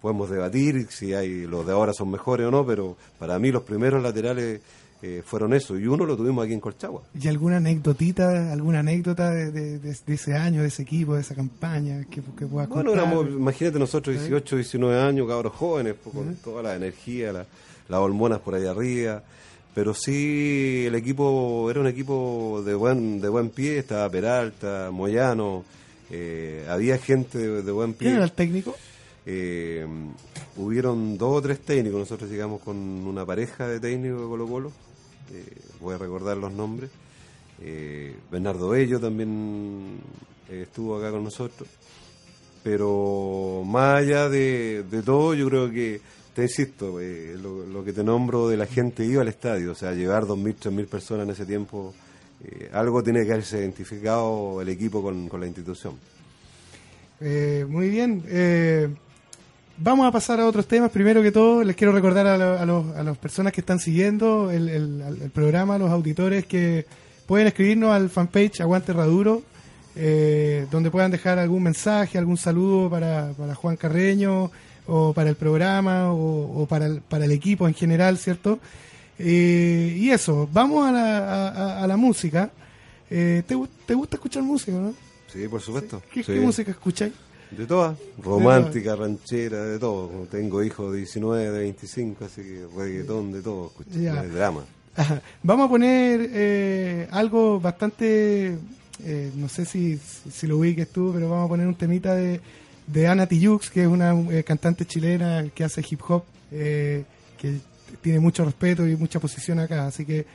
podemos 0.00 0.28
debatir 0.30 0.86
si 0.90 1.14
hay 1.14 1.46
los 1.46 1.66
de 1.66 1.72
ahora 1.72 1.92
son 1.92 2.10
mejores 2.10 2.46
o 2.46 2.50
no, 2.50 2.66
pero 2.66 2.96
para 3.18 3.38
mí 3.38 3.50
los 3.52 3.62
primeros 3.62 4.02
laterales 4.02 4.60
eh, 5.02 5.22
fueron 5.24 5.52
eso. 5.52 5.78
Y 5.78 5.86
uno 5.86 6.04
lo 6.06 6.16
tuvimos 6.16 6.44
aquí 6.44 6.54
en 6.54 6.60
Colchagua. 6.60 7.02
¿Y 7.20 7.28
alguna 7.28 7.58
anécdotita, 7.58 8.52
alguna 8.52 8.80
anécdota 8.80 9.30
de, 9.30 9.50
de- 9.52 9.78
de- 9.78 9.96
de 10.06 10.14
ese 10.14 10.34
año, 10.34 10.62
de 10.62 10.68
ese 10.68 10.82
equipo, 10.82 11.14
de 11.14 11.20
esa 11.20 11.34
campaña 11.34 12.04
que, 12.10 12.22
que 12.36 12.46
puedas 12.46 12.68
Bueno, 12.68 12.90
contar? 12.92 13.06
éramos, 13.06 13.28
imagínate 13.28 13.78
nosotros 13.78 14.16
18, 14.18 14.56
19 14.56 14.98
años, 15.00 15.28
cabros 15.28 15.52
jóvenes, 15.52 15.94
pues, 16.02 16.14
con 16.14 16.34
toda 16.36 16.62
la 16.62 16.74
energía, 16.74 17.32
la- 17.32 17.46
las 17.88 18.00
hormonas 18.00 18.40
por 18.40 18.54
ahí 18.54 18.66
arriba. 18.66 19.22
Pero 19.74 19.92
sí, 19.92 20.84
el 20.86 20.94
equipo 20.94 21.68
era 21.70 21.80
un 21.80 21.86
equipo 21.88 22.62
de 22.64 22.74
buen 22.74 23.20
de 23.20 23.28
buen 23.28 23.50
pie, 23.50 23.78
estaba 23.78 24.08
Peralta, 24.08 24.90
Moyano, 24.92 25.64
eh, 26.10 26.64
había 26.70 26.96
gente 26.96 27.38
de, 27.38 27.62
de 27.62 27.72
buen 27.72 27.92
pie. 27.92 28.06
¿Quién 28.08 28.14
era 28.16 28.24
el 28.24 28.32
técnico? 28.32 28.74
Eh, 29.26 29.86
hubieron 30.56 31.16
dos 31.16 31.38
o 31.38 31.42
tres 31.42 31.60
técnicos, 31.60 32.00
nosotros 32.00 32.30
llegamos 32.30 32.60
con 32.60 32.76
una 32.76 33.24
pareja 33.24 33.66
de 33.66 33.80
técnicos 33.80 34.20
de 34.20 34.26
Colo 34.26 34.46
Colo, 34.46 34.72
eh, 35.32 35.56
voy 35.80 35.94
a 35.94 35.98
recordar 35.98 36.36
los 36.36 36.52
nombres. 36.52 36.90
Eh, 37.60 38.14
Bernardo 38.30 38.68
Bello 38.68 39.00
también 39.00 39.98
estuvo 40.50 40.96
acá 40.98 41.10
con 41.10 41.24
nosotros. 41.24 41.68
Pero 42.62 43.62
más 43.66 44.00
allá 44.00 44.28
de, 44.28 44.84
de 44.90 45.02
todo, 45.02 45.34
yo 45.34 45.48
creo 45.48 45.70
que, 45.70 46.00
te 46.34 46.42
insisto, 46.42 46.98
lo, 46.98 47.66
lo 47.66 47.84
que 47.84 47.92
te 47.92 48.02
nombro 48.02 48.48
de 48.48 48.56
la 48.56 48.66
gente 48.66 49.04
iba 49.04 49.20
al 49.20 49.28
estadio, 49.28 49.72
o 49.72 49.74
sea, 49.74 49.92
llevar 49.92 50.24
2.000, 50.24 50.56
3.000 50.56 50.86
personas 50.86 51.24
en 51.24 51.30
ese 51.32 51.44
tiempo, 51.44 51.94
algo 52.72 53.02
tiene 53.02 53.24
que 53.26 53.32
haberse 53.32 53.58
identificado 53.58 54.62
el 54.62 54.68
equipo 54.70 55.02
con, 55.02 55.28
con 55.28 55.40
la 55.40 55.46
institución. 55.46 55.98
Muy 57.20 57.90
bien. 57.90 58.22
Vamos 59.78 60.06
a 60.06 60.12
pasar 60.12 60.40
a 60.40 60.46
otros 60.46 60.66
temas. 60.66 60.90
Primero 60.90 61.22
que 61.22 61.32
todo, 61.32 61.62
les 61.64 61.76
quiero 61.76 61.92
recordar 61.92 62.26
a, 62.26 62.36
lo- 62.38 62.58
a 62.58 62.64
los- 62.66 62.96
a 62.96 63.02
las 63.02 63.16
personas 63.18 63.52
que 63.52 63.60
están 63.60 63.78
siguiendo 63.78 64.50
el, 64.50 64.68
el- 64.68 65.30
programa, 65.32 65.74
a 65.76 65.78
los 65.78 65.90
auditores, 65.90 66.46
que 66.46 66.86
pueden 67.26 67.46
escribirnos 67.46 67.90
al 67.92 68.10
fanpage 68.10 68.60
Aguante 68.60 68.92
Raduro, 68.92 69.42
eh, 69.96 70.66
donde 70.70 70.90
puedan 70.90 71.10
dejar 71.10 71.38
algún 71.38 71.62
mensaje, 71.62 72.18
algún 72.18 72.36
saludo 72.36 72.90
para, 72.90 73.32
para 73.36 73.54
Juan 73.54 73.76
Carreño, 73.76 74.50
o 74.86 75.12
para 75.14 75.30
el 75.30 75.36
programa, 75.36 76.12
o, 76.12 76.62
o 76.62 76.66
para, 76.66 76.86
el, 76.86 77.00
para 77.00 77.24
el 77.24 77.32
equipo 77.32 77.66
en 77.66 77.74
general, 77.74 78.18
¿cierto? 78.18 78.58
Eh, 79.18 79.96
y 79.98 80.10
eso, 80.10 80.48
vamos 80.52 80.86
a 80.86 80.92
la, 80.92 81.18
a- 81.48 81.84
a- 81.84 81.86
la 81.86 81.96
música. 81.96 82.50
Eh, 83.10 83.42
¿te, 83.46 83.56
¿Te 83.86 83.94
gusta 83.94 84.16
escuchar 84.16 84.42
música, 84.42 84.72
no? 84.72 84.92
Sí, 85.32 85.46
por 85.48 85.60
supuesto. 85.60 86.02
¿Qué, 86.12 86.22
Sí. 86.22 86.32
qué 86.32 86.40
música 86.40 86.70
escucháis? 86.72 87.12
De 87.56 87.66
todas, 87.66 87.96
romántica, 88.22 88.96
ranchera, 88.96 89.64
de 89.64 89.78
todo. 89.78 90.08
Tengo 90.30 90.62
hijos 90.62 90.92
de 90.92 90.98
19, 90.98 91.50
de 91.50 91.58
25, 91.58 92.24
así 92.24 92.42
que 92.42 92.66
reggaetón, 92.76 93.32
de 93.32 93.42
todo, 93.42 93.66
escucho, 93.66 93.98
Ya. 93.98 94.22
de 94.22 94.28
drama. 94.28 94.64
Ajá. 94.96 95.20
Vamos 95.42 95.66
a 95.66 95.68
poner 95.70 96.30
eh, 96.32 97.08
algo 97.10 97.60
bastante, 97.60 98.56
eh, 99.04 99.30
no 99.34 99.48
sé 99.48 99.64
si, 99.64 99.98
si 99.98 100.46
lo 100.46 100.58
ubiques 100.58 100.88
tú, 100.90 101.10
pero 101.14 101.28
vamos 101.28 101.46
a 101.46 101.48
poner 101.48 101.66
un 101.66 101.74
temita 101.74 102.14
de, 102.14 102.40
de 102.86 103.06
Ana 103.08 103.26
Tijoux, 103.26 103.70
que 103.72 103.82
es 103.82 103.88
una 103.88 104.12
eh, 104.30 104.44
cantante 104.44 104.84
chilena 104.84 105.44
que 105.54 105.64
hace 105.64 105.82
hip 105.88 106.00
hop, 106.08 106.24
eh, 106.52 107.04
que 107.38 107.58
tiene 108.02 108.20
mucho 108.20 108.44
respeto 108.44 108.86
y 108.86 108.96
mucha 108.96 109.18
posición 109.20 109.58
acá. 109.58 109.86
Así 109.86 110.04
que 110.04 110.26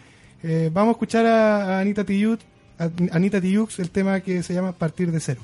vamos 0.71 0.89
a 0.89 0.91
escuchar 0.91 1.25
a, 1.25 1.77
a 1.77 1.79
Anita 1.82 2.03
Tijoux, 2.05 2.39
a 2.77 2.89
Anita 3.12 3.39
Tijoux, 3.41 3.67
el 3.79 3.89
tema 3.89 4.19
que 4.21 4.41
se 4.43 4.53
llama 4.53 4.71
Partir 4.73 5.12
de 5.12 5.19
Cero. 5.19 5.41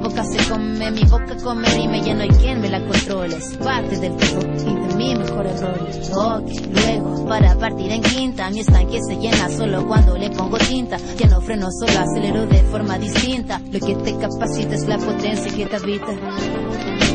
Boca 0.00 0.24
se 0.24 0.48
come. 0.48 0.90
Mi 0.90 1.04
boca 1.04 1.36
come 1.42 1.68
y 1.68 2.02
ya 2.02 2.14
no 2.14 2.22
hay 2.22 2.28
quien 2.28 2.60
me 2.60 2.68
la 2.68 2.80
controle. 2.80 3.36
Es 3.36 3.56
parte 3.56 3.96
del 3.98 4.16
todo 4.16 4.40
y 4.40 4.88
de 4.88 4.94
mi 4.96 5.14
mejor 5.14 5.46
error. 5.46 5.78
Ok, 6.14 6.50
luego, 6.72 7.26
para 7.26 7.54
partir 7.56 7.92
en 7.92 8.02
quinta, 8.02 8.50
mi 8.50 8.60
estanque 8.60 8.98
se 9.02 9.16
llena 9.16 9.48
solo 9.50 9.86
cuando 9.86 10.16
le 10.16 10.30
pongo 10.30 10.58
tinta. 10.58 10.96
Ya 11.16 11.28
no 11.28 11.40
freno, 11.40 11.68
solo 11.70 12.00
acelero 12.00 12.46
de 12.46 12.62
forma 12.64 12.98
distinta. 12.98 13.60
Lo 13.70 13.78
que 13.78 13.94
te 13.94 14.16
capacita 14.16 14.74
es 14.74 14.88
la 14.88 14.98
potencia 14.98 15.54
que 15.54 15.66
te 15.66 15.76
habita. 15.76 17.09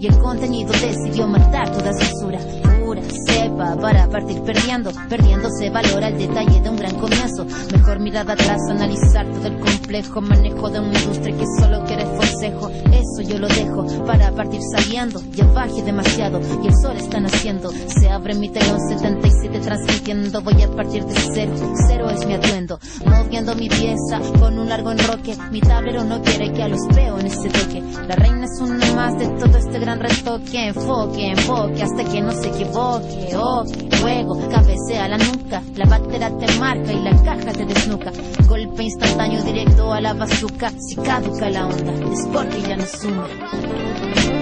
Y 0.00 0.06
el 0.06 0.16
contenido 0.18 0.70
decidió 0.70 1.26
matar 1.26 1.68
toda 1.72 1.92
censura. 1.92 2.38
Pura 2.84 3.02
cepa 3.26 3.76
para 3.76 4.08
partir 4.08 4.40
perdiendo. 4.42 4.92
Perdiendo 5.08 5.48
se 5.50 5.68
valora 5.68 6.08
el 6.08 6.16
detalle 6.16 6.60
de 6.60 6.70
un 6.70 6.76
gran 6.76 6.94
comienzo. 6.94 7.44
Mejor 7.72 7.98
mirar 7.98 8.30
atrás, 8.30 8.60
analizar 8.70 9.26
todo 9.26 9.48
el 9.48 9.58
complejo 9.58 10.20
manejo 10.20 10.70
de 10.70 10.78
una 10.78 10.98
industria 10.98 11.36
que 11.36 11.44
solo 11.60 11.84
quiere 11.86 12.06
forcejo. 12.06 12.70
Eso 12.70 13.28
yo 13.28 13.38
lo 13.38 13.48
dejo 13.48 13.84
para 14.06 14.30
partir 14.30 14.60
saliendo. 14.72 15.20
Ya 15.32 15.44
bajé 15.46 15.82
demasiado 15.82 16.40
y 16.62 16.68
el 16.68 16.74
sol 16.80 16.96
está 16.96 17.18
naciendo. 17.18 17.72
Se 17.72 18.08
abre 18.08 18.34
mi 18.36 18.48
telón 18.50 18.78
77 18.88 19.58
transmitiendo. 19.58 20.40
Voy 20.40 20.62
a 20.62 20.70
partir 20.70 21.04
de 21.04 21.14
cero. 21.34 21.52
Cero 21.88 22.10
es 22.10 22.24
mi 22.26 22.34
atuendo. 22.34 22.78
Moviendo 23.48 23.54
mi 23.54 23.68
pieza 23.68 24.20
con 24.38 24.58
un 24.58 24.68
largo 24.68 24.92
enroque. 24.92 25.34
Mi 25.50 25.60
tablero 25.60 26.04
no 26.04 26.20
quiere 26.22 26.52
que 26.52 26.62
a 26.62 26.68
los 26.68 26.80
peones 26.94 27.32
se 27.32 27.48
toque. 27.48 27.82
La 28.06 28.14
reina 28.14 28.44
es 28.44 28.60
una 28.60 28.92
más 28.92 29.18
de 29.18 29.26
todo 29.26 29.56
este 29.56 29.78
gran 29.78 30.00
retoque. 30.00 30.66
Enfoque, 30.68 31.30
enfoque 31.30 31.82
hasta 31.82 32.04
que 32.04 32.20
no 32.20 32.32
se 32.32 32.48
equivoque. 32.48 33.36
Ok, 33.36 34.00
luego 34.02 34.48
cabecea 34.50 35.08
la 35.08 35.16
nuca. 35.16 35.62
La 35.76 35.86
batera 35.86 36.30
te 36.36 36.46
marca 36.58 36.92
y 36.92 37.00
la 37.00 37.22
caja 37.22 37.52
te 37.52 37.64
desnuca. 37.64 38.12
Golpe 38.46 38.82
instantáneo 38.82 39.42
directo 39.42 39.92
a 39.94 40.00
la 40.02 40.12
bazuca. 40.12 40.70
Si 40.78 40.96
caduca 40.96 41.48
la 41.48 41.68
onda, 41.68 41.92
es 42.12 42.26
porque 42.26 42.60
ya 42.60 42.76
no 42.76 42.84
suma. 42.84 44.37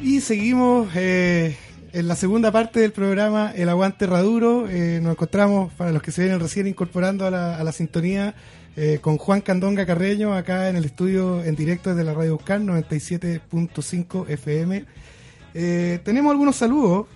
Y 0.00 0.20
seguimos 0.20 0.88
eh, 0.94 1.56
en 1.92 2.08
la 2.08 2.16
segunda 2.16 2.50
parte 2.52 2.80
del 2.80 2.92
programa 2.92 3.52
El 3.54 3.68
Aguante 3.68 4.06
Raduro. 4.06 4.68
Eh, 4.68 5.00
nos 5.02 5.12
encontramos, 5.12 5.72
para 5.74 5.92
los 5.92 6.02
que 6.02 6.12
se 6.12 6.22
vienen 6.22 6.40
recién 6.40 6.66
incorporando 6.66 7.26
a 7.26 7.30
la, 7.30 7.56
a 7.58 7.64
la 7.64 7.72
sintonía, 7.72 8.34
eh, 8.76 8.98
con 9.00 9.18
Juan 9.18 9.40
Candonga 9.42 9.84
Carreño, 9.84 10.34
acá 10.34 10.68
en 10.68 10.76
el 10.76 10.84
estudio 10.84 11.42
en 11.44 11.54
directo 11.56 11.90
desde 11.90 12.04
la 12.04 12.14
Radio 12.14 12.36
Buscar 12.36 12.60
97.5 12.60 14.28
FM. 14.28 14.84
Tenemos 16.04 16.30
algunos 16.30 16.56
saludos. 16.56 17.06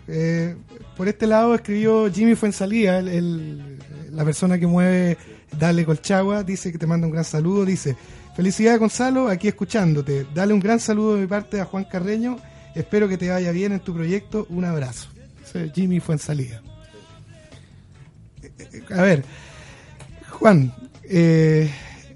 Por 0.96 1.08
este 1.08 1.26
lado 1.26 1.54
escribió 1.54 2.12
Jimmy 2.12 2.34
Fuensalía, 2.34 2.98
el, 2.98 3.08
el- 3.08 3.78
la 4.10 4.24
persona 4.24 4.58
que 4.58 4.66
mueve 4.66 5.18
Dale 5.58 5.84
Colchagua, 5.84 6.42
dice 6.42 6.72
que 6.72 6.78
te 6.78 6.86
manda 6.86 7.06
un 7.06 7.12
gran 7.12 7.24
saludo. 7.24 7.64
Dice, 7.64 7.96
felicidades 8.34 8.78
Gonzalo, 8.78 9.28
aquí 9.28 9.48
escuchándote. 9.48 10.26
Dale 10.34 10.52
un 10.52 10.60
gran 10.60 10.80
saludo 10.80 11.14
de 11.14 11.22
mi 11.22 11.26
parte 11.26 11.60
a 11.60 11.64
Juan 11.64 11.84
Carreño. 11.84 12.38
Espero 12.74 13.08
que 13.08 13.16
te 13.16 13.30
vaya 13.30 13.52
bien 13.52 13.72
en 13.72 13.80
tu 13.80 13.94
proyecto. 13.94 14.46
Un 14.50 14.64
abrazo. 14.64 15.08
Ese 15.42 15.64
es 15.64 15.72
Jimmy 15.72 16.00
Fuensalía. 16.00 16.60
Eh, 18.42 18.50
eh, 18.58 18.82
A 18.94 19.02
ver, 19.02 19.24
Juan, 20.30 20.74
eh, 21.04 21.70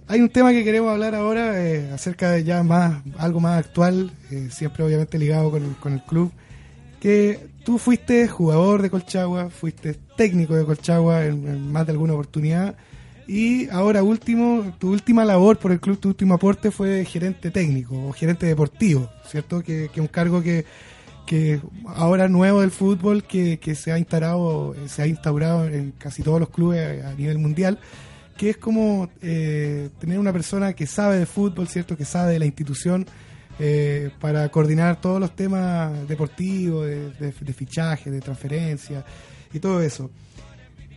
hay 0.07 0.21
un 0.21 0.29
tema 0.29 0.53
que 0.53 0.65
queremos 0.65 0.91
hablar 0.93 1.15
ahora 1.15 1.55
acerca 1.95 2.33
de 2.33 2.45
ya 2.45 2.63
más 2.63 3.03
algo 3.17 3.41
más 3.41 3.59
actual, 3.59 4.13
siempre 4.51 4.85
obviamente 4.85 5.19
ligado 5.19 5.51
con, 5.51 5.75
con 5.75 5.95
el 5.95 6.03
club, 6.03 6.33
que 7.01 7.49
tú 7.65 7.79
fuiste 7.79 8.29
jugador 8.29 8.83
de 8.83 8.91
Colchagua, 8.91 9.49
fuiste 9.49 9.95
técnico 10.17 10.57
de 10.57 10.65
Colchagua 10.65 11.25
en, 11.25 11.47
en 11.49 11.73
más 11.73 11.87
de 11.87 11.93
alguna 11.93 12.13
oportunidad 12.15 12.75
y 13.33 13.69
ahora 13.71 14.03
último, 14.03 14.75
tu 14.79 14.91
última 14.91 15.25
labor 15.25 15.59
por 15.59 15.71
el 15.73 15.79
club, 15.81 15.99
tu 16.01 16.09
último 16.09 16.35
aporte 16.35 16.71
fue 16.71 17.05
gerente 17.05 17.51
técnico 17.51 17.95
o 18.09 18.13
gerente 18.13 18.47
deportivo, 18.47 19.09
¿cierto? 19.27 19.63
Que 19.63 19.85
es 19.85 19.99
un 19.99 20.09
cargo 20.09 20.43
que, 20.43 20.65
que 21.27 21.61
ahora 21.87 22.29
nuevo 22.29 22.61
del 22.61 22.71
fútbol 22.73 23.23
que, 23.23 23.59
que 23.59 23.75
se 23.75 23.93
ha 23.93 23.99
instaurado, 23.99 24.75
eh, 24.75 24.89
se 24.89 25.03
ha 25.03 25.07
instaurado 25.07 25.67
en 25.69 25.93
casi 25.93 26.23
todos 26.23 26.41
los 26.41 26.49
clubes 26.51 27.05
a 27.05 27.15
nivel 27.15 27.39
mundial 27.39 27.79
que 28.37 28.51
es 28.51 28.57
como 28.57 29.11
eh, 29.21 29.91
tener 30.01 30.19
una 30.19 30.33
persona 30.33 30.73
que 30.73 30.87
sabe 30.87 31.19
de 31.19 31.27
fútbol, 31.27 31.69
¿cierto? 31.69 31.95
Que 31.97 32.07
sabe 32.07 32.33
de 32.33 32.39
la 32.39 32.47
institución 32.47 33.05
eh, 33.59 34.11
para 34.19 34.49
coordinar 34.49 34.99
todos 34.99 35.21
los 35.21 35.37
temas 35.37 36.09
deportivos, 36.09 36.87
de, 36.87 37.11
de- 37.21 37.35
de 37.39 37.53
fichaje, 37.53 38.11
de 38.11 38.21
transferencia 38.21 39.05
y 39.53 39.59
todo 39.61 39.83
eso. 39.83 40.11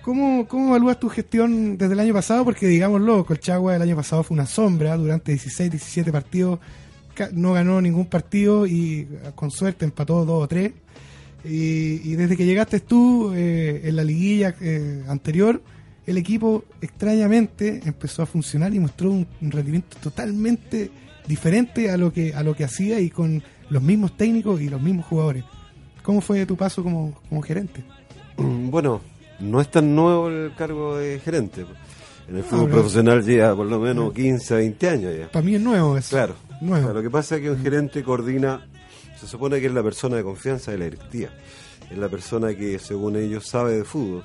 ¿Cómo, 0.03 0.47
¿Cómo 0.47 0.69
evalúas 0.69 0.99
tu 0.99 1.09
gestión 1.09 1.77
desde 1.77 1.93
el 1.93 1.99
año 1.99 2.13
pasado? 2.13 2.43
Porque 2.45 2.67
digámoslo, 2.67 3.25
Colchagua 3.25 3.75
el 3.75 3.81
año 3.81 3.95
pasado 3.95 4.21
fue 4.23 4.35
una 4.35 4.45
sombra, 4.45 4.97
durante 4.97 5.31
16, 5.31 5.71
17 5.71 6.11
partidos 6.11 6.59
no 7.33 7.53
ganó 7.53 7.81
ningún 7.81 8.05
partido 8.05 8.65
y 8.65 9.07
eh, 9.11 9.31
con 9.35 9.51
suerte 9.51 9.85
empató 9.85 10.25
dos 10.25 10.43
o 10.43 10.47
tres. 10.47 10.73
Y, 11.45 12.01
y 12.09 12.15
desde 12.15 12.37
que 12.37 12.45
llegaste 12.45 12.79
tú 12.79 13.33
eh, 13.33 13.81
en 13.83 13.95
la 13.95 14.03
liguilla 14.03 14.55
eh, 14.61 15.03
anterior, 15.07 15.61
el 16.05 16.17
equipo 16.17 16.63
extrañamente 16.81 17.81
empezó 17.85 18.23
a 18.23 18.25
funcionar 18.25 18.73
y 18.73 18.79
mostró 18.79 19.11
un, 19.11 19.27
un 19.41 19.51
rendimiento 19.51 19.97
totalmente 20.01 20.89
diferente 21.27 21.91
a 21.91 21.97
lo 21.97 22.11
que 22.11 22.33
a 22.33 22.43
lo 22.43 22.53
que 22.55 22.65
hacía 22.65 22.99
y 22.99 23.09
con 23.09 23.43
los 23.69 23.81
mismos 23.81 24.15
técnicos 24.17 24.61
y 24.61 24.69
los 24.69 24.81
mismos 24.81 25.05
jugadores. 25.05 25.43
¿Cómo 26.01 26.21
fue 26.21 26.45
tu 26.45 26.57
paso 26.57 26.83
como, 26.83 27.13
como 27.29 27.41
gerente? 27.41 27.83
Bueno, 28.37 29.01
no 29.43 29.61
es 29.61 29.69
tan 29.69 29.95
nuevo 29.95 30.29
el 30.29 30.53
cargo 30.55 30.97
de 30.97 31.19
gerente. 31.19 31.65
En 32.27 32.37
el 32.37 32.43
fútbol 32.43 32.65
pero- 32.65 32.77
profesional 32.81 33.23
lleva 33.23 33.55
por 33.55 33.65
lo 33.67 33.79
menos 33.79 34.13
15, 34.13 34.55
20 34.55 34.89
años 34.89 35.13
ya. 35.17 35.29
Para 35.31 35.45
mí 35.45 35.55
es 35.55 35.61
nuevo 35.61 35.97
eso. 35.97 36.09
Claro. 36.15 36.35
Nuevo. 36.61 36.93
Lo 36.93 37.01
que 37.01 37.09
pasa 37.09 37.35
es 37.35 37.41
que 37.41 37.51
un 37.51 37.61
gerente 37.61 38.01
coordina, 38.03 38.65
se 39.19 39.27
supone 39.27 39.59
que 39.59 39.67
es 39.67 39.73
la 39.73 39.83
persona 39.83 40.15
de 40.15 40.23
confianza 40.23 40.71
de 40.71 40.77
la 40.77 40.85
directiva. 40.85 41.29
Es 41.91 41.97
la 41.97 42.07
persona 42.09 42.55
que, 42.55 42.79
según 42.79 43.17
ellos, 43.17 43.45
sabe 43.45 43.73
de 43.77 43.83
fútbol. 43.83 44.23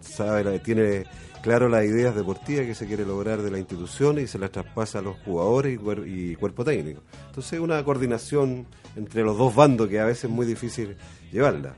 Sabe, 0.00 0.60
tiene 0.60 1.04
claro 1.42 1.68
las 1.68 1.84
ideas 1.84 2.14
deportivas 2.14 2.64
que 2.66 2.74
se 2.74 2.86
quiere 2.86 3.04
lograr 3.04 3.42
de 3.42 3.50
la 3.50 3.58
institución 3.58 4.18
y 4.20 4.26
se 4.26 4.38
las 4.38 4.50
traspasa 4.52 5.00
a 5.00 5.02
los 5.02 5.16
jugadores 5.24 5.74
y, 5.74 5.78
cuer- 5.78 6.06
y 6.06 6.36
cuerpo 6.36 6.64
técnico. 6.64 7.02
Entonces, 7.26 7.58
una 7.60 7.82
coordinación 7.84 8.66
entre 8.96 9.22
los 9.22 9.36
dos 9.36 9.54
bandos 9.54 9.88
que 9.88 10.00
a 10.00 10.04
veces 10.04 10.24
es 10.24 10.30
muy 10.30 10.46
difícil 10.46 10.96
llevarla. 11.30 11.76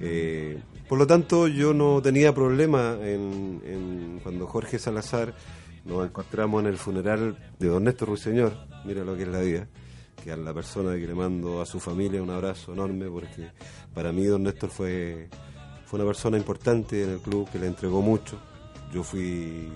Eh, 0.00 0.58
por 0.88 0.98
lo 0.98 1.06
tanto, 1.06 1.48
yo 1.48 1.74
no 1.74 2.00
tenía 2.02 2.34
problema 2.34 2.96
en, 3.00 4.20
cuando 4.22 4.46
Jorge 4.46 4.78
Salazar 4.78 5.34
nos 5.84 6.06
encontramos 6.06 6.62
en 6.62 6.66
el 6.66 6.76
funeral 6.76 7.38
de 7.58 7.68
don 7.68 7.84
Néstor 7.84 8.08
Ruiseñor, 8.08 8.52
mira 8.84 9.04
lo 9.04 9.16
que 9.16 9.22
es 9.22 9.28
la 9.28 9.40
vida, 9.40 9.68
que 10.22 10.32
a 10.32 10.36
la 10.36 10.52
persona 10.52 10.94
que 10.94 11.06
le 11.06 11.14
mando 11.14 11.60
a 11.60 11.66
su 11.66 11.78
familia 11.78 12.22
un 12.22 12.30
abrazo 12.30 12.72
enorme, 12.72 13.06
porque 13.06 13.50
para 13.94 14.12
mí 14.12 14.24
don 14.24 14.42
Néstor 14.42 14.70
fue, 14.70 15.28
fue 15.86 15.98
una 15.98 16.06
persona 16.06 16.38
importante 16.38 17.04
en 17.04 17.10
el 17.10 17.18
club, 17.18 17.48
que 17.50 17.58
le 17.58 17.66
entregó 17.66 18.00
mucho. 18.00 18.38
Yo 18.92 19.02
fui, 19.02 19.68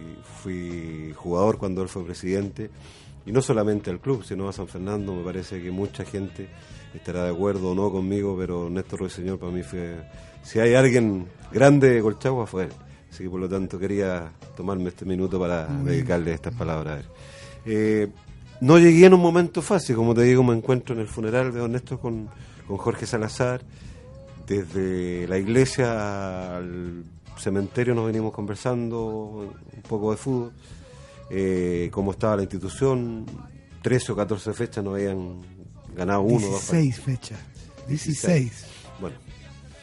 fui 0.42 1.12
jugador 1.14 1.58
cuando 1.58 1.82
él 1.82 1.88
fue 1.88 2.04
presidente, 2.04 2.70
y 3.26 3.32
no 3.32 3.42
solamente 3.42 3.90
al 3.90 4.00
club, 4.00 4.24
sino 4.24 4.48
a 4.48 4.52
San 4.52 4.66
Fernando, 4.66 5.14
me 5.14 5.22
parece 5.22 5.62
que 5.62 5.70
mucha 5.70 6.04
gente 6.04 6.48
estará 6.94 7.24
de 7.24 7.30
acuerdo 7.30 7.70
o 7.70 7.74
no 7.74 7.90
conmigo, 7.90 8.36
pero 8.38 8.68
Néstor 8.68 9.00
Ruiseñor 9.00 9.38
para 9.38 9.52
mí 9.52 9.62
fue, 9.62 9.96
si 10.42 10.58
hay 10.58 10.74
alguien 10.74 11.26
grande 11.52 11.90
de 11.90 12.02
Colchagua 12.02 12.46
fue 12.46 12.64
él. 12.64 12.72
Así 13.10 13.24
que 13.24 13.30
por 13.30 13.40
lo 13.40 13.48
tanto 13.48 13.78
quería 13.78 14.32
tomarme 14.56 14.88
este 14.88 15.04
minuto 15.04 15.38
para 15.38 15.66
dedicarle 15.66 16.32
estas 16.32 16.54
palabras 16.54 16.96
a 16.96 17.00
él. 17.00 17.06
Eh, 17.66 18.08
no 18.60 18.78
llegué 18.78 19.06
en 19.06 19.14
un 19.14 19.20
momento 19.20 19.60
fácil, 19.60 19.96
como 19.96 20.14
te 20.14 20.22
digo, 20.22 20.42
me 20.42 20.54
encuentro 20.54 20.94
en 20.94 21.00
el 21.02 21.08
funeral 21.08 21.52
de 21.52 21.58
Don 21.58 21.72
Néstor 21.72 22.00
con, 22.00 22.28
con 22.66 22.76
Jorge 22.78 23.06
Salazar. 23.06 23.60
Desde 24.46 25.26
la 25.28 25.38
iglesia 25.38 26.56
al 26.56 27.04
cementerio 27.36 27.94
nos 27.94 28.06
venimos 28.06 28.32
conversando 28.32 29.52
un 29.74 29.82
poco 29.82 30.10
de 30.12 30.16
fútbol, 30.16 30.52
eh, 31.30 31.88
cómo 31.92 32.12
estaba 32.12 32.36
la 32.36 32.42
institución. 32.42 33.26
13 33.82 34.12
o 34.12 34.16
14 34.16 34.52
fechas 34.52 34.84
no 34.84 34.94
habían 34.94 35.40
ganado 35.96 36.22
uno 36.22 36.46
o 36.46 36.50
dos 36.52 36.62
partidos. 36.62 36.96
16 36.96 37.00
fechas. 37.00 37.38
16. 37.88 38.64
Bueno, 39.00 39.16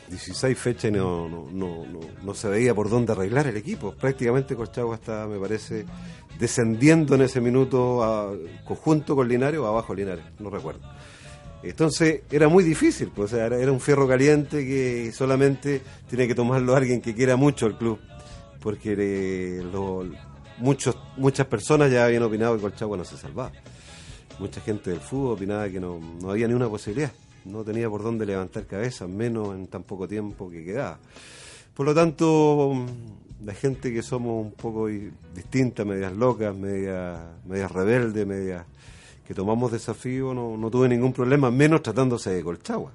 16 0.09 0.57
fechas 0.57 0.85
y 0.85 0.91
no, 0.91 1.27
no, 1.29 1.49
no, 1.51 1.85
no, 1.85 1.99
no 2.23 2.33
se 2.33 2.47
veía 2.47 2.73
por 2.73 2.89
dónde 2.89 3.11
arreglar 3.11 3.47
el 3.47 3.57
equipo. 3.57 3.91
Prácticamente 3.93 4.55
Colchagua 4.55 4.95
está, 4.95 5.27
me 5.27 5.37
parece, 5.39 5.85
descendiendo 6.39 7.15
en 7.15 7.21
ese 7.21 7.41
minuto 7.41 8.03
a, 8.03 8.33
conjunto 8.65 9.15
con 9.15 9.27
Linares 9.27 9.59
o 9.59 9.67
abajo 9.67 9.93
Linares, 9.93 10.23
no 10.39 10.49
recuerdo. 10.49 10.81
Entonces 11.61 12.21
era 12.31 12.47
muy 12.47 12.63
difícil, 12.63 13.11
pues, 13.13 13.33
era, 13.33 13.57
era 13.57 13.71
un 13.71 13.81
fierro 13.81 14.07
caliente 14.07 14.65
que 14.65 15.11
solamente 15.11 15.81
tiene 16.07 16.25
que 16.27 16.33
tomarlo 16.33 16.73
alguien 16.75 17.01
que 17.01 17.13
quiera 17.13 17.35
mucho 17.35 17.67
el 17.67 17.75
club, 17.75 17.99
porque 18.61 18.95
eh, 18.97 19.61
lo- 19.69 20.09
muchos, 20.59 20.97
muchas 21.17 21.47
personas 21.47 21.91
ya 21.91 22.05
habían 22.05 22.23
opinado 22.23 22.55
que 22.55 22.61
Colchagua 22.61 22.95
no 22.97 23.03
se 23.03 23.17
salvaba. 23.17 23.51
Mucha 24.39 24.61
gente 24.61 24.89
del 24.91 24.99
fútbol 25.01 25.33
opinaba 25.33 25.69
que 25.69 25.79
no, 25.79 25.99
no 26.21 26.31
había 26.31 26.47
ni 26.47 26.53
una 26.53 26.69
posibilidad, 26.69 27.11
no 27.45 27.63
tenía 27.63 27.89
por 27.89 28.03
dónde 28.03 28.25
levantar 28.25 28.65
cabeza, 28.65 29.05
menos 29.07 29.53
en 29.55 29.67
tan 29.67 29.83
poco 29.83 30.07
tiempo 30.07 30.49
que 30.49 30.63
quedaba. 30.63 30.97
Por 31.73 31.85
lo 31.85 31.93
tanto, 31.93 32.73
la 33.43 33.53
gente 33.53 33.93
que 33.93 34.01
somos 34.01 34.45
un 34.45 34.51
poco 34.51 34.87
distintas, 34.87 35.85
medias 35.85 36.13
locas, 36.13 36.55
medias, 36.55 37.19
medias 37.45 37.71
rebeldes, 37.71 38.25
medias 38.25 38.65
que 39.27 39.33
tomamos 39.33 39.71
desafío, 39.71 40.33
no, 40.33 40.57
no 40.57 40.71
tuve 40.71 40.87
ningún 40.89 41.13
problema, 41.13 41.51
menos 41.51 41.81
tratándose 41.83 42.31
de 42.31 42.41
Colchagua. 42.43 42.91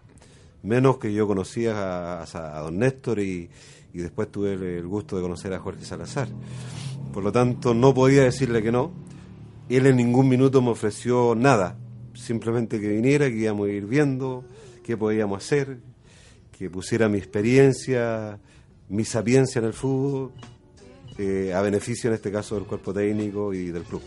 Menos 0.62 0.96
que 0.96 1.12
yo 1.12 1.26
conocía 1.26 1.74
a, 1.76 2.22
a- 2.22 2.60
don 2.60 2.78
Néstor 2.78 3.18
y, 3.20 3.48
y 3.92 3.98
después 3.98 4.32
tuve 4.32 4.54
el 4.54 4.86
gusto 4.86 5.16
de 5.16 5.22
conocer 5.22 5.52
a 5.52 5.58
Jorge 5.60 5.84
Salazar. 5.84 6.26
Por 7.12 7.22
lo 7.22 7.30
tanto, 7.30 7.74
no 7.74 7.92
podía 7.94 8.22
decirle 8.24 8.62
que 8.62 8.72
no. 8.72 8.90
Él 9.68 9.86
en 9.86 9.96
ningún 9.96 10.28
minuto 10.28 10.60
me 10.60 10.70
ofreció 10.70 11.34
nada, 11.34 11.76
simplemente 12.14 12.80
que 12.80 12.88
viniera, 12.88 13.28
que 13.28 13.36
íbamos 13.36 13.68
a 13.68 13.72
ir 13.72 13.86
viendo 13.86 14.44
qué 14.82 14.96
podíamos 14.96 15.42
hacer, 15.42 15.78
que 16.56 16.68
pusiera 16.68 17.08
mi 17.08 17.18
experiencia, 17.18 18.38
mi 18.88 19.04
sapiencia 19.04 19.58
en 19.58 19.64
el 19.64 19.72
fútbol, 19.72 20.32
eh, 21.16 21.52
a 21.54 21.62
beneficio 21.62 22.10
en 22.10 22.14
este 22.14 22.30
caso 22.30 22.56
del 22.56 22.64
cuerpo 22.64 22.92
técnico 22.92 23.54
y 23.54 23.70
del 23.70 23.84
club. 23.84 24.02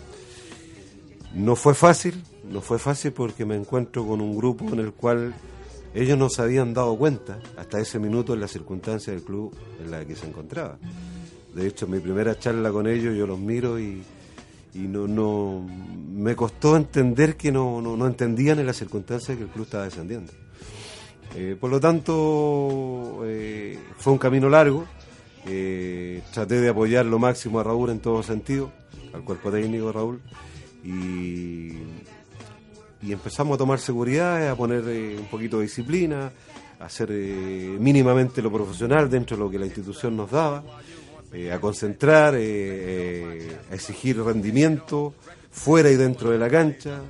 No 1.34 1.56
fue 1.56 1.74
fácil, 1.74 2.24
no 2.50 2.62
fue 2.62 2.80
fácil 2.80 3.12
porque 3.12 3.46
me 3.46 3.56
encuentro 3.56 4.06
con 4.06 4.22
un 4.22 4.38
grupo 4.38 4.66
en 4.72 4.80
el 4.80 4.94
cual 4.94 5.34
ellos 5.94 6.18
no 6.18 6.30
se 6.30 6.42
habían 6.42 6.74
dado 6.74 6.96
cuenta 6.98 7.40
hasta 7.58 7.80
ese 7.80 7.98
minuto 7.98 8.34
en 8.34 8.42
la 8.42 8.48
circunstancia 8.48 9.12
del 9.12 9.24
club 9.24 9.56
en 9.84 9.90
la 9.90 10.06
que 10.06 10.16
se 10.16 10.28
encontraba. 10.28 10.78
De 11.56 11.68
hecho, 11.68 11.88
mi 11.88 12.00
primera 12.00 12.38
charla 12.38 12.72
con 12.72 12.88
ellos 12.88 13.18
yo 13.18 13.26
los 13.26 13.40
miro 13.40 13.80
y, 13.80 14.04
y 14.74 14.80
no, 14.80 15.08
no 15.08 15.66
me 16.12 16.36
costó 16.36 16.76
entender 16.76 17.36
que 17.38 17.52
no, 17.52 17.82
no, 17.82 17.98
no 17.98 18.08
entendían 18.08 18.60
en 18.60 18.66
la 18.66 18.74
circunstancia 18.74 19.36
que 19.36 19.44
el 19.44 19.50
club 19.50 19.66
estaba 19.66 19.86
descendiendo. 19.86 20.32
Eh, 21.36 21.56
por 21.60 21.70
lo 21.70 21.80
tanto, 21.80 23.22
eh, 23.26 23.78
fue 23.98 24.14
un 24.14 24.20
camino 24.20 24.50
largo. 24.50 24.86
Eh, 25.46 26.22
traté 26.34 26.60
de 26.60 26.70
apoyar 26.70 27.06
lo 27.06 27.20
máximo 27.20 27.60
a 27.60 27.64
Raúl 27.64 27.90
en 27.92 28.00
todo 28.00 28.22
sentido, 28.24 28.72
al 29.14 29.24
cuerpo 29.24 29.52
técnico 29.52 29.88
de 29.88 29.94
Raúl, 29.94 30.22
y, 30.84 31.74
y 33.02 33.12
empezamos 33.12 33.56
a 33.56 33.58
tomar 33.58 33.80
seguridad, 33.80 34.50
a 34.50 34.56
poner 34.56 34.84
un 34.84 35.28
poquito 35.28 35.58
de 35.58 35.64
disciplina, 35.64 36.32
a 36.80 36.86
hacer 36.86 37.12
mínimamente 37.12 38.42
lo 38.42 38.52
profesional 38.52 39.10
dentro 39.10 39.38
de 39.38 39.44
lo 39.44 39.50
que 39.50 39.58
la 39.58 39.66
institución 39.66 40.18
nos 40.18 40.32
daba, 40.32 40.64
eh, 41.34 41.52
a 41.52 41.60
concentrar, 41.60 42.36
eh, 42.36 42.40
eh, 42.42 43.58
a 43.72 43.76
exigir 43.76 44.22
rendimiento 44.22 45.14
fuera 45.52 45.90
y 45.90 45.96
dentro 45.96 46.32
de 46.32 46.38
la 46.38 46.50
cancha. 46.50 47.02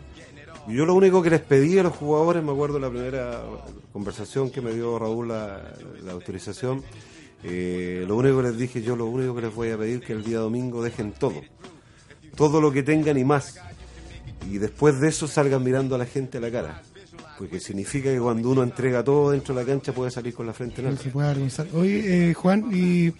Y 0.67 0.75
yo 0.75 0.85
lo 0.85 0.95
único 0.95 1.21
que 1.21 1.29
les 1.29 1.41
pedí 1.41 1.77
a 1.79 1.83
los 1.83 1.93
jugadores, 1.93 2.43
me 2.43 2.51
acuerdo 2.51 2.79
la 2.79 2.89
primera 2.89 3.41
conversación 3.93 4.49
que 4.49 4.61
me 4.61 4.73
dio 4.73 4.99
Raúl 4.99 5.29
la, 5.29 5.73
la 6.03 6.11
autorización, 6.11 6.83
eh, 7.43 8.03
lo 8.07 8.15
único 8.15 8.37
que 8.37 8.47
les 8.49 8.57
dije, 8.57 8.81
yo 8.81 8.95
lo 8.95 9.05
único 9.05 9.35
que 9.35 9.41
les 9.41 9.53
voy 9.53 9.69
a 9.69 9.77
pedir 9.77 10.01
que 10.01 10.13
el 10.13 10.23
día 10.23 10.39
domingo 10.39 10.83
dejen 10.83 11.11
todo, 11.11 11.41
todo 12.35 12.59
lo 12.61 12.71
que 12.71 12.83
tengan 12.83 13.17
y 13.17 13.23
más. 13.23 13.59
Y 14.49 14.57
después 14.57 14.99
de 14.99 15.09
eso 15.09 15.27
salgan 15.27 15.63
mirando 15.63 15.95
a 15.95 15.97
la 15.97 16.05
gente 16.05 16.37
a 16.37 16.41
la 16.41 16.51
cara. 16.51 16.81
Porque 17.37 17.59
significa 17.59 18.11
que 18.11 18.19
cuando 18.19 18.49
uno 18.49 18.63
entrega 18.63 19.03
todo 19.03 19.31
dentro 19.31 19.53
de 19.53 19.61
la 19.61 19.67
cancha 19.67 19.93
puede 19.93 20.09
salir 20.09 20.33
con 20.33 20.47
la 20.47 20.53
frente 20.53 20.81
en 20.81 20.87
alto. 20.87 21.03
se 21.03 21.09
puede. 21.09 21.49
Oye, 21.73 22.29
eh, 22.29 22.33
Juan, 22.33 22.69
y 22.73 23.13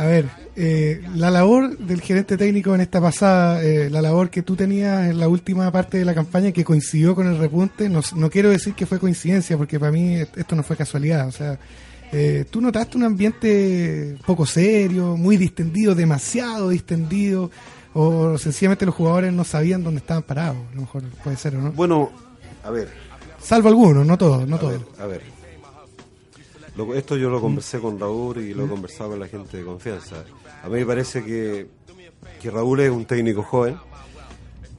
a 0.00 0.06
ver, 0.06 0.30
eh, 0.56 1.02
la 1.14 1.30
labor 1.30 1.76
del 1.76 2.00
gerente 2.00 2.38
técnico 2.38 2.74
en 2.74 2.80
esta 2.80 3.02
pasada, 3.02 3.62
eh, 3.62 3.90
la 3.90 4.00
labor 4.00 4.30
que 4.30 4.40
tú 4.40 4.56
tenías 4.56 5.10
en 5.10 5.20
la 5.20 5.28
última 5.28 5.70
parte 5.70 5.98
de 5.98 6.06
la 6.06 6.14
campaña 6.14 6.52
que 6.52 6.64
coincidió 6.64 7.14
con 7.14 7.26
el 7.26 7.36
repunte, 7.36 7.90
no, 7.90 8.00
no 8.16 8.30
quiero 8.30 8.48
decir 8.48 8.72
que 8.72 8.86
fue 8.86 8.98
coincidencia, 8.98 9.58
porque 9.58 9.78
para 9.78 9.92
mí 9.92 10.14
esto 10.14 10.56
no 10.56 10.62
fue 10.62 10.74
casualidad. 10.74 11.28
O 11.28 11.32
sea, 11.32 11.58
eh, 12.12 12.46
tú 12.48 12.62
notaste 12.62 12.96
un 12.96 13.04
ambiente 13.04 14.16
poco 14.24 14.46
serio, 14.46 15.18
muy 15.18 15.36
distendido, 15.36 15.94
demasiado 15.94 16.70
distendido, 16.70 17.50
o 17.92 18.38
sencillamente 18.38 18.86
los 18.86 18.94
jugadores 18.94 19.34
no 19.34 19.44
sabían 19.44 19.84
dónde 19.84 19.98
estaban 19.98 20.22
parados. 20.22 20.56
A 20.72 20.74
lo 20.76 20.80
mejor 20.80 21.02
puede 21.22 21.36
ser, 21.36 21.56
¿o 21.56 21.60
no? 21.60 21.72
Bueno, 21.72 22.10
a 22.64 22.70
ver, 22.70 22.88
Salvo 23.38 23.68
algunos, 23.68 24.06
no 24.06 24.16
todos, 24.16 24.48
no 24.48 24.56
a 24.56 24.62
ver, 24.62 24.78
todos. 24.78 25.00
a 25.00 25.06
ver. 25.06 25.39
Esto 26.94 27.16
yo 27.16 27.30
lo 27.30 27.40
conversé 27.40 27.78
con 27.80 27.98
Raúl 27.98 28.38
y 28.38 28.54
lo 28.54 28.64
he 28.64 28.68
conversado 28.68 29.10
con 29.10 29.20
la 29.20 29.28
gente 29.28 29.56
de 29.56 29.64
confianza. 29.64 30.24
A 30.62 30.68
mí 30.68 30.74
me 30.74 30.86
parece 30.86 31.24
que, 31.24 31.68
que 32.40 32.50
Raúl 32.50 32.80
es 32.80 32.90
un 32.90 33.04
técnico 33.04 33.42
joven 33.42 33.76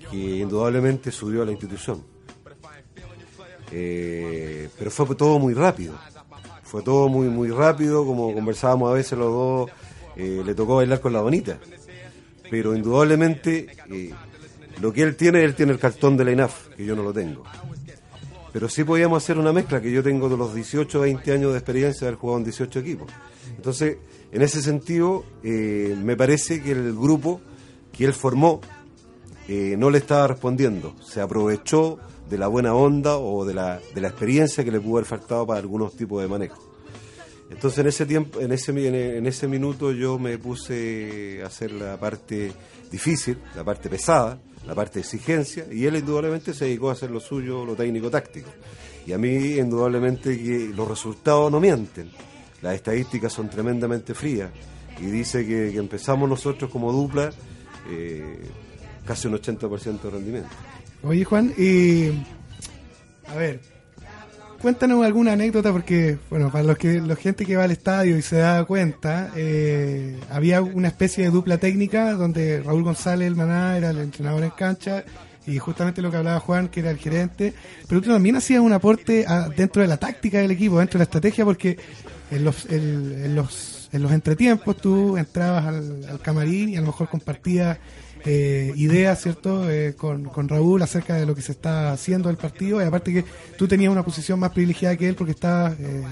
que 0.09 0.17
indudablemente 0.17 1.11
subió 1.11 1.41
a 1.41 1.45
la 1.45 1.51
institución. 1.51 2.03
Eh, 3.71 4.69
pero 4.77 4.91
fue 4.91 5.15
todo 5.15 5.39
muy 5.39 5.53
rápido. 5.53 5.97
Fue 6.63 6.81
todo 6.81 7.09
muy 7.09 7.27
muy 7.27 7.49
rápido, 7.49 8.05
como 8.05 8.33
conversábamos 8.33 8.91
a 8.91 8.93
veces 8.93 9.17
los 9.17 9.31
dos, 9.31 9.71
eh, 10.15 10.41
le 10.45 10.55
tocó 10.55 10.77
bailar 10.77 10.99
con 10.99 11.13
la 11.13 11.21
bonita. 11.21 11.59
Pero 12.49 12.75
indudablemente 12.75 13.67
eh, 13.89 14.13
lo 14.81 14.91
que 14.91 15.03
él 15.03 15.15
tiene, 15.15 15.43
él 15.43 15.55
tiene 15.55 15.71
el 15.71 15.79
cartón 15.79 16.17
de 16.17 16.25
la 16.25 16.31
INAF, 16.31 16.69
que 16.75 16.85
yo 16.85 16.95
no 16.95 17.03
lo 17.03 17.13
tengo. 17.13 17.43
Pero 18.51 18.67
sí 18.67 18.83
podíamos 18.83 19.23
hacer 19.23 19.37
una 19.37 19.53
mezcla, 19.53 19.81
que 19.81 19.91
yo 19.91 20.03
tengo 20.03 20.27
de 20.29 20.37
los 20.37 20.53
18 20.53 20.99
20 20.99 21.31
años 21.31 21.51
de 21.51 21.57
experiencia 21.57 22.01
de 22.01 22.07
haber 22.09 22.19
jugado 22.19 22.39
en 22.39 22.43
18 22.43 22.79
equipos. 22.79 23.11
Entonces, 23.55 23.97
en 24.31 24.41
ese 24.41 24.61
sentido, 24.61 25.23
eh, 25.43 25.95
me 26.03 26.17
parece 26.17 26.61
que 26.61 26.71
el 26.71 26.93
grupo 26.93 27.41
que 27.91 28.05
él 28.05 28.13
formó 28.13 28.61
eh, 29.47 29.75
no 29.77 29.89
le 29.89 29.99
estaba 29.99 30.27
respondiendo. 30.27 30.95
Se 31.01 31.21
aprovechó 31.21 31.99
de 32.29 32.37
la 32.37 32.47
buena 32.47 32.73
onda 32.73 33.17
o 33.17 33.45
de 33.45 33.53
la, 33.53 33.79
de 33.93 34.01
la 34.01 34.07
experiencia 34.07 34.63
que 34.63 34.71
le 34.71 34.79
pudo 34.79 34.97
haber 34.97 35.05
faltado 35.05 35.45
para 35.45 35.59
algunos 35.59 35.95
tipos 35.95 36.21
de 36.21 36.27
manejo. 36.27 36.71
Entonces 37.49 37.79
en 37.79 37.87
ese 37.87 38.05
tiempo, 38.05 38.39
en 38.39 38.53
ese, 38.53 38.71
en 39.17 39.25
ese 39.25 39.47
minuto 39.47 39.91
yo 39.91 40.17
me 40.17 40.37
puse 40.37 41.41
a 41.43 41.47
hacer 41.47 41.73
la 41.73 41.99
parte 41.99 42.53
difícil, 42.89 43.37
la 43.55 43.63
parte 43.65 43.89
pesada, 43.89 44.39
la 44.65 44.75
parte 44.75 44.95
de 44.95 45.01
exigencia, 45.01 45.65
y 45.71 45.85
él 45.85 45.95
indudablemente 45.95 46.53
se 46.53 46.65
dedicó 46.65 46.89
a 46.89 46.93
hacer 46.93 47.11
lo 47.11 47.19
suyo, 47.19 47.65
lo 47.65 47.75
técnico-táctico. 47.75 48.49
Y 49.05 49.13
a 49.13 49.17
mí 49.17 49.55
indudablemente 49.57 50.37
que 50.37 50.71
los 50.75 50.87
resultados 50.87 51.51
no 51.51 51.59
mienten, 51.59 52.11
las 52.61 52.75
estadísticas 52.75 53.33
son 53.33 53.49
tremendamente 53.49 54.13
frías, 54.13 54.51
y 54.99 55.05
dice 55.05 55.45
que, 55.45 55.75
empezamos 55.75 56.29
nosotros 56.29 56.69
como 56.69 56.91
dupla 56.91 57.31
eh, 57.89 58.39
casi 59.05 59.27
un 59.27 59.33
80% 59.33 60.01
de 60.01 60.09
rendimiento. 60.09 60.49
Oye, 61.03 61.23
Juan, 61.23 61.53
y 61.57 62.11
a 63.27 63.35
ver, 63.35 63.59
cuéntanos 64.61 65.03
alguna 65.03 65.33
anécdota 65.33 65.71
porque, 65.71 66.17
bueno, 66.29 66.51
para 66.51 66.63
los 66.63 66.77
que 66.77 67.01
la 67.01 67.15
gente 67.15 67.45
que 67.45 67.55
va 67.55 67.63
al 67.63 67.71
estadio 67.71 68.17
y 68.17 68.21
se 68.21 68.37
da 68.37 68.63
cuenta, 68.65 69.31
eh, 69.35 70.17
había 70.29 70.61
una 70.61 70.87
especie 70.87 71.23
de 71.25 71.31
dupla 71.31 71.57
técnica 71.57 72.11
donde 72.13 72.61
Raúl 72.61 72.83
González, 72.83 73.27
el 73.27 73.35
maná, 73.35 73.77
era 73.77 73.89
el 73.89 73.97
entrenador 73.99 74.43
en 74.43 74.51
cancha 74.51 75.03
y 75.47 75.57
justamente 75.57 76.01
lo 76.03 76.11
que 76.11 76.17
hablaba 76.17 76.39
Juan, 76.39 76.67
que 76.67 76.81
era 76.81 76.91
el 76.91 76.97
gerente, 76.97 77.53
pero 77.87 78.01
tú 78.01 78.09
también 78.11 78.35
hacías 78.35 78.61
un 78.61 78.73
aporte 78.73 79.25
a- 79.27 79.49
dentro 79.49 79.81
de 79.81 79.87
la 79.87 79.97
táctica 79.97 80.37
del 80.39 80.51
equipo, 80.51 80.77
dentro 80.77 80.97
de 80.97 80.99
la 80.99 81.03
estrategia, 81.05 81.43
porque 81.43 81.77
en 82.29 82.43
los, 82.45 82.65
en, 82.69 83.35
los, 83.35 83.89
en 83.91 84.03
los 84.03 84.11
entretiempos 84.11 84.77
tú 84.77 85.17
entrabas 85.17 85.65
al 85.65 86.19
camarín 86.21 86.69
y 86.69 86.77
a 86.77 86.81
lo 86.81 86.87
mejor 86.87 87.09
compartías 87.09 87.77
eh, 88.25 88.71
ideas, 88.75 89.21
¿cierto?, 89.21 89.69
eh, 89.69 89.93
con, 89.97 90.25
con 90.25 90.47
Raúl 90.47 90.81
acerca 90.81 91.15
de 91.15 91.25
lo 91.25 91.33
que 91.35 91.41
se 91.41 91.51
está 91.53 91.91
haciendo 91.91 92.29
del 92.29 92.37
partido, 92.37 92.81
y 92.81 92.85
aparte 92.85 93.11
que 93.13 93.25
tú 93.57 93.67
tenías 93.67 93.91
una 93.91 94.03
posición 94.03 94.39
más 94.39 94.51
privilegiada 94.51 94.95
que 94.95 95.07
él 95.09 95.15
porque 95.15 95.31
estabas 95.31 95.73
eh, 95.79 96.03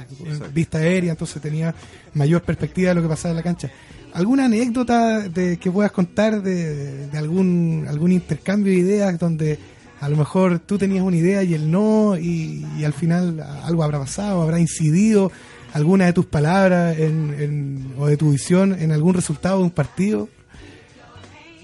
vista 0.54 0.80
aérea, 0.80 1.12
entonces 1.12 1.42
tenía 1.42 1.74
mayor 2.14 2.42
perspectiva 2.42 2.90
de 2.90 2.96
lo 2.96 3.02
que 3.02 3.08
pasaba 3.10 3.32
en 3.32 3.38
la 3.38 3.44
cancha. 3.44 3.70
¿Alguna 4.14 4.46
anécdota 4.46 5.30
de, 5.30 5.58
que 5.58 5.70
puedas 5.70 5.92
contar 5.92 6.42
de, 6.42 7.08
de 7.08 7.18
algún, 7.18 7.86
algún 7.88 8.12
intercambio 8.12 8.74
de 8.74 8.80
ideas 8.80 9.20
donde 9.20 9.60
a 10.02 10.10
lo 10.10 10.18
mejor 10.18 10.60
tú 10.60 10.78
tenías 10.78 11.04
una 11.04 11.18
idea 11.18 11.44
y 11.44 11.54
él 11.54 11.70
no, 11.70 12.18
y, 12.18 12.66
y 12.80 12.84
al 12.86 12.94
final 12.94 13.40
algo 13.64 13.84
habrá 13.84 14.00
pasado, 14.00 14.42
habrá 14.42 14.60
incidido 14.60 15.32
alguna 15.74 16.06
de 16.08 16.14
tus 16.14 16.26
palabras 16.26 16.98
en, 16.98 17.36
en- 17.38 17.94
o 18.00 18.08
de 18.08 18.18
tu 18.18 18.32
visión 18.32 18.76
en 18.80 18.92
algún 18.92 19.14
resultado 19.14 19.58
de 19.60 19.64
un 19.66 19.70
partido? 19.72 20.28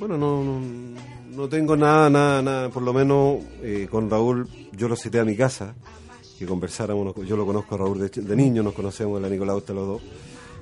Bueno, 0.08 0.20
no, 0.20 0.44
no, 0.44 0.62
no 1.36 1.50
tengo 1.50 1.76
nada, 1.76 2.12
nada, 2.12 2.40
nada. 2.40 2.70
Por 2.70 2.84
lo 2.84 2.94
menos 2.94 3.40
eh, 3.64 3.88
con 3.90 4.08
Raúl, 4.08 4.48
yo 4.72 4.88
lo 4.88 4.96
cité 4.96 5.20
a 5.20 5.26
mi 5.26 5.36
casa, 5.36 5.74
que 6.38 6.46
conversáramos. 6.46 7.16
Yo 7.26 7.36
lo 7.36 7.44
conozco 7.44 7.74
a 7.74 7.80
Raúl 7.80 8.08
de, 8.08 8.36
niño, 8.36 8.62
nos 8.62 8.76
conocemos 8.76 9.20
la 9.20 9.30
Nicolauta 9.30 9.74
los 9.74 9.88
dos. 9.88 10.02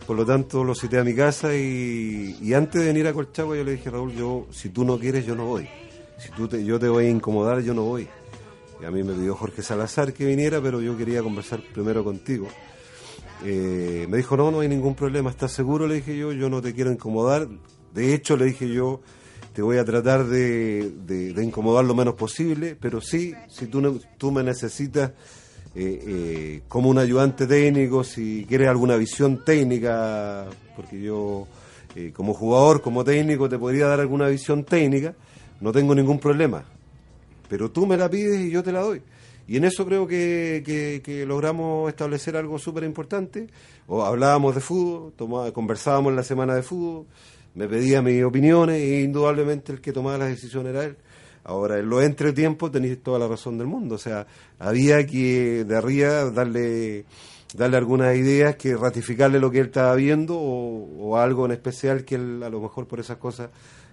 Por 0.08 0.16
lo 0.16 0.26
tanto, 0.26 0.64
lo 0.64 0.74
cité 0.74 0.98
a 0.98 1.04
mi 1.04 1.14
casa 1.14 1.54
y, 1.54 2.38
y 2.42 2.54
antes 2.54 2.80
de 2.80 2.88
venir 2.88 3.06
a 3.06 3.12
Colchagua 3.12 3.58
yo 3.58 3.66
le 3.66 3.74
dije, 3.74 3.90
Raúl, 3.90 4.14
yo, 4.14 4.48
si 4.50 4.70
tú 4.70 4.86
no 4.86 4.98
quieres, 4.98 5.26
yo 5.26 5.36
no 5.36 5.46
voy. 5.46 5.68
Si 6.18 6.32
tú 6.32 6.48
te, 6.48 6.64
yo 6.64 6.80
te 6.80 6.88
voy 6.88 7.08
a 7.08 7.10
incomodar, 7.10 7.60
yo 7.60 7.74
no 7.74 7.84
voy. 7.84 8.08
Y 8.82 8.86
a 8.86 8.92
mí 8.92 9.04
me 9.04 9.12
pidió 9.12 9.36
Jorge 9.36 9.62
Salazar 9.62 10.14
que 10.14 10.26
viniera, 10.26 10.62
pero 10.62 10.80
yo 10.80 10.96
quería 10.96 11.22
conversar 11.22 11.62
primero 11.74 12.06
contigo. 12.06 12.48
Eh, 13.44 14.08
me 14.08 14.16
dijo, 14.16 14.38
no, 14.38 14.52
no 14.52 14.62
hay 14.62 14.70
ningún 14.70 14.96
problema, 14.96 15.30
¿estás 15.30 15.52
seguro? 15.52 15.86
Le 15.86 15.96
dije 15.96 16.18
yo, 16.18 16.32
yo 16.32 16.50
no 16.50 16.62
te 16.62 16.74
quiero 16.74 16.94
incomodar. 16.94 17.50
De 17.94 18.14
hecho, 18.14 18.38
le 18.38 18.46
dije 18.46 18.70
yo, 18.70 19.02
te 19.54 19.62
voy 19.62 19.78
a 19.78 19.86
tratar 19.86 20.26
de, 20.26 20.92
de- 21.06 21.44
incomodar 21.44 21.86
lo 21.86 21.94
menos 21.96 22.16
posible, 22.16 22.76
pero 22.80 23.00
sí, 23.02 23.34
si 23.50 23.68
tú, 23.68 24.00
tú 24.18 24.32
me 24.32 24.44
necesitas 24.44 25.12
eh, 25.76 26.04
eh, 26.08 26.62
como 26.68 26.90
un 26.90 26.98
ayudante 26.98 27.46
técnico, 27.48 28.04
si 28.04 28.46
quieres 28.48 28.68
alguna 28.68 28.96
visión 28.96 29.44
técnica, 29.46 30.46
porque 30.76 31.02
yo 31.02 31.48
eh, 31.96 32.12
como 32.16 32.34
jugador, 32.34 32.82
como 32.82 33.04
técnico, 33.04 33.48
te 33.48 33.58
podría 33.60 33.88
dar 33.88 34.00
alguna 34.00 34.28
visión 34.28 34.64
técnica, 34.64 35.14
no 35.62 35.72
tengo 35.72 35.94
ningún 35.96 36.20
problema 36.20 36.66
pero 37.50 37.70
tú 37.70 37.86
me 37.86 37.98
la 37.98 38.10
pides 38.10 38.40
y 38.40 38.50
yo 38.50 38.64
te 38.64 38.72
la 38.72 38.80
doy. 38.80 39.00
Y 39.48 39.58
en 39.58 39.66
eso 39.66 39.86
creo 39.86 40.08
que, 40.08 41.24
logramos 41.28 41.88
establecer 41.90 42.36
algo 42.36 42.58
súper 42.58 42.84
importante. 42.84 43.48
O 43.86 44.04
hablábamos 44.04 44.56
de 44.56 44.62
fútbol, 44.62 45.14
toma- 45.16 45.52
conversábamos 45.52 46.10
en 46.12 46.16
la 46.16 46.24
semana 46.24 46.56
de 46.56 46.64
fútbol, 46.64 47.06
me 47.56 47.68
pedía 47.68 48.02
mis 48.02 48.24
opiniones 48.24 48.82
e 48.82 49.02
indudablemente 49.02 49.72
el 49.72 49.82
que 49.82 49.94
tomaba 49.94 50.18
las 50.18 50.30
decisiones 50.30 50.74
era 50.74 50.86
él. 50.86 50.98
Ahora, 51.44 51.78
en 51.78 51.90
los 51.90 52.04
entretiempos 52.04 52.72
tenéis 52.72 53.02
toda 53.04 53.20
la 53.20 53.28
razón 53.28 53.58
del 53.58 53.68
mundo. 53.68 53.96
O 53.96 53.98
sea, 53.98 54.26
había 54.60 55.06
que 55.06 55.66
de 55.66 55.78
arriba 55.78 56.32
darle, 56.32 57.06
darle 57.54 57.78
algunas 57.78 58.16
ideas, 58.16 58.56
que 58.56 58.76
ratificarle 58.76 59.40
lo 59.40 59.52
que 59.52 59.60
él 59.60 59.66
estaba 59.66 59.94
viendo 59.96 60.38
o, 60.38 61.10
o 61.10 61.18
algo 61.18 61.46
en 61.46 61.52
especial 61.52 62.06
que 62.06 62.16
él 62.16 62.42
a 62.44 62.50
lo 62.50 62.62
mejor 62.62 62.88
por 62.88 63.00
esas 63.00 63.18
cosas 63.18 63.50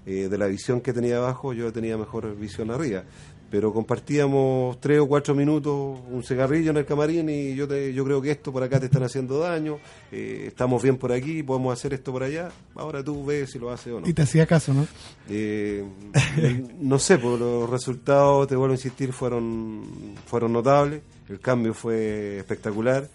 eh, 0.06 0.28
de 0.30 0.38
la 0.38 0.46
visión 0.46 0.80
que 0.80 0.92
tenía 0.92 1.18
abajo, 1.18 1.52
yo 1.52 1.72
tenía 1.72 1.98
mejor 1.98 2.34
visión 2.36 2.70
arriba. 2.70 3.04
Pero 3.50 3.72
compartíamos 3.72 4.80
tres 4.80 5.00
o 5.00 5.08
cuatro 5.08 5.34
minutos, 5.34 5.98
un 6.08 6.22
cigarrillo 6.22 6.70
en 6.70 6.76
el 6.76 6.86
camarín 6.86 7.28
y 7.28 7.54
yo, 7.54 7.66
te, 7.66 7.92
yo 7.92 8.04
creo 8.04 8.22
que 8.22 8.30
esto 8.30 8.52
por 8.52 8.62
acá 8.62 8.78
te 8.78 8.86
están 8.86 9.02
haciendo 9.02 9.40
daño, 9.40 9.78
eh, 10.12 10.44
estamos 10.46 10.82
bien 10.82 10.96
por 10.96 11.10
aquí, 11.12 11.42
podemos 11.42 11.72
hacer 11.72 11.92
esto 11.94 12.12
por 12.12 12.22
allá, 12.22 12.50
ahora 12.76 13.02
tú 13.02 13.24
ves 13.24 13.50
si 13.50 13.58
lo 13.58 13.70
haces 13.70 13.92
o 13.92 14.00
no. 14.00 14.08
Y 14.08 14.12
te 14.12 14.22
hacía 14.22 14.46
caso, 14.46 14.72
¿no? 14.72 14.86
Eh, 15.28 15.84
no 16.80 16.98
sé, 16.98 17.18
pues 17.18 17.40
los 17.40 17.68
resultados, 17.68 18.46
te 18.46 18.54
vuelvo 18.54 18.72
a 18.72 18.76
insistir, 18.76 19.12
fueron, 19.12 20.14
fueron 20.26 20.52
notables, 20.52 21.02
el 21.28 21.40
cambio 21.40 21.74
fue 21.74 22.38
espectacular 22.38 23.08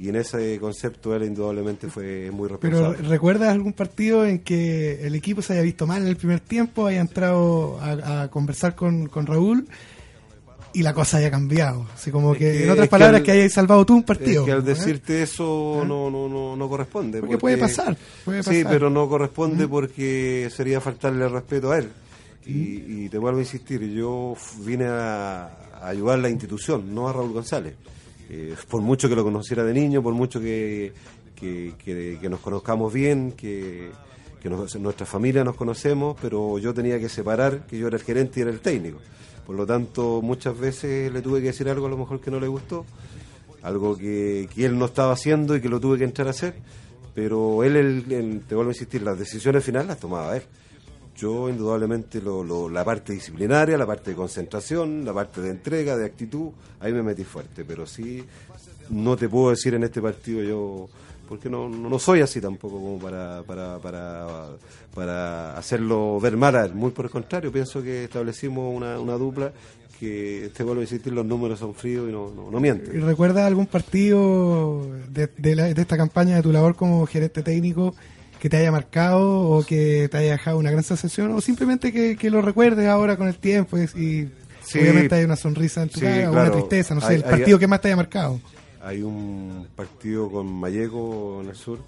y 0.00 0.08
en 0.08 0.16
ese 0.16 0.58
concepto 0.58 1.14
él 1.14 1.24
indudablemente 1.24 1.88
fue 1.88 2.30
muy 2.32 2.48
Pero 2.60 2.78
responsable. 2.80 3.08
¿recuerdas 3.08 3.50
algún 3.50 3.74
partido 3.74 4.24
en 4.24 4.38
que 4.38 5.06
el 5.06 5.14
equipo 5.14 5.42
se 5.42 5.52
haya 5.52 5.62
visto 5.62 5.86
mal 5.86 6.00
en 6.02 6.08
el 6.08 6.16
primer 6.16 6.40
tiempo, 6.40 6.86
haya 6.86 7.00
entrado 7.02 7.78
a, 7.80 8.22
a 8.22 8.30
conversar 8.30 8.74
con, 8.74 9.08
con 9.08 9.26
Raúl 9.26 9.66
y 10.72 10.82
la 10.82 10.94
cosa 10.94 11.18
haya 11.18 11.30
cambiado? 11.30 11.86
Así 11.94 12.10
como 12.10 12.32
Es 12.32 12.38
que, 12.38 12.44
que- 12.52 12.64
en 12.64 12.70
otras 12.70 12.84
es 12.84 12.88
que 12.88 12.90
palabras, 12.90 13.20
al- 13.20 13.24
que 13.26 13.30
hayas 13.32 13.52
salvado 13.52 13.84
tú 13.84 13.92
un 13.94 14.00
Es 14.00 14.06
partido. 14.06 14.44
que 14.46 14.52
al 14.52 14.60
¿eh? 14.60 14.62
decirte 14.62 15.22
eso 15.22 15.84
no, 15.86 16.10
no, 16.10 16.28
no, 16.28 16.56
no 16.56 16.68
corresponde. 16.68 17.20
Porque 17.20 17.36
puede 17.36 17.58
pasar, 17.58 17.96
puede 18.24 18.42
Sí, 18.42 18.62
pero 18.66 18.88
no 18.88 19.06
corresponde 19.08 19.68
porque 19.68 20.48
sería 20.54 20.80
faltarle 20.80 21.26
el 21.26 21.30
respeto 21.32 21.72
a 21.72 21.78
él. 21.78 21.88
Y, 22.46 23.04
y 23.04 23.08
te 23.10 23.18
vuelvo 23.18 23.38
a 23.38 23.42
insistir, 23.42 23.82
yo 23.90 24.34
vine 24.64 24.86
a, 24.86 25.44
a 25.74 25.88
ayudar 25.88 26.18
a 26.18 26.22
la 26.22 26.30
institución, 26.30 26.92
no 26.94 27.06
a 27.08 27.12
Raúl 27.12 27.32
González. 27.32 27.74
Eh, 28.32 28.54
por 28.68 28.80
mucho 28.80 29.08
que 29.08 29.16
lo 29.16 29.24
conociera 29.24 29.64
de 29.64 29.74
niño, 29.74 30.02
por 30.02 30.14
mucho 30.14 30.40
que, 30.40 30.92
que, 31.34 32.18
nos 32.30 32.38
conozcamos 32.40 32.92
bien, 32.92 33.32
que, 33.32 33.90
que 34.40 34.48
nuestra 34.48 35.04
familia 35.04 35.42
nos 35.42 35.56
conocemos, 35.56 36.16
pero 36.22 36.58
yo 36.58 36.72
tenía 36.72 37.00
que 37.00 37.08
separar 37.08 37.66
que 37.66 37.76
yo 37.78 37.88
era 37.88 37.96
el 37.96 38.02
gerente 38.04 38.38
y 38.38 38.42
era 38.42 38.50
el 38.52 38.60
técnico. 38.60 38.98
Por 39.46 39.56
lo 39.56 39.66
tanto, 39.66 40.20
muchas 40.22 40.56
veces 40.56 41.12
le 41.12 41.22
tuve 41.22 41.40
que 41.40 41.46
decir 41.48 41.68
algo 41.68 41.86
a 41.86 41.90
lo 41.90 41.96
mejor 41.98 42.20
que 42.20 42.30
no 42.30 42.38
le 42.38 42.46
gustó, 42.46 42.84
algo 43.62 43.96
que, 43.96 44.48
que 44.54 44.64
él 44.64 44.78
no 44.78 44.84
estaba 44.84 45.12
haciendo 45.12 45.56
y 45.56 45.60
que 45.60 45.68
lo 45.68 45.80
tuve 45.80 45.98
que 45.98 46.04
entrar 46.04 46.28
a 46.28 46.30
hacer, 46.30 46.54
pero 47.14 47.64
él, 47.64 47.74
el- 47.76 48.12
el- 48.12 48.40
te 48.42 48.54
vuelvo 48.54 48.70
a 48.70 48.74
insistir, 48.74 49.02
las 49.02 49.18
decisiones 49.18 49.64
finales 49.64 49.88
las 49.88 49.98
tomaba 49.98 50.36
él. 50.36 50.42
Yo 51.20 51.50
indudablemente 51.50 52.22
lo- 52.22 52.42
lo- 52.42 52.68
la 52.70 52.82
parte 52.84 53.12
disciplinaria, 53.12 53.76
la 53.76 53.86
parte 53.86 54.10
de 54.12 54.16
concentración, 54.16 55.04
la 55.04 55.12
parte 55.12 55.42
de 55.42 55.50
entrega, 55.50 55.96
de 55.96 56.06
actitud, 56.06 56.48
ahí 56.80 56.92
me 56.94 57.02
metí 57.02 57.24
fuerte, 57.24 57.62
pero 57.64 57.86
sí 57.86 58.24
no 58.88 59.16
te 59.16 59.28
puedo 59.28 59.50
decir 59.50 59.74
en 59.74 59.82
este 59.84 60.00
partido 60.00 60.42
yo, 60.42 60.88
porque 61.28 61.50
no, 61.50 61.68
no, 61.68 61.98
soy 61.98 62.22
así 62.22 62.40
tampoco 62.40 62.76
como 62.80 62.98
para, 62.98 63.42
para, 63.42 63.78
para, 63.78 64.48
para 64.94 65.56
hacerlo 65.58 66.18
ver 66.20 66.36
mal 66.36 66.56
a 66.56 66.64
él, 66.64 66.74
muy 66.74 66.90
por 66.90 67.04
el 67.04 67.10
contrario, 67.10 67.52
pienso 67.52 67.82
que 67.82 68.04
establecimos 68.04 68.74
una, 68.74 68.98
una 68.98 69.12
dupla 69.14 69.52
que, 69.98 70.50
te 70.56 70.62
vuelvo 70.64 70.80
a 70.80 70.84
insistir, 70.84 71.12
los 71.12 71.26
números 71.26 71.58
son 71.58 71.74
fríos 71.74 72.08
y 72.08 72.12
no, 72.12 72.30
no, 72.34 72.50
no 72.50 72.58
mienten. 72.60 72.96
¿Y 72.96 73.00
¿Recuerdas 73.00 73.44
algún 73.46 73.66
partido 73.66 74.86
de, 75.10 75.28
de 75.36 75.54
la- 75.54 75.64
de 75.74 75.82
esta 75.82 75.96
campaña 75.98 76.36
de 76.36 76.42
tu 76.42 76.50
labor 76.52 76.74
como 76.74 77.04
gerente 77.06 77.42
técnico 77.42 77.94
que 78.40 78.48
te 78.48 78.56
haya 78.56 78.72
marcado 78.72 79.20
o 79.50 79.64
que 79.64 80.08
te 80.10 80.16
haya 80.16 80.32
dejado 80.32 80.58
una 80.58 80.70
gran 80.70 80.82
sensación 80.82 81.30
o 81.32 81.40
simplemente 81.40 81.92
que, 81.92 82.16
que 82.16 82.30
lo 82.30 82.40
recuerdes 82.42 82.88
ahora 82.88 83.16
con 83.16 83.28
el 83.28 83.36
tiempo 83.36 83.78
y, 83.78 84.28
Sí. 84.62 84.78
obviamente 84.78 85.14
hay 85.16 85.24
una 85.24 85.36
sonrisa 85.36 85.82
en 85.82 85.88
tu 85.88 85.98
Sí, 86.00 86.06
cara 86.06 86.28
o 86.28 86.32
una 86.32 86.50
tristeza, 86.52 86.94
no 86.94 87.00
sé, 87.00 87.06
Hay- 87.08 87.14
el 87.16 87.24
hay- 87.24 87.30
partido 87.30 87.58
que 87.58 87.66
más 87.66 87.80
te 87.80 87.88
haya 87.88 87.96
marcado? 87.96 88.40
Hay 88.82 89.02
un 89.02 89.66
partido 89.76 90.30
con 90.30 90.46
Mayeco 90.52 91.40
en 91.42 91.48
el 91.50 91.56
sur 91.56 91.78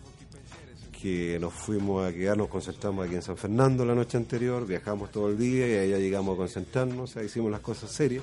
que 1.00 1.38
nos 1.40 1.52
fuimos 1.52 2.06
a 2.08 2.12
quedar, 2.12 2.36
nos 2.36 2.48
concentramos 2.48 3.06
aquí 3.06 3.14
en 3.16 3.22
San 3.22 3.36
Fernando 3.36 3.84
la 3.84 3.94
noche 3.94 4.16
anterior, 4.16 4.66
viajamos 4.66 5.10
todo 5.10 5.28
el 5.30 5.38
día 5.38 5.66
y 5.68 5.78
allá 5.86 5.98
llegamos 5.98 6.34
a 6.34 6.36
concentrarnos, 6.38 7.10
o 7.10 7.12
sea, 7.12 7.22
hicimos 7.24 7.50
las 7.50 7.60
cosas 7.60 7.90
serias. 7.90 8.22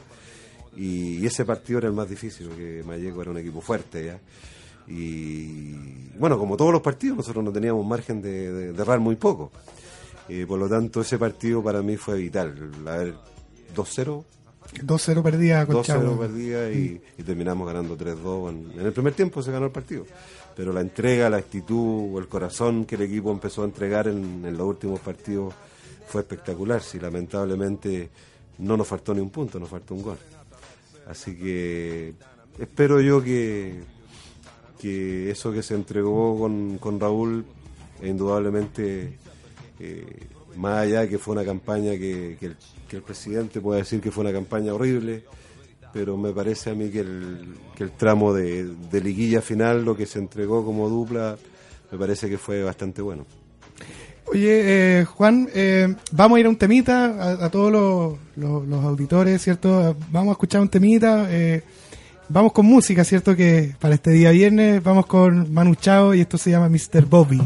Y, 0.77 1.17
y 1.17 1.25
ese 1.25 1.45
partido 1.45 1.79
era 1.79 1.87
el 1.87 1.93
más 1.93 2.07
difícil, 2.09 2.47
porque 2.47 2.83
Mayeco 2.85 3.21
era 3.21 3.31
un 3.31 3.37
equipo 3.39 3.59
fuerte 3.59 4.05
ya. 4.05 4.19
Y 4.89 5.73
bueno, 6.17 6.37
como 6.37 6.57
todos 6.57 6.71
los 6.73 6.81
partidos, 6.81 7.17
nosotros 7.17 7.43
no 7.43 7.51
teníamos 7.51 7.85
margen 7.85 8.21
de, 8.21 8.51
de- 8.51 8.73
de 8.73 8.81
errar 8.81 8.99
muy 8.99 9.15
poco. 9.15 9.51
Eh, 10.27 10.45
por 10.47 10.59
lo 10.59 10.67
tanto, 10.69 11.01
ese 11.01 11.17
partido 11.17 11.63
para 11.63 11.81
mí 11.81 11.95
fue 11.97 12.17
vital. 12.17 12.71
A 12.85 12.97
ver, 12.97 13.15
2-0, 13.75 14.23
2-0 14.85 15.23
perdía 15.23 15.65
con 15.65 15.77
2-0 15.77 15.83
Chavo. 15.83 16.19
perdía 16.19 16.71
y, 16.71 17.01
y 17.17 17.23
terminamos 17.23 17.65
ganando 17.67 17.97
3-2. 17.97 18.49
En, 18.49 18.79
en 18.79 18.85
el 18.85 18.93
primer 18.93 19.13
tiempo 19.13 19.41
se 19.41 19.51
ganó 19.51 19.65
el 19.67 19.71
partido. 19.71 20.05
Pero 20.55 20.73
la 20.73 20.81
entrega, 20.81 21.29
la 21.29 21.37
actitud, 21.37 22.17
el 22.19 22.27
corazón 22.27 22.85
que 22.85 22.95
el 22.95 23.03
equipo 23.03 23.31
empezó 23.31 23.61
a 23.61 23.65
entregar 23.65 24.07
en, 24.07 24.43
en 24.45 24.57
los 24.57 24.67
últimos 24.67 24.99
partidos 24.99 25.53
fue 26.07 26.21
espectacular. 26.21 26.81
Si 26.81 26.99
lamentablemente 26.99 28.09
no 28.57 28.75
nos 28.75 28.87
faltó 28.87 29.13
ni 29.13 29.21
un 29.21 29.29
punto, 29.29 29.59
nos 29.59 29.69
faltó 29.69 29.93
un 29.95 30.01
gol. 30.03 30.17
Así 31.07 31.35
que 31.35 32.13
espero 32.59 32.99
yo 32.99 33.23
que, 33.23 33.79
que 34.79 35.29
eso 35.29 35.51
que 35.51 35.61
se 35.61 35.75
entregó 35.75 36.39
con, 36.39 36.77
con 36.77 36.99
Raúl, 36.99 37.45
eh, 38.01 38.07
indudablemente, 38.09 39.17
eh, 39.79 40.05
más 40.55 40.79
allá 40.79 41.01
de 41.01 41.09
que 41.09 41.17
fue 41.19 41.33
una 41.33 41.45
campaña 41.45 41.91
que, 41.91 42.37
que 42.39 42.95
el, 42.95 43.01
presidente 43.03 43.61
puede 43.61 43.81
decir 43.81 44.01
que 44.01 44.09
fue 44.11 44.23
una 44.23 44.33
campaña 44.33 44.73
horrible, 44.73 45.23
pero 45.93 46.17
me 46.17 46.31
parece 46.31 46.69
a 46.71 46.75
mí 46.75 46.89
que 46.89 47.01
el, 47.01 47.55
que 47.75 47.83
el 47.83 47.91
tramo 47.91 48.33
de, 48.33 48.65
de 48.91 49.01
liguilla 49.01 49.41
final, 49.41 49.83
lo 49.85 49.95
que 49.97 50.05
se 50.05 50.19
entregó 50.19 50.63
como 50.65 50.87
dupla, 50.89 51.37
me 51.91 51.97
parece 51.97 52.29
que 52.29 52.37
fue 52.37 52.63
bastante 52.63 53.01
bueno. 53.01 53.25
Oye, 54.31 54.99
eh, 55.01 55.05
Juan, 55.05 55.49
eh, 55.55 55.95
vamos 56.11 56.37
a 56.37 56.39
ir 56.39 56.45
a 56.45 56.49
un 56.49 56.55
temita, 56.57 57.05
a, 57.05 57.45
a 57.45 57.49
todos 57.49 57.71
los, 57.71 58.17
los- 58.35 58.67
los 58.67 58.85
auditores, 58.85 59.41
¿cierto? 59.41 59.95
Vamos 60.11 60.29
a 60.29 60.31
escuchar 60.33 60.61
un 60.61 60.69
temita, 60.69 61.27
eh, 61.31 61.63
vamos 62.29 62.53
con 62.53 62.65
música, 62.65 63.03
¿cierto? 63.03 63.35
Que 63.35 63.75
para 63.79 63.95
este 63.95 64.11
día 64.11 64.31
viernes 64.31 64.81
vamos 64.83 65.05
con 65.05 65.53
Manu 65.53 65.75
Chao 65.75 66.13
y 66.13 66.21
esto 66.21 66.37
se 66.37 66.51
llama 66.51 66.69
Mr. 66.69 67.05
Bobby. 67.05 67.41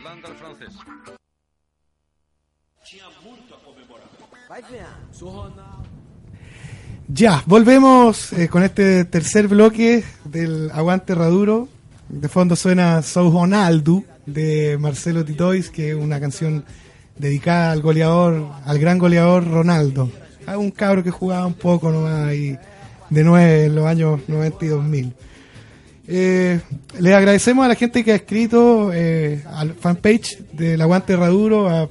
98.6 0.00 0.04
nas 0.04 0.04
landas 0.04 0.32
francesas. 0.38 0.82
Ya, 7.08 7.42
volvemos 7.46 8.32
eh, 8.32 8.48
con 8.48 8.62
este 8.62 9.04
tercer 9.04 9.48
bloque 9.48 10.04
del 10.24 10.70
Aguante 10.72 11.14
Raduro. 11.14 11.68
De 12.08 12.28
fondo 12.28 12.56
suena 12.56 13.02
So 13.02 13.30
Ronaldo 13.30 14.04
de 14.26 14.78
Marcelo 14.78 15.24
Titois, 15.24 15.70
que 15.70 15.90
es 15.90 15.96
una 15.96 16.18
canción 16.18 16.64
dedicada 17.16 17.72
al 17.72 17.82
goleador, 17.82 18.48
al 18.64 18.78
gran 18.78 18.98
goleador 18.98 19.46
Ronaldo. 19.48 20.10
A 20.46 20.56
un 20.56 20.70
cabro 20.70 21.04
que 21.04 21.10
jugaba 21.10 21.46
un 21.46 21.54
poco 21.54 21.90
nomás 21.90 22.28
de 22.30 23.24
nueve 23.24 23.66
en 23.66 23.74
los 23.74 23.86
años 23.86 24.20
90 24.28 24.64
y 24.64 24.68
2000. 24.68 25.14
Eh, 26.12 26.60
le 26.98 27.14
agradecemos 27.14 27.64
a 27.64 27.68
la 27.68 27.76
gente 27.76 28.02
que 28.02 28.10
ha 28.10 28.16
escrito 28.16 28.90
eh, 28.92 29.44
al 29.54 29.74
fanpage 29.74 30.38
del 30.52 30.80
Aguante 30.80 31.14
Raduro, 31.14 31.68
a, 31.68 31.86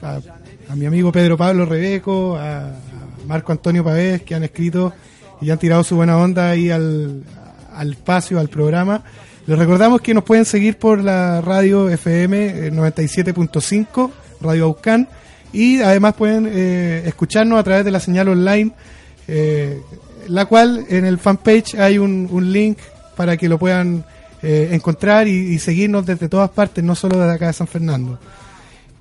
mi 0.75 0.85
amigo 0.85 1.09
Pedro 1.09 1.37
Pablo 1.37 1.65
Rebeco, 1.65 2.35
a, 2.35 2.69
Marco 3.25 3.53
Antonio 3.53 3.81
Pavés, 3.81 4.23
que 4.23 4.35
han 4.35 4.43
escrito 4.43 4.91
y 5.39 5.51
han 5.51 5.57
tirado 5.57 5.85
su 5.85 5.95
buena 5.95 6.17
onda 6.17 6.49
ahí 6.49 6.69
al, 6.69 7.23
al 7.73 7.91
espacio, 7.91 8.39
al 8.39 8.49
programa. 8.49 9.03
Les 9.47 9.57
recordamos 9.57 10.01
que 10.01 10.13
nos 10.13 10.25
pueden 10.25 10.43
seguir 10.43 10.77
por 10.77 11.01
la 11.01 11.39
radio 11.39 11.89
FM 11.89 12.67
eh, 12.67 12.71
97.5, 12.73 14.11
Radio 14.41 14.65
Aucán, 14.65 15.07
y 15.53 15.79
además 15.79 16.15
pueden 16.15 16.45
eh, 16.51 17.03
escucharnos 17.05 17.57
a 17.57 17.63
través 17.63 17.85
de 17.85 17.91
la 17.91 18.01
señal 18.01 18.27
online 18.27 18.73
eh, 19.29 19.81
la 20.27 20.45
cual 20.45 20.85
en 20.89 21.05
el 21.05 21.19
fanpage 21.19 21.75
hay 21.75 21.97
un 21.97 22.51
link 22.51 22.79
para 23.19 23.35
que 23.35 23.49
lo 23.49 23.59
puedan 23.59 24.05
eh, 24.41 24.69
encontrar 24.71 25.27
y, 25.27 25.59
seguirnos 25.59 26.05
desde 26.05 26.29
todas 26.29 26.49
partes, 26.51 26.81
no 26.81 26.95
solo 26.95 27.19
desde 27.19 27.33
acá 27.33 27.47
de 27.47 27.53
San 27.53 27.67
Fernando. 27.67 28.17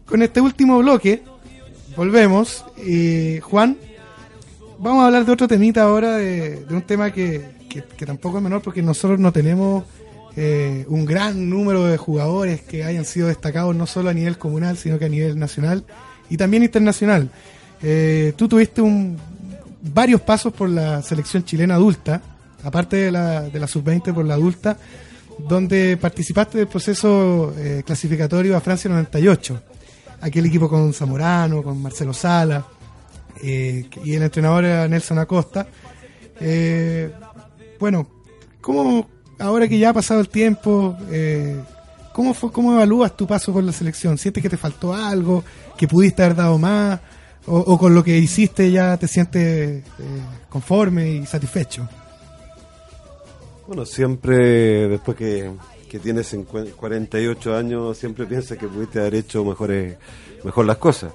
Con 0.04 0.22
este 0.22 0.40
último 0.40 0.76
bloque, 0.78 1.22
volvemos. 1.96 2.64
Y 2.84 3.38
Juan, 3.38 3.76
vamos 4.80 5.04
a 5.04 5.06
hablar 5.06 5.24
de 5.24 5.30
otro 5.30 5.46
temita 5.46 5.82
ahora, 5.84 6.16
de, 6.16 6.66
un 6.68 6.82
tema 6.82 7.12
que, 7.12 7.44
que- 7.68 7.84
que 7.96 8.06
tampoco 8.06 8.38
es 8.38 8.42
menor, 8.42 8.60
porque 8.60 8.82
nosotros 8.82 9.20
no 9.20 9.30
tenemos 9.32 9.84
eh, 10.34 10.84
un 10.88 11.04
gran 11.04 11.48
número 11.48 11.84
de 11.84 11.96
jugadores 11.96 12.62
que 12.62 12.82
hayan 12.82 13.04
sido 13.04 13.28
destacados 13.28 13.76
no 13.76 13.86
solo 13.86 14.10
a 14.10 14.14
nivel 14.14 14.36
comunal, 14.36 14.76
sino 14.76 14.98
que 14.98 15.04
a 15.04 15.08
nivel 15.08 15.38
nacional 15.38 15.84
y 16.28 16.36
también 16.36 16.64
internacional. 16.64 17.30
Eh, 17.84 18.32
tú 18.36 18.48
tuviste 18.48 18.80
un, 18.82 19.16
varios 19.94 20.20
pasos 20.22 20.52
por 20.52 20.68
la 20.68 21.02
selección 21.02 21.44
chilena 21.44 21.76
adulta, 21.76 22.20
aparte 22.62 22.96
de 22.96 23.10
la, 23.10 23.42
de 23.42 23.58
la 23.58 23.66
sub-20 23.66 24.14
por 24.14 24.24
la 24.24 24.34
adulta, 24.34 24.76
donde 25.38 25.96
participaste 25.96 26.58
del 26.58 26.66
proceso 26.66 27.54
eh, 27.56 27.82
clasificatorio 27.84 28.56
a 28.56 28.60
Francia 28.60 28.90
98. 28.90 29.62
Aquel 30.20 30.46
equipo 30.46 30.68
con 30.68 30.92
Zamorano, 30.92 31.62
con 31.62 31.80
Marcelo 31.80 32.12
Sala, 32.12 32.66
eh, 33.42 33.88
y 34.04 34.14
el 34.14 34.22
entrenador 34.22 34.64
era 34.64 34.88
Nelson 34.88 35.18
Acosta. 35.18 35.66
Eh, 36.40 37.10
bueno, 37.78 38.08
¿cómo, 38.60 39.08
ahora 39.38 39.68
que 39.68 39.78
ya 39.78 39.90
ha 39.90 39.94
pasado 39.94 40.20
el 40.20 40.28
tiempo, 40.28 40.96
eh, 41.10 41.60
¿cómo, 42.12 42.34
fue, 42.34 42.50
¿cómo 42.52 42.72
evalúas 42.74 43.16
tu 43.16 43.26
paso 43.26 43.52
por 43.52 43.62
la 43.62 43.72
selección? 43.72 44.18
¿Sientes 44.18 44.42
que 44.42 44.48
te 44.48 44.56
faltó 44.56 44.94
algo? 44.94 45.44
¿Que 45.76 45.86
pudiste 45.86 46.22
haber 46.22 46.36
dado 46.36 46.58
más? 46.58 47.00
¿O, 47.50 47.78
con 47.78 47.94
lo 47.94 48.04
que 48.04 48.18
hiciste 48.18 48.70
ya 48.70 48.98
te 48.98 49.08
sientes 49.08 49.42
eh, 49.42 49.82
conforme 50.50 51.10
y 51.12 51.24
satisfecho? 51.26 51.88
Bueno, 53.68 53.84
siempre 53.84 54.88
después 54.88 55.14
que, 55.14 55.50
que 55.90 55.98
tienes 55.98 56.28
50 56.28 56.72
48 56.74 57.54
años, 57.54 57.98
siempre 57.98 58.24
piensas 58.24 58.56
que 58.56 58.66
pudiste 58.66 58.98
haber 58.98 59.16
hecho 59.16 59.44
mejores, 59.44 59.98
mejor 60.42 60.64
las 60.64 60.78
cosas. 60.78 61.12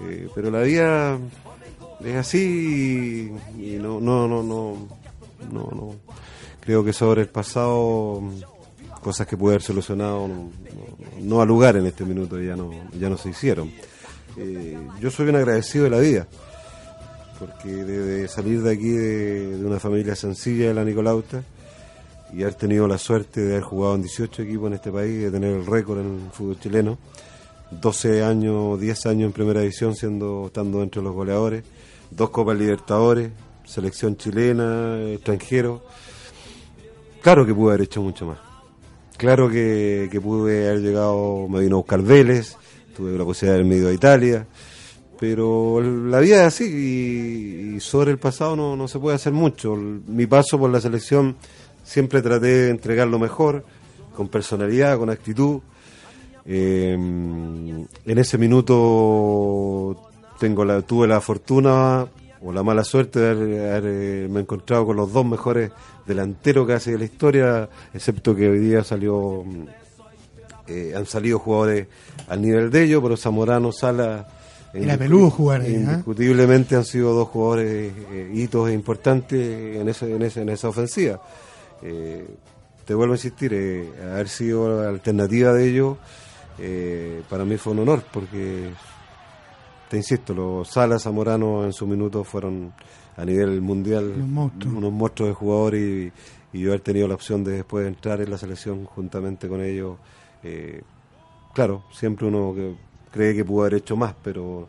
Eh, 0.00 0.30
pero 0.34 0.50
la 0.50 0.62
vida 0.62 1.18
es 2.02 2.16
así 2.16 3.30
y, 3.58 3.76
no, 3.78 4.00
no, 4.00 4.26
no, 4.26 4.42
no, 4.42 4.88
no, 5.52 5.70
no. 5.70 5.94
Creo 6.58 6.82
que 6.82 6.94
sobre 6.94 7.20
el 7.20 7.28
pasado, 7.28 8.22
cosas 9.02 9.26
que 9.26 9.36
pude 9.36 9.52
haber 9.52 9.62
solucionado 9.62 10.26
no, 10.26 10.50
no, 11.20 11.36
no 11.36 11.44
lugar 11.44 11.76
en 11.76 11.84
este 11.84 12.06
minuto 12.06 12.40
ya 12.40 12.56
no, 12.56 12.70
ya 12.98 13.10
no 13.10 13.18
se 13.18 13.28
hicieron. 13.28 13.70
Eh, 14.38 14.78
yo 15.00 15.10
soy 15.10 15.28
un 15.28 15.36
agradecido 15.36 15.84
de 15.84 15.90
la 15.90 15.98
vida 15.98 16.26
porque 17.42 17.68
de, 17.84 18.28
salir 18.28 18.62
de 18.62 18.72
aquí 18.72 18.90
de, 18.90 19.64
una 19.64 19.80
familia 19.80 20.14
sencilla 20.14 20.68
de 20.68 20.74
la 20.74 20.84
Nicolauta 20.84 21.42
y 22.32 22.42
haber 22.42 22.54
tenido 22.54 22.86
la 22.86 22.98
suerte 22.98 23.40
de 23.40 23.52
haber 23.54 23.64
jugado 23.64 23.96
en 23.96 24.02
18 24.02 24.42
equipos 24.42 24.68
en 24.68 24.74
este 24.74 24.92
país, 24.92 25.22
de 25.22 25.30
tener 25.32 25.56
el 25.56 25.66
récord 25.66 25.98
en 25.98 26.26
el 26.26 26.30
fútbol 26.30 26.60
chileno, 26.60 26.98
12 27.72 28.22
años, 28.22 28.80
10 28.80 29.06
años 29.06 29.26
en 29.26 29.32
primera 29.32 29.60
división 29.60 29.96
siendo 29.96 30.46
estando 30.46 30.84
entre 30.84 31.02
los 31.02 31.12
goleadores, 31.12 31.64
dos 32.12 32.30
Copas 32.30 32.56
Libertadores, 32.56 33.32
selección 33.64 34.16
chilena, 34.16 35.02
extranjero. 35.12 35.82
Claro 37.22 37.44
que 37.44 37.54
pude 37.54 37.74
haber 37.74 37.86
hecho 37.86 38.02
mucho 38.02 38.24
más. 38.24 38.38
Claro 39.16 39.50
que, 39.50 40.08
que 40.12 40.20
pude 40.20 40.68
haber 40.68 40.80
llegado, 40.80 41.48
me 41.48 41.60
vino 41.60 41.74
a 41.74 41.78
buscar 41.78 42.02
Vélez, 42.02 42.56
tuve 42.96 43.18
la 43.18 43.24
posibilidad 43.24 43.54
de 43.56 43.60
haberme 43.60 43.76
ido 43.76 43.88
a 43.88 43.92
Italia, 43.92 44.46
pero 45.18 45.80
la 45.80 46.18
vida 46.20 46.40
es 46.40 46.54
así 46.54 47.74
y, 47.76 47.80
sobre 47.80 48.10
el 48.10 48.18
pasado 48.18 48.56
no, 48.56 48.76
no 48.76 48.88
se 48.88 48.98
puede 48.98 49.16
hacer 49.16 49.32
mucho. 49.32 49.76
Mi 49.76 50.26
paso 50.26 50.58
por 50.58 50.70
la 50.70 50.80
selección 50.80 51.36
siempre 51.84 52.22
traté 52.22 52.46
de 52.46 52.70
entregar 52.70 53.06
lo 53.08 53.18
mejor, 53.18 53.64
con 54.16 54.28
personalidad, 54.28 54.98
con 54.98 55.10
actitud. 55.10 55.60
Eh, 56.44 56.92
en 56.94 58.18
ese 58.18 58.36
minuto 58.36 60.10
tengo 60.40 60.64
la, 60.64 60.82
tuve 60.82 61.06
la 61.06 61.20
fortuna 61.20 62.06
o 62.44 62.52
la 62.52 62.62
mala 62.64 62.82
suerte 62.82 63.20
de 63.20 63.30
haber- 63.30 63.74
haberme 63.76 64.40
encontrado 64.40 64.86
con 64.86 64.96
los 64.96 65.12
dos 65.12 65.24
mejores 65.24 65.70
delanteros 66.04 66.66
casi 66.66 66.90
de 66.90 66.98
la 66.98 67.04
historia, 67.04 67.68
excepto 67.94 68.34
que 68.34 68.48
hoy 68.50 68.58
día 68.58 68.82
salió 68.82 69.44
mm, 69.46 69.66
eh, 70.66 70.94
han 70.96 71.06
salido 71.06 71.38
jugadores 71.38 71.86
al 72.28 72.42
nivel 72.42 72.70
de 72.70 72.82
ellos, 72.84 73.00
pero 73.02 73.16
Zamorano, 73.16 73.70
Sala 73.72 74.26
Era 74.74 74.96
peludo 74.96 75.30
jugar 75.30 75.60
ahí, 75.60 75.74
¿eh? 75.74 75.76
indiscutiblemente 75.80 76.76
han 76.76 76.84
sido 76.84 77.12
dos 77.12 77.28
jugadores 77.28 77.92
eh, 78.10 78.30
hitos 78.34 78.70
importantes 78.70 79.76
en, 79.76 79.88
ese, 79.88 80.14
en, 80.14 80.22
ese- 80.22 80.42
en 80.42 80.48
esa 80.48 80.68
ofensiva. 80.68 81.20
Eh, 81.82 82.26
te 82.86 82.94
vuelvo 82.94 83.12
a 83.14 83.16
insistir, 83.16 83.52
eh, 83.54 83.88
haber 84.02 84.28
sido 84.28 84.82
la 84.82 84.88
alternativa 84.88 85.52
de 85.52 85.68
ellos, 85.68 85.96
para 87.28 87.44
mí 87.44 87.56
fue 87.56 87.72
un 87.72 87.80
honor, 87.80 88.02
porque 88.12 88.70
te 89.90 89.96
insisto, 89.96 90.32
los 90.32 90.68
Salas 90.68 91.02
Zamorano 91.02 91.64
en 91.64 91.72
su 91.72 91.86
minuto 91.86 92.24
fueron 92.24 92.72
a 93.16 93.24
nivel 93.24 93.60
mundial 93.60 94.16
monstruos. 94.26 94.74
unos 94.76 94.92
monstruos 94.92 95.30
de 95.30 95.34
jugadores 95.34 95.82
y, 96.52 96.56
y 96.56 96.60
yo 96.60 96.70
haber 96.70 96.80
tenido 96.80 97.08
la 97.08 97.14
opción 97.14 97.44
de 97.44 97.52
después 97.52 97.86
entrar 97.86 98.20
en 98.20 98.30
la 98.30 98.38
selección 98.38 98.84
juntamente 98.86 99.48
con 99.48 99.62
ellos. 99.62 99.96
claro, 101.54 101.82
siempre 101.92 102.26
uno 102.26 102.54
que 102.54 102.74
cree 103.12 103.34
que 103.34 103.44
pudo 103.44 103.62
haber 103.62 103.74
hecho 103.74 103.96
más, 103.96 104.14
pero 104.24 104.66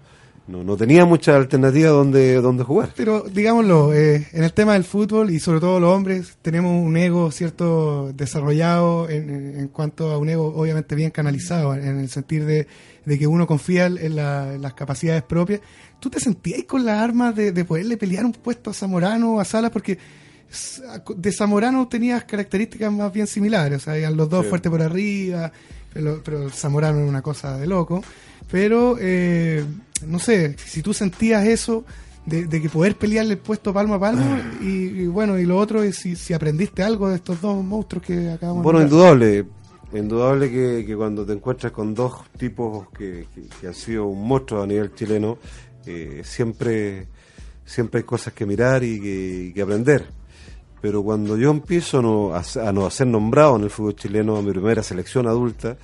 no, 0.47 0.63
no 0.63 0.75
tenía 0.75 1.05
mucha 1.05 1.35
alternativa 1.37 1.89
donde, 1.89 2.35
donde 2.41 2.63
jugar. 2.63 2.91
Pero 2.97 3.23
digámoslo, 3.31 3.93
eh, 3.93 4.27
en 4.33 4.43
el 4.43 4.51
tema 4.53 4.73
del 4.73 4.83
fútbol 4.83 5.29
y 5.31 5.39
sobre 5.39 5.61
todo 5.61 5.79
los 5.79 5.89
hombres, 5.95 6.37
tenemos 6.41 6.85
un 6.85 6.97
ego 6.97 7.31
cierto 7.31 8.11
desarrollado 8.13 9.09
en, 9.09 9.29
en- 9.59 9.67
cuanto 9.69 10.11
a 10.11 10.17
un 10.17 10.27
ego 10.29 10.53
obviamente 10.55 10.95
bien 10.95 11.11
canalizado, 11.11 11.73
en 11.73 11.97
el 11.99 12.09
sentido 12.09 12.45
de, 12.45 12.67
de 13.05 13.17
que 13.19 13.25
uno 13.25 13.47
confía 13.47 13.85
en, 13.85 14.15
la- 14.17 14.53
en 14.55 14.61
las 14.61 14.73
capacidades 14.73 15.23
propias. 15.23 15.61
¿Tú 16.01 16.09
te 16.09 16.19
sentías 16.19 16.63
con 16.65 16.83
las 16.83 16.97
armas 17.01 17.33
de, 17.33 17.53
de 17.53 17.63
poderle 17.63 17.95
pelear 17.95 18.25
un 18.25 18.33
puesto 18.33 18.71
a 18.71 18.73
Zamorano 18.73 19.35
o 19.35 19.39
a 19.39 19.45
Salas? 19.45 19.71
Porque 19.71 19.97
de 21.15 21.31
Zamorano 21.31 21.87
tenías 21.87 22.25
características 22.25 22.91
más 22.91 23.11
bien 23.13 23.25
similares, 23.27 23.77
o 23.77 23.85
sea, 23.85 23.95
eran 23.97 24.15
los 24.17 24.29
dos 24.29 24.43
Sí. 24.43 24.49
fuertes 24.49 24.69
por 24.69 24.81
arriba, 24.81 25.51
pero, 25.93 26.21
pero 26.23 26.49
Zamorano 26.49 26.99
era 26.99 27.07
una 27.07 27.21
cosa 27.21 27.57
de 27.57 27.65
loco. 27.65 28.03
Pero, 28.51 28.97
eh, 28.99 29.63
no 30.07 30.19
sé, 30.19 30.55
si 30.57 30.81
tú 30.81 30.93
sentías 30.93 31.45
eso, 31.45 31.83
de, 32.25 32.45
de 32.45 32.61
que 32.61 32.69
poder 32.69 32.95
pelearle 32.95 33.33
el 33.33 33.39
puesto 33.39 33.73
palmo 33.73 33.95
a 33.95 33.99
palmo, 33.99 34.37
y, 34.61 34.65
y 35.01 35.07
bueno, 35.07 35.37
y 35.39 35.45
lo 35.45 35.57
otro 35.57 35.83
es 35.83 35.97
si, 35.97 36.15
si 36.15 36.33
aprendiste 36.33 36.83
algo 36.83 37.09
de 37.09 37.15
estos 37.17 37.41
dos 37.41 37.63
monstruos 37.63 38.05
que 38.05 38.29
acabamos 38.29 38.63
Bueno, 38.63 38.79
de 38.79 38.85
indudable, 38.85 39.45
indudable 39.93 40.49
que, 40.51 40.83
que 40.85 40.95
cuando 40.95 41.25
te 41.25 41.33
encuentras 41.33 41.71
con 41.71 41.93
dos 41.93 42.13
tipos 42.37 42.87
que, 42.97 43.27
que- 43.33 43.47
que 43.59 43.67
han 43.67 43.73
sido 43.73 44.05
un 44.05 44.25
monstruo 44.27 44.63
a 44.63 44.67
nivel 44.67 44.93
chileno, 44.95 45.37
eh, 45.85 46.21
siempre, 46.23 47.07
siempre 47.65 47.99
hay 47.99 48.03
cosas 48.05 48.33
que 48.33 48.45
mirar 48.45 48.83
y 48.83 49.01
que, 49.01 49.45
y 49.49 49.53
que 49.53 49.61
aprender. 49.61 50.05
Pero 50.81 51.01
cuando 51.03 51.37
yo 51.37 51.49
empiezo 51.51 51.99
a 51.99 52.01
no, 52.01 52.33
a, 52.33 52.43
a 52.69 52.71
no 52.73 52.85
a 52.85 52.91
ser 52.91 53.07
nombrado 53.07 53.55
en 53.57 53.63
el 53.63 53.69
fútbol 53.69 53.95
chileno, 53.95 54.37
a 54.37 54.41
mi 54.41 54.51
primera 54.51 54.81
selección 54.83 55.27
adulta, 55.27 55.77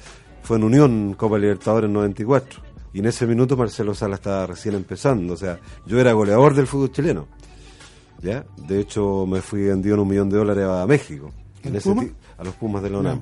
fue 0.50 0.58
en 0.58 0.64
Unión 0.64 1.14
Copa 1.14 1.38
Libertadores 1.38 1.90
en 1.90 1.94
94. 1.94 2.60
Y 2.92 3.02
en 3.02 3.06
ese 3.06 3.28
minuto 3.28 3.56
Marcelo 3.56 3.94
Sala 3.94 4.16
estaba 4.16 4.48
recién 4.48 4.74
empezando. 4.74 5.36
O 5.36 5.38
sea, 5.38 5.60
yo 5.86 6.00
era 6.00 6.12
goleador 6.14 6.56
del 6.56 6.66
fútbol 6.66 6.92
chileno. 6.92 7.28
¿ya? 8.24 8.44
De 8.58 8.80
hecho, 8.80 9.28
me 9.28 9.44
fui 9.44 9.66
vendido 9.66 9.94
en 9.94 10.02
un 10.02 10.08
millón 10.08 10.28
de 10.28 10.38
dólares 10.38 10.66
a 10.66 10.88
México. 10.88 11.32
A 12.40 12.44
los 12.44 12.56
Pumas 12.56 12.82
de 12.82 12.90
la 12.90 12.98
UNAM. 12.98 13.22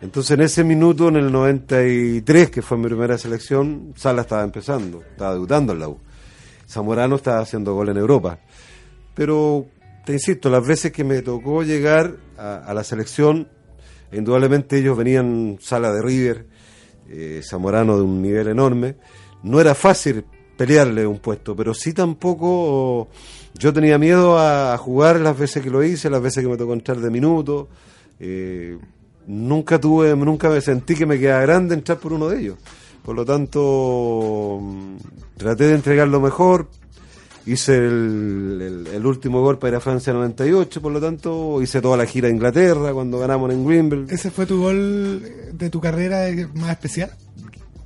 Entonces, 0.00 0.30
en 0.30 0.40
ese 0.40 0.64
minuto, 0.64 1.08
en 1.08 1.16
el 1.16 1.30
93, 1.30 2.48
que 2.48 2.62
fue 2.62 2.78
mi 2.78 2.86
primera 2.86 3.18
selección, 3.18 3.92
Sala 3.94 4.22
estaba 4.22 4.42
empezando, 4.42 5.02
estaba 5.02 5.34
debutando 5.34 5.74
en 5.74 5.80
la 5.80 5.88
U. 5.88 5.98
Zamorano 6.66 7.16
estaba 7.16 7.40
haciendo 7.40 7.74
gol 7.74 7.90
en 7.90 7.98
Europa. 7.98 8.38
Pero, 9.14 9.66
te 10.06 10.14
insisto, 10.14 10.48
las 10.48 10.66
veces 10.66 10.92
que 10.92 11.04
me 11.04 11.20
tocó 11.20 11.62
llegar 11.62 12.16
a, 12.38 12.56
a 12.56 12.72
la 12.72 12.84
selección, 12.84 13.48
indudablemente 14.12 14.78
ellos 14.78 14.96
venían 14.96 15.58
Sala 15.60 15.92
de 15.92 16.00
River, 16.00 16.53
eh, 17.14 17.42
Zamorano 17.42 17.96
de 17.96 18.02
un 18.02 18.20
nivel 18.20 18.48
enorme. 18.48 18.96
No 19.44 19.60
era 19.60 19.74
fácil 19.74 20.24
pelearle 20.56 21.06
un 21.06 21.18
puesto, 21.18 21.54
pero 21.54 21.74
sí 21.74 21.92
tampoco 21.92 23.08
yo 23.56 23.72
tenía 23.72 23.98
miedo 23.98 24.38
a, 24.38 24.76
jugar 24.78 25.20
las 25.20 25.38
veces 25.38 25.62
que 25.62 25.70
lo 25.70 25.82
hice, 25.82 26.10
las 26.10 26.20
veces 26.20 26.42
que 26.42 26.50
me 26.50 26.56
tocó 26.56 26.72
entrar 26.72 26.98
de 26.98 27.10
minuto. 27.10 27.68
Eh, 28.18 28.76
nunca 29.26 29.80
tuve, 29.80 30.14
nunca 30.16 30.48
me 30.48 30.60
sentí 30.60 30.94
que 30.94 31.06
me 31.06 31.18
quedaba 31.18 31.42
grande 31.42 31.74
entrar 31.74 31.98
por 31.98 32.12
uno 32.12 32.28
de 32.28 32.40
ellos. 32.40 32.58
Por 33.04 33.14
lo 33.14 33.24
tanto, 33.24 34.58
mm, 34.60 34.96
traté 35.36 35.68
de 35.68 35.74
entregar 35.74 36.08
lo 36.08 36.20
mejor. 36.20 36.68
Hice 37.46 37.76
el, 37.76 38.58
el- 38.62 38.86
el 38.94 39.06
último 39.06 39.42
gol 39.42 39.58
para 39.58 39.72
ir 39.72 39.76
a 39.76 39.80
Francia 39.80 40.12
98, 40.14 40.80
por 40.80 40.92
lo 40.92 41.00
tanto, 41.00 41.60
hice 41.60 41.80
toda 41.82 41.96
la 41.98 42.06
gira 42.06 42.28
a 42.28 42.30
Inglaterra 42.30 42.92
cuando 42.94 43.18
ganamos 43.18 43.52
en 43.52 43.66
Wimbledon. 43.66 44.06
¿Ese 44.10 44.30
fue 44.30 44.46
tu 44.46 44.60
gol 44.62 45.22
de 45.52 45.68
tu 45.70 45.80
carrera 45.80 46.26
más 46.54 46.70
especial? 46.70 47.10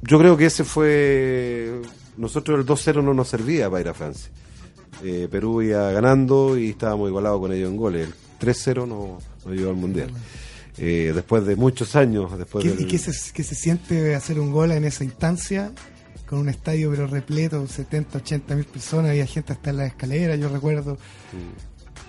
Yo 0.02 0.18
creo 0.18 0.36
que 0.36 0.46
ese 0.46 0.62
fue. 0.62 1.80
Nosotros 2.16 2.59
el 2.61 2.66
2-0 2.66 3.02
no 3.02 3.14
nos 3.14 3.28
servía 3.28 3.68
para 3.68 3.80
ir 3.80 3.88
a 3.88 3.94
Francia. 3.94 4.30
Eh, 5.02 5.28
Perú 5.30 5.61
iba 5.62 5.90
ganando 5.92 6.56
y 6.59 6.70
estábamos 6.70 7.09
igualados 7.09 7.40
con 7.40 7.52
ellos 7.52 7.68
en 7.70 7.76
goles. 7.76 8.09
El 8.09 8.14
3-0 8.48 8.86
no 8.86 9.18
nos 9.44 9.54
llevó 9.56 9.70
al 9.70 9.76
mundial. 9.76 10.11
Eh, 10.76 11.11
después 11.12 11.44
de 11.44 11.56
muchos 11.56 11.96
años, 11.96 12.36
después 12.38 12.64
¿Qué, 12.64 12.70
del- 12.70 12.80
¿Y 12.82 12.86
qué 12.86 12.98
se, 12.98 13.12
qué 13.32 13.42
se 13.42 13.56
siente 13.56 14.14
hacer 14.14 14.38
un 14.38 14.52
gol 14.52 14.70
en 14.70 14.84
esa 14.84 15.02
instancia? 15.02 15.72
Con 16.28 16.40
un 16.40 16.48
estadio 16.48 16.90
pero 16.90 17.06
repleto, 17.06 17.66
70, 17.66 18.18
80 18.18 18.54
mil 18.54 18.64
personas, 18.66 19.10
había 19.12 19.26
gente 19.26 19.52
hasta 19.52 19.70
en 19.70 19.76
la 19.78 19.86
escalera, 19.86 20.36
yo 20.36 20.48
recuerdo. 20.48 20.98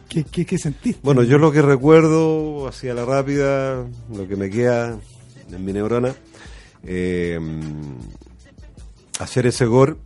¿Qué, 0.09 0.23
qué, 0.25 0.45
qué 0.45 0.57
sentiste? 0.57 0.99
Bueno, 1.03 1.23
yo 1.23 1.37
lo 1.37 1.51
que 1.51 1.61
recuerdo, 1.61 2.67
así 2.67 2.89
a 2.89 2.93
la 2.93 3.05
rápida, 3.05 3.85
lo 4.13 4.27
que 4.27 4.35
me 4.35 4.49
queda 4.49 4.99
en 5.51 5.63
mi 5.65 5.71
neurona, 5.71 6.13
eh, 6.83 7.39
hacer 9.19 9.45
ese 9.47 9.65
gol, 9.65 9.97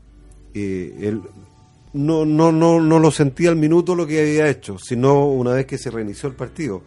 eh, 0.53 0.95
el- 1.01 1.21
no, 1.93 2.25
no, 2.25 2.51
no, 2.51 2.79
no 2.81 2.99
lo 2.99 3.11
sentí 3.11 3.45
al 3.47 3.55
minuto 3.55 3.95
lo 3.95 4.07
que 4.07 4.19
había 4.21 4.47
hecho, 4.47 4.77
sino 4.79 5.27
una 5.27 5.51
vez 5.53 5.65
que 5.67 5.77
se 5.77 5.91
reinició 5.91 6.27
el 6.29 6.35
partido, 6.35 6.81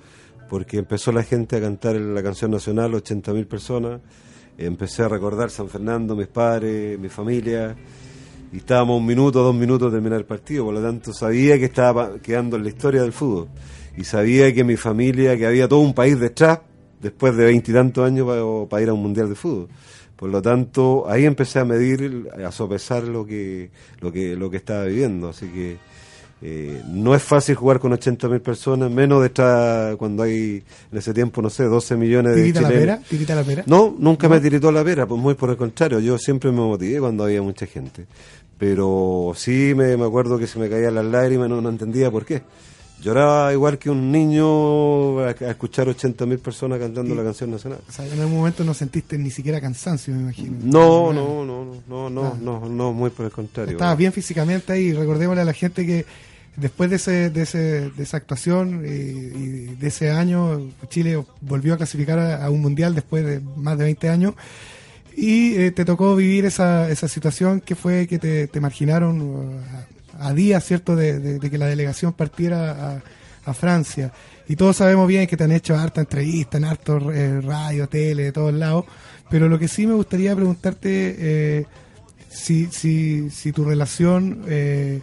porque 0.48 0.78
empezó 0.78 1.12
la 1.12 1.22
gente 1.22 1.56
a 1.56 1.60
cantar 1.60 1.96
la 1.96 2.22
canción 2.22 2.50
nacional, 2.50 2.92
80.000 2.94 3.46
personas, 3.46 4.00
empecé 4.58 5.02
a 5.02 5.08
recordar 5.08 5.50
San 5.50 5.68
Fernando, 5.68 6.14
mis 6.16 6.28
padres, 6.28 6.98
mi 6.98 7.08
familia, 7.08 7.76
y 8.52 8.58
estábamos 8.58 8.98
un 8.98 9.06
minuto, 9.06 9.42
dos 9.42 9.54
minutos 9.54 9.90
de 9.90 9.96
terminar 9.98 10.20
el 10.20 10.26
partido, 10.26 10.64
por 10.64 10.74
lo 10.74 10.82
tanto 10.82 11.12
sabía 11.12 11.58
que 11.58 11.66
estaba 11.66 12.18
quedando 12.18 12.56
en 12.56 12.62
la 12.62 12.68
historia 12.68 13.02
del 13.02 13.12
fútbol, 13.12 13.48
y 13.96 14.04
sabía 14.04 14.52
que 14.54 14.64
mi 14.64 14.76
familia, 14.76 15.36
que 15.36 15.46
había 15.46 15.68
todo 15.68 15.80
un 15.80 15.94
país 15.94 16.18
detrás, 16.18 16.60
después 17.00 17.36
de 17.36 17.44
veintitantos 17.44 18.04
años 18.06 18.26
para 18.68 18.82
ir 18.82 18.88
a 18.88 18.94
un 18.94 19.02
mundial 19.02 19.28
de 19.28 19.34
fútbol. 19.34 19.68
Por 20.16 20.30
lo 20.30 20.40
tanto, 20.40 21.04
ahí 21.08 21.26
empecé 21.26 21.58
a 21.58 21.64
medir, 21.66 22.30
a 22.42 22.50
sopesar 22.50 23.04
lo 23.04 23.26
que, 23.26 23.70
lo 24.00 24.10
que, 24.10 24.34
lo 24.34 24.50
que 24.50 24.56
estaba 24.56 24.84
viviendo. 24.84 25.28
Así 25.28 25.46
que 25.48 25.76
eh, 26.42 26.82
no 26.88 27.14
es 27.14 27.22
fácil 27.22 27.54
jugar 27.54 27.80
con 27.80 27.92
80.000 27.92 28.40
personas, 28.40 28.90
menos 28.90 29.22
detrás 29.22 29.96
cuando 29.96 30.22
hay, 30.22 30.62
en 30.92 30.98
ese 30.98 31.14
tiempo, 31.14 31.40
no 31.40 31.48
sé, 31.48 31.64
12 31.64 31.96
millones 31.96 32.34
de 32.36 32.42
¿Tirita 32.42 32.60
la 32.60 32.68
chilenos. 32.68 32.96
pera? 32.98 33.08
¿Tirita 33.08 33.34
la 33.34 33.42
pera? 33.44 33.62
No, 33.66 33.94
nunca 33.98 34.28
me 34.28 34.38
tiritó 34.40 34.70
la 34.70 34.84
pera, 34.84 35.06
pues 35.06 35.20
muy 35.20 35.34
por 35.34 35.50
el 35.50 35.56
contrario, 35.56 35.98
yo 36.00 36.18
siempre 36.18 36.50
me 36.50 36.58
motivé 36.58 37.00
cuando 37.00 37.24
había 37.24 37.40
mucha 37.42 37.66
gente. 37.66 38.06
Pero 38.58 39.32
sí 39.34 39.72
me, 39.76 39.96
me 39.96 40.04
acuerdo 40.06 40.38
que 40.38 40.46
se 40.46 40.58
me 40.58 40.68
caían 40.70 40.94
las 40.94 41.04
lágrimas, 41.04 41.48
no, 41.48 41.60
no 41.60 41.68
entendía 41.68 42.10
por 42.10 42.24
qué. 42.24 42.42
Lloraba 43.02 43.52
igual 43.52 43.78
que 43.78 43.90
un 43.90 44.10
niño 44.10 45.20
a, 45.20 45.26
a 45.28 45.50
escuchar 45.50 45.86
80.000 45.86 46.38
personas 46.38 46.78
cantando 46.78 47.14
la 47.14 47.22
canción 47.22 47.50
nacional. 47.50 47.78
O 47.88 47.92
sea, 47.92 48.06
en 48.06 48.18
algún 48.20 48.38
momento 48.38 48.64
no 48.64 48.74
sentiste 48.74 49.18
ni 49.18 49.30
siquiera 49.30 49.60
cansancio, 49.60 50.14
me 50.14 50.22
imagino. 50.22 50.56
No, 50.62 51.12
no, 51.12 51.44
no, 51.44 51.64
no, 51.88 52.10
no, 52.10 52.26
Ah. 52.26 52.38
no, 52.40 52.68
no, 52.68 52.92
muy 52.92 53.10
por 53.10 53.26
el 53.26 53.32
contrario. 53.32 53.72
Estabas 53.72 53.96
bien 53.98 54.12
físicamente 54.12 54.72
ahí. 54.72 54.92
Recordémosle 54.92 55.42
a 55.42 55.44
la 55.44 55.52
gente 55.52 55.84
que 55.86 56.06
después 56.56 56.88
de, 56.88 56.96
ese, 56.96 57.30
de, 57.30 57.42
ese, 57.42 57.90
de 57.90 58.02
esa 58.02 58.16
actuación 58.16 58.82
y, 58.84 58.88
y 58.88 59.76
de 59.78 59.86
ese 59.88 60.10
año, 60.10 60.70
Chile 60.88 61.22
volvió 61.42 61.74
a 61.74 61.76
clasificar 61.76 62.18
a, 62.18 62.44
a 62.46 62.50
un 62.50 62.62
mundial 62.62 62.94
después 62.94 63.24
de 63.24 63.40
más 63.56 63.76
de 63.76 63.84
20 63.84 64.08
años. 64.08 64.34
Y 65.14 65.54
eh, 65.54 65.70
te 65.70 65.84
tocó 65.84 66.16
vivir 66.16 66.44
esa, 66.46 66.90
esa 66.90 67.08
situación 67.08 67.60
que 67.60 67.74
fue 67.74 68.06
que 68.06 68.18
te, 68.18 68.46
te 68.48 68.60
marginaron 68.60 69.60
a, 70.20 70.32
días, 70.32 70.64
¿cierto?, 70.64 70.96
de, 70.96 71.18
de- 71.18 71.38
de 71.38 71.50
que 71.50 71.58
la 71.58 71.66
delegación 71.66 72.12
partiera 72.12 72.94
a, 72.96 73.02
a 73.50 73.54
Francia. 73.54 74.12
Y 74.48 74.56
todos 74.56 74.76
sabemos 74.76 75.08
bien 75.08 75.26
que 75.26 75.36
te 75.36 75.44
han 75.44 75.52
hecho 75.52 75.76
harta 75.76 76.00
entrevista 76.00 76.56
en 76.58 76.64
hartos 76.64 77.02
eh, 77.14 77.40
radio, 77.40 77.88
tele, 77.88 78.24
de 78.24 78.32
todos 78.32 78.54
lados. 78.54 78.84
Pero 79.28 79.48
lo 79.48 79.58
que 79.58 79.66
sí 79.68 79.86
me 79.86 79.94
gustaría 79.94 80.34
preguntarte, 80.36 81.16
eh, 81.18 81.66
si, 82.28 82.66
si, 82.66 83.28
si 83.30 83.50
tu 83.52 83.64
relación 83.64 84.44
eh, 84.46 85.00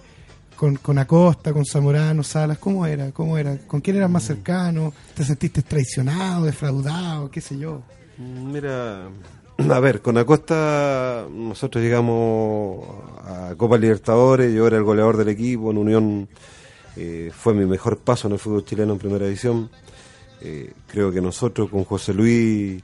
con, 0.55 0.75
con 0.77 0.97
Acosta, 0.97 1.51
con 1.51 1.65
Zamorano, 1.65 2.23
Salas, 2.23 2.57
¿cómo 2.57 2.85
era? 2.85 3.11
¿Cómo 3.11 3.37
era? 3.37 3.57
¿Con 3.67 3.81
quién 3.81 3.97
eras 3.97 4.09
más 4.09 4.23
cercano? 4.23 4.93
¿Te 5.13 5.25
sentiste 5.25 5.61
traicionado, 5.61 6.45
defraudado, 6.45 7.29
qué 7.29 7.41
sé 7.41 7.57
yo? 7.57 7.81
Mira, 8.17 9.09
a 9.57 9.79
ver, 9.79 10.01
con 10.01 10.17
Acosta 10.17 11.27
nosotros 11.29 11.83
llegamos 11.83 12.85
a 13.25 13.53
Copa 13.55 13.77
Libertadores, 13.77 14.53
yo 14.53 14.67
era 14.67 14.77
el 14.77 14.83
goleador 14.83 15.17
del 15.17 15.29
equipo, 15.29 15.71
en 15.71 15.77
Unión 15.77 16.27
eh, 16.95 17.31
fue 17.33 17.53
mi 17.53 17.65
mejor 17.65 17.97
paso 17.97 18.27
en 18.27 18.33
el 18.33 18.39
fútbol 18.39 18.65
chileno 18.65 18.93
en 18.93 18.99
primera 18.99 19.25
división. 19.25 19.69
Eh, 20.41 20.73
creo 20.87 21.11
que 21.11 21.21
nosotros 21.21 21.69
con 21.69 21.85
José 21.85 22.13
Luis 22.13 22.83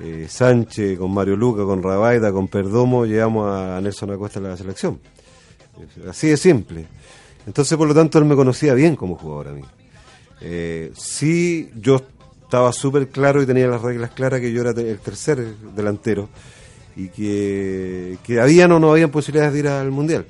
eh, 0.00 0.26
Sánchez, 0.28 0.98
con 0.98 1.12
Mario 1.12 1.36
Luca, 1.36 1.64
con 1.64 1.82
Rabaida, 1.82 2.32
con 2.32 2.48
Perdomo, 2.48 3.06
llegamos 3.06 3.50
a 3.50 3.80
Nelson 3.80 4.10
Acosta 4.10 4.38
en 4.38 4.44
la 4.44 4.56
selección. 4.56 5.00
Así 6.08 6.28
de 6.28 6.36
simple. 6.36 6.86
Entonces, 7.46 7.78
por 7.78 7.88
lo 7.88 7.94
tanto, 7.94 8.18
él 8.18 8.24
me 8.24 8.34
conocía 8.34 8.74
bien 8.74 8.96
como 8.96 9.16
jugador 9.16 9.48
a 9.48 9.52
mí. 9.52 9.62
Sí, 10.94 11.70
yo 11.76 12.00
estaba 12.48 12.72
súper 12.72 13.08
claro 13.08 13.42
y 13.42 13.46
tenía 13.46 13.66
las 13.66 13.82
reglas 13.82 14.10
claras 14.12 14.40
que 14.40 14.50
yo 14.50 14.62
era 14.62 14.70
el 14.70 14.98
tercer 15.00 15.44
delantero. 15.76 16.30
y 16.96 17.08
que, 17.10 18.16
que 18.24 18.40
habían 18.40 18.72
o 18.72 18.80
no 18.80 18.90
habían 18.90 19.10
posibilidades 19.10 19.52
de 19.52 19.58
ir 19.60 19.68
al 19.68 19.90
Mundial. 19.92 20.24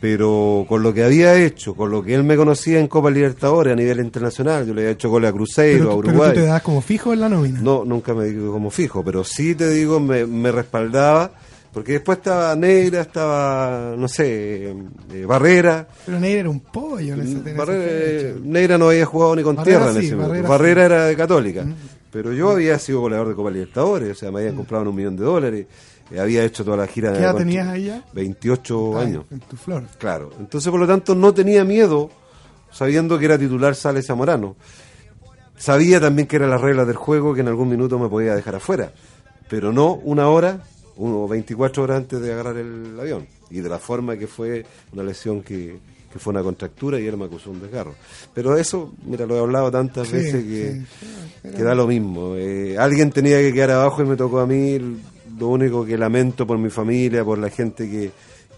Pero 0.00 0.66
con 0.68 0.82
lo 0.82 0.92
que 0.92 1.02
había 1.02 1.34
hecho, 1.42 1.74
con 1.74 1.90
lo 1.90 2.02
que 2.02 2.14
él 2.14 2.24
me 2.24 2.36
conocía 2.36 2.78
en 2.78 2.88
Copa 2.88 3.10
Libertadores 3.10 3.72
a 3.72 3.76
nivel 3.76 4.00
internacional, 4.00 4.66
yo 4.66 4.74
le 4.74 4.82
había 4.82 4.92
hecho 4.92 5.08
goles 5.08 5.30
a 5.30 5.32
Cruzeiro, 5.32 5.78
Pero, 5.78 5.90
a 5.92 5.94
tú- 5.94 6.00
pero 6.02 6.12
Uruguay. 6.12 6.34
tú 6.34 6.40
te 6.40 6.46
das 6.46 6.62
como 6.62 6.82
fijo 6.82 7.12
en 7.14 7.20
la 7.20 7.28
nómina. 7.30 7.60
No, 7.62 7.84
nunca 7.86 8.12
me 8.12 8.26
digo 8.26 8.52
como 8.52 8.70
fijo, 8.70 9.02
pero 9.02 9.24
sí 9.24 9.54
te 9.54 9.70
digo, 9.70 9.98
me, 10.00 10.26
me 10.26 10.52
respaldaba, 10.52 11.30
porque 11.74 11.92
después 11.94 12.18
estaba 12.18 12.54
Negra, 12.54 13.00
estaba, 13.00 13.94
no 13.98 14.06
sé, 14.06 14.70
eh, 15.12 15.24
Barrera. 15.26 15.86
Pero 16.06 16.20
Neira 16.20 16.40
era 16.40 16.48
un 16.50 16.60
pollo 16.60 17.14
en 17.14 17.56
Barrera, 17.56 17.84
eh, 17.84 18.36
Negra 18.42 18.78
no 18.78 18.88
había 18.90 19.04
jugado 19.04 19.34
ni 19.34 19.42
con 19.42 19.56
Barrera 19.56 19.78
tierra 19.78 19.90
en 19.90 20.04
ese 20.04 20.14
momento. 20.16 20.48
Barrera 20.48 20.48
Barrera, 20.48 20.86
sí. 20.88 20.94
era 20.94 21.04
de 21.06 21.16
Católica, 21.16 21.66
pero 22.12 22.32
yo 22.32 22.50
había 22.52 22.78
sido 22.78 23.00
goleador 23.00 23.28
de 23.28 23.34
Copa 23.34 23.50
Libertadores, 23.50 24.10
o 24.12 24.14
sea, 24.14 24.30
me 24.30 24.38
habían 24.40 24.54
comprado 24.54 24.82
en 24.84 24.88
un 24.88 24.94
millón 24.94 25.16
de 25.16 25.24
dólares, 25.24 25.66
eh, 26.12 26.20
había 26.20 26.44
hecho 26.44 26.64
toda 26.64 26.76
la 26.76 26.86
gira. 26.86 27.12
¿Qué 27.12 27.18
edad 27.18 27.34
tenías 27.36 27.66
ahí 27.66 27.86
ya? 27.86 28.04
28 28.12 28.96
Ah, 28.96 29.02
años. 29.02 29.24
En 29.32 29.40
tu 29.40 29.56
flor. 29.56 29.82
Claro, 29.98 30.30
entonces 30.38 30.70
por 30.70 30.78
lo 30.78 30.86
tanto 30.86 31.16
no 31.16 31.34
tenía 31.34 31.64
miedo, 31.64 32.08
sabiendo 32.70 33.18
que 33.18 33.24
era 33.24 33.36
titular 33.36 33.74
Sales 33.74 34.06
Zamorano. 34.06 34.54
Sabía 35.56 36.00
también 36.00 36.28
que 36.28 36.36
eran 36.36 36.50
las 36.50 36.60
reglas 36.60 36.86
del 36.86 36.96
juego, 36.96 37.34
que 37.34 37.40
en 37.40 37.48
algún 37.48 37.68
minuto 37.68 37.98
me 37.98 38.08
podía 38.08 38.34
dejar 38.36 38.54
afuera, 38.56 38.92
pero 39.48 39.72
no 39.72 39.94
una 39.94 40.28
hora 40.28 40.60
o 40.96 41.28
24 41.28 41.82
horas 41.82 41.96
antes 41.98 42.20
de 42.20 42.32
agarrar 42.32 42.56
el 42.56 42.98
avión. 42.98 43.26
Y 43.50 43.60
de 43.60 43.68
la 43.68 43.78
forma 43.78 44.16
que 44.16 44.26
fue 44.26 44.64
una 44.92 45.02
lesión 45.02 45.42
que, 45.42 45.76
que 46.12 46.18
fue 46.18 46.32
una 46.32 46.42
contractura 46.42 46.98
y 47.00 47.06
él 47.06 47.16
me 47.16 47.24
acusó 47.26 47.50
un 47.50 47.60
desgarro. 47.60 47.94
Pero 48.32 48.56
eso, 48.56 48.94
mira, 49.04 49.26
lo 49.26 49.36
he 49.36 49.40
hablado 49.40 49.70
tantas 49.70 50.08
Sí, 50.08 50.14
veces 50.16 50.44
que, 50.44 50.80
sí. 51.42 51.56
que 51.56 51.62
da 51.62 51.74
lo 51.74 51.86
mismo. 51.86 52.34
Eh, 52.36 52.76
alguien 52.78 53.10
tenía 53.10 53.38
que 53.38 53.52
quedar 53.52 53.72
abajo 53.72 54.02
y 54.02 54.06
me 54.06 54.16
tocó 54.16 54.40
a 54.40 54.46
mí. 54.46 54.78
Lo 55.38 55.48
único 55.48 55.84
que 55.84 55.98
lamento 55.98 56.46
por 56.46 56.58
mi 56.58 56.70
familia, 56.70 57.24
por 57.24 57.38
la 57.38 57.50
gente 57.50 57.90
que, 57.90 58.12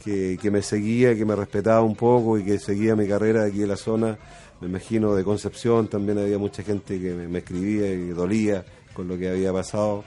que, 0.04 0.38
que 0.40 0.50
me 0.50 0.60
seguía, 0.62 1.16
que 1.16 1.24
me 1.24 1.34
respetaba 1.34 1.80
un 1.82 1.96
poco 1.96 2.38
y 2.38 2.44
que 2.44 2.58
seguía 2.58 2.94
mi 2.94 3.08
carrera 3.08 3.44
aquí 3.44 3.58
de 3.60 3.66
la 3.66 3.76
zona. 3.76 4.18
Me 4.60 4.68
imagino 4.68 5.14
de 5.14 5.24
Concepción 5.24 5.88
también 5.88 6.18
había 6.18 6.38
mucha 6.38 6.62
gente 6.62 6.98
que 7.00 7.12
me, 7.14 7.28
me 7.28 7.38
escribía 7.38 7.90
y 7.92 8.08
dolía 8.08 8.64
con 8.94 9.08
lo 9.08 9.16
que 9.18 9.28
había 9.28 9.52
pasado. 9.52 10.04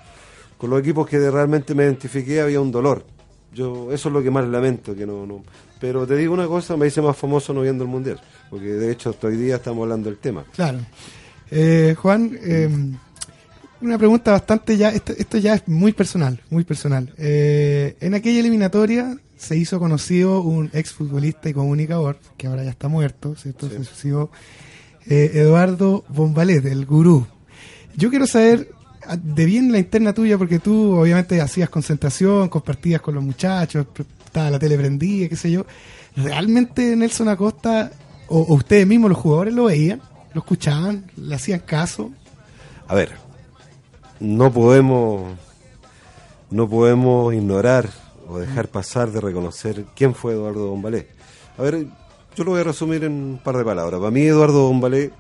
Con 0.60 0.70
los 0.70 0.82
equipos 0.82 1.08
que 1.08 1.18
realmente 1.32 1.74
me 1.74 1.86
identifiqué 1.86 2.42
había 2.42 2.62
un 2.62 2.72
dolor. 2.72 3.04
Yo 3.52 3.92
eso 3.92 4.10
es 4.10 4.14
lo 4.14 4.22
que 4.22 4.30
más 4.30 4.48
lamento 4.48 4.94
que 4.94 5.08
no, 5.08 5.26
no. 5.26 5.44
Pero 5.80 6.06
te 6.06 6.16
digo 6.16 6.36
una 6.36 6.46
cosa, 6.46 6.78
me 6.78 6.86
hice 6.86 7.02
más 7.02 7.18
famoso 7.18 7.54
no 7.54 7.62
viendo 7.62 7.84
el 7.84 7.90
mundial, 7.90 8.20
porque 8.52 8.68
de 8.68 8.92
hecho 8.92 9.10
hasta 9.10 9.28
hoy 9.28 9.38
día 9.38 9.56
estamos 9.56 9.84
hablando 9.84 10.10
del 10.10 10.20
tema. 10.20 10.44
Claro. 10.54 10.80
Eh, 11.50 11.96
Juan, 11.98 12.38
eh, 12.44 12.70
una 13.82 13.98
pregunta 13.98 14.32
bastante 14.34 14.76
ya, 14.76 14.90
esto, 14.90 15.14
esto 15.18 15.38
ya 15.38 15.56
es 15.56 15.68
muy 15.68 15.94
personal, 15.94 16.42
muy 16.50 16.66
personal. 16.66 17.14
Eh, 17.18 17.96
en 18.02 18.14
aquella 18.14 18.42
eliminatoria 18.42 19.18
se 19.38 19.56
hizo 19.56 19.80
conocido 19.80 20.42
un 20.42 20.70
exfutbolista 20.74 21.50
y 21.50 21.54
comunicador, 21.54 22.20
que 22.36 22.48
ahora 22.48 22.66
ya 22.66 22.72
está 22.72 22.90
muerto, 22.90 23.36
¿cierto? 23.36 23.70
Se 23.70 23.82
suicidó, 23.86 24.32
eh, 25.08 25.32
Eduardo 25.34 26.04
Bombalet, 26.10 26.66
el 26.66 26.86
gurú. 26.86 27.26
Yo 27.96 28.10
quiero 28.10 28.28
saber 28.28 28.70
de 29.18 29.46
bien 29.46 29.72
la 29.72 29.80
interna 29.80 30.14
tuya, 30.14 30.38
porque 30.38 30.60
tú 30.60 31.00
obviamente 31.00 31.42
hacías 31.42 31.70
concentración, 31.70 32.50
compartías 32.50 33.02
con 33.02 33.16
los 33.16 33.24
muchachos, 33.24 33.88
estaba 34.26 34.50
la 34.52 34.60
tele 34.60 34.78
prendida, 34.78 35.28
qué 35.28 35.36
sé 35.36 35.52
yo. 35.52 35.66
¿Realmente 36.16 36.96
Nelson 36.96 37.30
Acosta 37.30 37.92
o, 38.28 38.40
o 38.42 38.56
ustedes 38.56 38.86
mismos, 38.86 39.10
los 39.10 39.20
jugadores, 39.20 39.54
lo 39.54 39.66
veían? 39.66 40.02
¿Lo 40.34 40.42
escuchaban? 40.42 41.12
¿Le 41.18 41.36
hacían 41.36 41.60
caso? 41.62 42.12
A 42.88 42.96
ver, 42.96 43.12
no 44.20 44.52
podemos 44.52 45.38
no 46.52 46.68
podemos 46.68 47.34
ignorar 47.34 47.90
o 48.28 48.40
dejar 48.40 48.68
pasar 48.68 49.12
de 49.12 49.22
reconocer 49.22 49.86
quién 49.96 50.16
fue 50.16 50.34
Eduardo 50.34 50.70
Bombalé. 50.70 51.08
A 51.58 51.62
ver, 51.62 51.88
yo 52.36 52.44
lo 52.44 52.52
voy 52.52 52.62
a 52.62 52.64
resumir 52.64 53.04
en 53.04 53.12
un 53.12 53.42
par 53.44 53.58
de 53.58 53.64
palabras. 53.64 54.00
Para 54.00 54.12
mí 54.12 54.22
Eduardo 54.22 54.68
Bombalé 54.68 55.12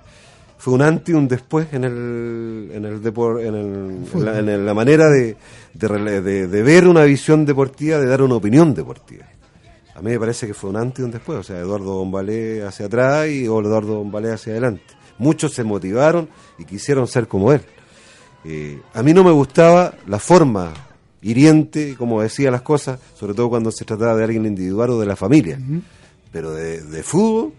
fue 0.60 0.74
un 0.76 0.82
antes 0.84 1.10
y 1.10 1.18
un 1.18 1.28
después 1.28 1.74
en 1.74 1.84
el 1.86 2.70
en 2.76 2.86
el 2.86 3.01
depor- 3.01 3.39
en, 3.41 3.55
el- 3.55 4.05
en 4.14 4.26
la, 4.26 4.38
en 4.39 4.66
la 4.66 4.74
manera 4.76 5.10
de, 5.10 5.36
de, 5.74 5.88
rele- 5.89 6.22
de- 6.22 6.47
de 6.47 6.62
ver 6.64 6.88
una 6.88 7.03
visión 7.05 7.45
deportiva, 7.45 7.97
de 7.97 8.05
dar 8.05 8.22
una 8.22 8.36
opinión 8.36 8.76
deportiva. 8.76 9.26
A 9.95 10.01
mí 10.01 10.12
me 10.12 10.20
parece 10.20 10.45
que 10.47 10.53
fue 10.53 10.70
un 10.70 10.76
antes 10.78 10.99
y 10.99 11.03
un 11.03 11.12
después, 11.12 11.39
o 11.39 11.43
sea, 11.43 11.57
Eduardo 11.60 11.95
Bombalé 11.95 12.64
hacia 12.64 12.86
atrás 12.86 13.28
y 13.30 13.45
Eduardo 13.45 13.95
Bombalé 13.97 14.32
hacia 14.34 14.51
adelante. 14.53 14.84
Muchos 15.18 15.53
se 15.53 15.64
motivaron 15.64 16.30
y 16.57 16.64
quisieron 16.66 17.07
ser 17.07 17.28
como 17.28 17.51
él. 17.51 17.62
Eh, 18.45 18.80
a 18.93 19.01
mí 19.03 19.14
no 19.14 19.24
me 19.26 19.32
gustaba 19.32 19.93
la 20.07 20.20
forma 20.20 20.72
hiriente, 21.22 21.95
como 21.97 22.22
decía 22.22 22.49
las 22.51 22.62
cosas, 22.62 22.99
sobre 23.18 23.34
todo 23.34 23.49
cuando 23.49 23.72
se 23.72 23.84
trataba 23.84 24.16
de 24.16 24.24
alguien 24.24 24.45
individual 24.45 24.91
o 24.91 24.99
de 24.99 25.05
la 25.05 25.16
familia. 25.18 25.60
Pero 26.32 26.51
de, 26.53 26.82
de 26.82 27.03
fútbol, 27.03 27.51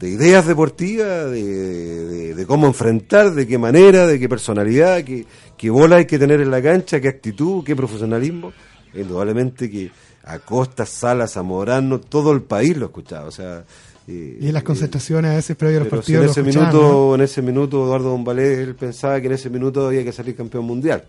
de 0.00 0.08
ideas 0.08 0.46
deportivas, 0.46 1.30
de, 1.30 1.44
de- 1.44 2.34
de 2.34 2.46
cómo 2.46 2.66
enfrentar, 2.66 3.32
de 3.34 3.46
qué 3.46 3.58
manera, 3.58 4.06
de 4.06 4.18
qué 4.18 4.28
personalidad, 4.28 5.04
qué, 5.04 5.26
qué 5.58 5.68
bola 5.70 5.96
hay 5.96 6.06
que 6.06 6.18
tener 6.18 6.40
en 6.40 6.50
la 6.50 6.62
cancha, 6.62 7.00
qué 7.00 7.08
actitud, 7.08 7.62
qué 7.62 7.76
profesionalismo. 7.76 8.52
Indudablemente 8.94 9.70
que 9.70 9.90
Acosta, 10.24 10.86
Salas, 10.86 11.32
Zamorano, 11.34 12.00
todo 12.00 12.32
el 12.32 12.42
país 12.42 12.76
lo 12.76 12.86
escuchaba. 12.86 13.26
O 13.26 13.30
sea, 13.30 13.64
eh, 14.08 14.38
Y 14.40 14.46
en 14.48 14.54
las 14.54 14.62
concentraciones 14.62 15.30
a 15.32 15.36
veces 15.36 15.54
previo 15.56 15.76
a 15.78 15.80
los 15.80 15.88
partidos. 15.88 16.24
en 16.24 16.30
ese 16.30 16.42
minuto, 16.42 16.82
¿no? 16.82 17.14
en 17.14 17.20
ese 17.20 17.42
minuto 17.42 17.84
Eduardo 17.84 18.10
Bombalé 18.10 18.62
él 18.62 18.74
pensaba 18.74 19.20
que 19.20 19.26
en 19.26 19.34
ese 19.34 19.50
minuto 19.50 19.86
había 19.86 20.02
que 20.02 20.12
salir 20.12 20.34
campeón 20.34 20.64
mundial, 20.64 21.04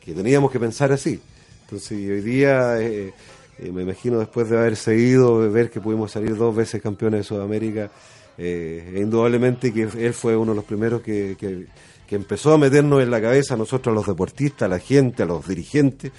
que 0.00 0.12
teníamos 0.14 0.50
que 0.52 0.60
pensar 0.60 0.92
así. 0.92 1.20
Entonces 1.64 1.92
hoy 1.92 2.20
día 2.20 2.80
eh, 2.80 3.12
eh, 3.58 3.70
me 3.72 3.82
imagino 3.82 4.18
después 4.18 4.48
de 4.50 4.58
haber 4.58 4.76
seguido, 4.76 5.50
ver 5.50 5.70
que 5.70 5.80
pudimos 5.80 6.12
salir 6.12 6.36
dos 6.36 6.54
veces 6.54 6.82
campeones 6.82 7.20
de 7.20 7.24
Sudamérica, 7.24 7.90
eh, 8.38 8.98
indudablemente 9.00 9.72
que 9.72 9.82
él 9.82 10.12
fue 10.14 10.36
uno 10.36 10.52
de 10.52 10.56
los 10.56 10.64
primeros 10.64 11.02
que, 11.02 11.36
que, 11.38 11.66
que 12.06 12.16
empezó 12.16 12.52
a 12.54 12.58
meternos 12.58 13.02
en 13.02 13.10
la 13.10 13.20
cabeza 13.20 13.54
a 13.54 13.56
nosotros, 13.56 13.92
a 13.92 13.94
los 13.94 14.06
deportistas, 14.06 14.62
a 14.66 14.68
la 14.68 14.78
gente, 14.78 15.22
a 15.22 15.26
los 15.26 15.46
dirigentes, 15.46 16.10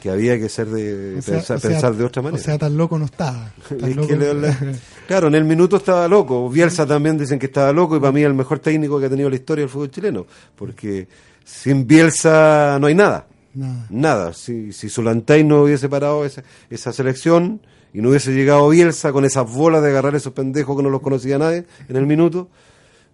que 0.00 0.10
había 0.10 0.38
que 0.38 0.50
ser 0.50 0.66
de 0.66 1.16
O 1.18 1.22
sea- 1.22 1.34
pensar, 1.36 1.56
o 1.56 1.60
sea- 1.60 1.70
pensar 1.70 1.94
de 1.94 2.04
otra 2.04 2.20
manera. 2.20 2.40
O 2.42 2.44
sea, 2.44 2.58
tan 2.58 2.76
loco 2.76 2.98
no 2.98 3.06
estaba. 3.06 3.50
Es 3.70 3.96
loco- 3.96 4.14
le- 4.14 4.54
claro, 5.08 5.28
en 5.28 5.34
el 5.36 5.44
minuto 5.44 5.76
estaba 5.76 6.06
loco. 6.06 6.50
Bielsa 6.50 6.84
también 6.86 7.16
dicen 7.16 7.38
que 7.38 7.46
estaba 7.46 7.72
loco 7.72 7.96
y 7.96 8.00
para 8.00 8.12
mí 8.12 8.22
el 8.22 8.34
mejor 8.34 8.58
técnico 8.58 9.00
que 9.00 9.06
ha 9.06 9.10
tenido 9.10 9.30
la 9.30 9.36
historia 9.36 9.62
del 9.62 9.70
fútbol 9.70 9.90
chileno. 9.90 10.26
Porque 10.54 11.08
sin 11.42 11.86
Bielsa 11.86 12.76
no 12.78 12.86
hay 12.88 12.94
nada. 12.94 13.26
Nada. 13.54 13.86
Nada. 13.90 14.32
Si, 14.32 14.72
si 14.72 14.88
Solantay 14.88 15.44
no 15.44 15.62
hubiese 15.62 15.88
parado 15.88 16.24
esa, 16.24 16.42
esa 16.70 16.92
selección 16.92 17.60
y 17.92 18.00
no 18.00 18.08
hubiese 18.10 18.32
llegado 18.34 18.68
Bielsa 18.68 19.12
con 19.12 19.24
esas 19.24 19.50
bolas 19.50 19.82
de 19.82 19.90
agarrar 19.90 20.14
esos 20.14 20.32
pendejos 20.32 20.76
que 20.76 20.82
no 20.82 20.90
los 20.90 21.00
conocía 21.00 21.38
nadie 21.38 21.64
en 21.88 21.96
el 21.96 22.06
minuto, 22.06 22.48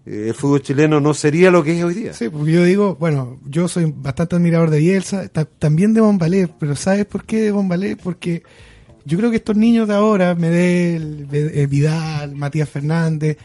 eh, 0.06 0.26
el 0.28 0.34
fútbol 0.34 0.62
chileno 0.62 0.98
no 1.00 1.12
sería 1.12 1.50
lo 1.50 1.62
que 1.62 1.76
es 1.78 1.84
hoy 1.84 1.94
día. 1.94 2.14
Sí, 2.14 2.28
porque 2.30 2.52
yo 2.52 2.64
digo, 2.64 2.96
bueno, 2.98 3.38
yo 3.46 3.68
soy 3.68 3.92
bastante 3.94 4.36
admirador 4.36 4.70
de 4.70 4.78
Bielsa, 4.78 5.28
ta- 5.28 5.44
también 5.44 5.92
de 5.92 6.00
Bombalé, 6.00 6.48
pero 6.58 6.74
¿sabes 6.76 7.04
por 7.04 7.24
qué 7.24 7.42
de 7.42 7.50
Bombalé? 7.52 7.96
Porque 7.96 8.42
yo 9.04 9.18
creo 9.18 9.30
que 9.30 9.36
estos 9.36 9.56
niños 9.56 9.86
de 9.88 9.94
ahora, 9.94 10.34
Medel, 10.34 11.26
eh, 11.32 11.66
Vidal, 11.68 12.34
Matías 12.34 12.68
Fernández, 12.68 13.36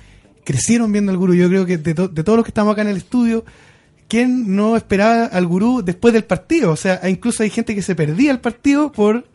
crecieron 0.46 0.92
viendo 0.92 1.12
al 1.12 1.18
gurú. 1.18 1.34
Yo 1.34 1.50
creo 1.50 1.66
que 1.66 1.78
de, 1.78 1.94
to- 1.94 2.08
de 2.08 2.24
todos 2.24 2.38
los 2.38 2.46
que 2.46 2.52
estamos 2.52 2.72
acá 2.72 2.84
en 2.84 2.88
el 2.90 2.98
estudio, 2.98 3.44
¿quién 4.08 4.56
no 4.56 4.76
esperaba 4.78 5.26
al 5.26 5.46
gurú 5.48 5.82
después 5.84 6.14
del 6.14 6.24
partido? 6.24 6.72
O 6.72 6.76
sea, 6.76 7.02
incluso 7.10 7.44
hay 7.44 7.50
gente 7.50 7.74
que 7.76 7.82
se 7.82 7.96
perdía 7.96 8.32
el 8.32 8.40
partido 8.40 8.92
por 8.92 9.26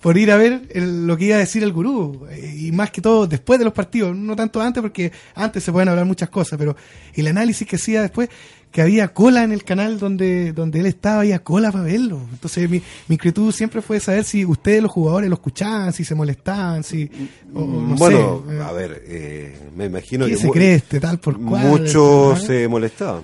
por 0.00 0.18
ir 0.18 0.30
a 0.32 0.36
ver 0.36 0.64
el- 0.74 1.06
lo 1.06 1.16
que 1.16 1.24
iba 1.24 1.36
a 1.36 1.38
decir 1.38 1.62
el 1.62 1.72
gurú. 1.72 2.26
Y 2.58 2.70
más 2.72 2.90
que 2.90 3.00
todo 3.00 3.26
después 3.26 3.58
de 3.58 3.64
los 3.64 3.72
partidos, 3.72 4.14
no 4.14 4.36
tanto 4.36 4.60
antes, 4.60 4.82
porque 4.82 5.10
antes 5.34 5.64
se 5.64 5.72
pueden 5.72 5.88
hablar 5.88 6.04
muchas 6.04 6.28
cosas, 6.28 6.58
pero 6.58 6.76
el 7.14 7.26
análisis 7.26 7.66
que 7.66 7.76
hacía 7.76 8.02
después, 8.02 8.28
que 8.70 8.82
había 8.82 9.08
cola 9.14 9.44
en 9.44 9.52
el 9.52 9.64
canal 9.64 9.98
donde, 9.98 10.52
donde 10.52 10.80
él 10.80 10.86
estaba, 10.86 11.20
había 11.20 11.38
cola 11.38 11.72
para 11.72 11.84
verlo. 11.84 12.20
Entonces 12.32 12.68
mi, 12.68 12.82
mi 13.08 13.14
inquietud 13.14 13.50
siempre 13.50 13.80
fue 13.80 13.98
saber 13.98 14.24
si 14.24 14.44
ustedes 14.44 14.82
los 14.82 14.92
jugadores 14.92 15.30
lo 15.30 15.36
escuchaban, 15.36 15.94
si 15.94 16.04
se 16.04 16.14
molestaban, 16.14 16.84
si... 16.84 17.08
o- 17.54 17.60
no 17.64 17.94
bueno, 17.96 18.44
sé, 18.46 18.60
a 18.60 18.72
ver, 18.72 19.02
eh, 19.06 19.58
me 19.74 19.86
imagino 19.86 20.26
¿qué 20.26 20.32
que 20.32 20.36
se 20.38 20.50
cree 20.50 20.74
este 20.74 21.00
tal 21.00 21.18
por 21.18 21.40
cual? 21.40 21.66
muchos 21.66 22.40
¿no? 22.40 22.46
se 22.46 22.68
molestaban. 22.68 23.22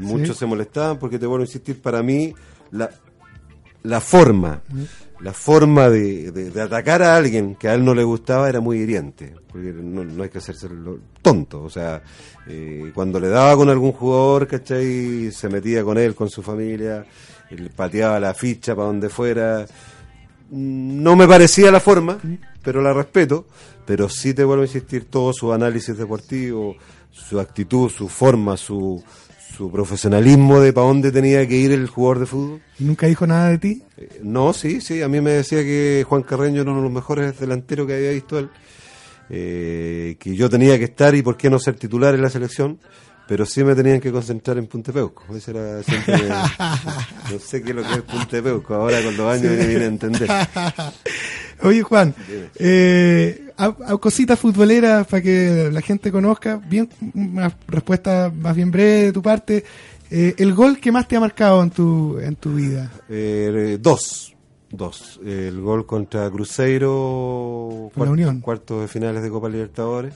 Muchos 0.00 0.36
Sí. 0.36 0.40
se 0.40 0.46
molestaban 0.46 0.98
porque 0.98 1.18
te 1.18 1.26
vuelvo 1.26 1.42
a 1.42 1.46
insistir, 1.46 1.80
para 1.80 2.02
mí 2.02 2.34
la, 2.72 2.90
la 3.82 4.00
forma, 4.00 4.62
la 5.20 5.32
forma 5.32 5.88
de, 5.88 6.30
de- 6.32 6.50
de 6.50 6.60
atacar 6.62 7.02
a 7.02 7.16
alguien 7.16 7.54
que 7.54 7.68
a 7.68 7.74
él 7.74 7.84
no 7.84 7.94
le 7.94 8.02
gustaba 8.04 8.48
era 8.48 8.60
muy 8.60 8.78
hiriente. 8.78 9.34
Porque 9.50 9.72
no, 9.72 10.04
no 10.04 10.22
hay 10.22 10.28
que 10.30 10.38
hacerse 10.38 10.68
lo- 10.68 10.98
tonto. 11.22 11.62
O 11.62 11.70
sea, 11.70 12.02
eh, 12.46 12.90
cuando 12.94 13.18
le 13.20 13.28
daba 13.28 13.56
con 13.56 13.68
algún 13.68 13.92
jugador, 13.92 14.46
¿cachai? 14.46 15.30
Se 15.32 15.48
metía 15.48 15.82
con 15.84 15.98
él, 15.98 16.14
con 16.14 16.28
su 16.30 16.42
familia, 16.42 17.04
él 17.50 17.70
pateaba 17.74 18.18
la 18.20 18.32
ficha 18.34 18.74
para 18.74 18.86
donde 18.88 19.08
fuera. 19.08 19.66
No 20.50 21.14
me 21.16 21.28
parecía 21.28 21.70
la 21.70 21.80
forma, 21.80 22.18
pero 22.62 22.82
la 22.82 22.92
respeto. 22.92 23.46
Pero 23.86 24.08
sí 24.08 24.34
te 24.34 24.44
vuelvo 24.44 24.62
a 24.62 24.66
insistir, 24.66 25.06
todo 25.06 25.32
su 25.32 25.52
análisis 25.52 25.96
deportivo, 25.96 26.76
su 27.10 27.40
actitud, 27.40 27.88
su 27.90 28.08
forma, 28.08 28.56
su, 28.56 29.02
su 29.60 29.70
profesionalismo 29.70 30.58
de 30.58 30.72
para 30.72 30.86
dónde 30.86 31.12
tenía 31.12 31.46
que 31.46 31.54
ir 31.54 31.70
el 31.72 31.86
jugador 31.86 32.20
de 32.20 32.24
fútbol. 32.26 32.62
¿Nunca 32.78 33.08
dijo 33.08 33.26
nada 33.26 33.50
de 33.50 33.58
ti? 33.58 33.82
Eh, 33.98 34.20
No, 34.22 34.54
sí, 34.54 34.80
sí, 34.80 35.02
a 35.02 35.08
mí 35.08 35.20
me 35.20 35.32
decía 35.32 35.58
que 35.58 36.02
Juan 36.08 36.22
Carreño 36.22 36.62
era 36.62 36.70
uno 36.70 36.80
de 36.80 36.84
los 36.84 36.92
mejores 36.92 37.38
delanteros 37.38 37.86
que 37.86 37.92
había 37.92 38.10
visto 38.12 38.38
él, 38.38 38.48
eh, 39.28 40.16
que 40.18 40.34
yo 40.34 40.48
tenía 40.48 40.78
que 40.78 40.84
estar 40.84 41.14
y 41.14 41.20
por 41.20 41.36
qué 41.36 41.50
no 41.50 41.58
ser 41.58 41.74
titular 41.74 42.14
en 42.14 42.22
la 42.22 42.30
selección, 42.30 42.80
pero 43.28 43.44
sí 43.44 43.62
me 43.62 43.74
tenían 43.74 44.00
que 44.00 44.10
concentrar 44.10 44.56
en 44.56 44.66
Puntepeuco. 44.66 45.24
Ese 45.36 45.50
era 45.50 45.82
siempre, 45.82 46.16
no 47.30 47.38
sé 47.38 47.62
qué 47.62 47.70
es 47.70 47.76
lo 47.76 47.82
que 47.82 47.92
es 47.96 48.02
Puntepeuco, 48.02 48.72
ahora 48.74 49.02
con 49.02 49.14
los 49.14 49.26
años 49.30 49.52
me 49.58 49.66
vine 49.66 49.84
a 49.84 49.88
entender. 49.88 50.26
Oye, 51.62 51.82
Juan, 51.82 52.14
eh, 52.58 53.52
a- 53.56 53.76
a 53.86 53.96
cositas 53.98 54.38
futboleras 54.38 55.06
para 55.06 55.22
que 55.22 55.68
la 55.72 55.80
gente 55.80 56.10
conozca, 56.10 56.56
bien, 56.56 56.88
una 57.14 57.54
respuesta 57.68 58.32
más 58.34 58.56
bien 58.56 58.70
breve 58.70 59.02
de 59.06 59.12
tu 59.12 59.22
parte. 59.22 59.64
Eh, 60.10 60.34
el 60.38 60.54
gol 60.54 60.78
que 60.80 60.90
más 60.90 61.06
te 61.06 61.16
ha 61.16 61.20
marcado 61.20 61.62
en 61.62 61.70
tu, 61.70 62.18
en 62.18 62.34
tu 62.36 62.54
vida. 62.54 62.90
Eh, 63.08 63.78
dos, 63.80 64.34
dos. 64.70 65.20
El 65.24 65.60
gol 65.60 65.86
contra 65.86 66.28
Cruzeiro, 66.30 67.90
Unión. 67.94 68.40
cuartos 68.40 68.80
de 68.82 68.88
finales 68.88 69.22
de 69.22 69.30
Copa 69.30 69.48
Libertadores, 69.48 70.14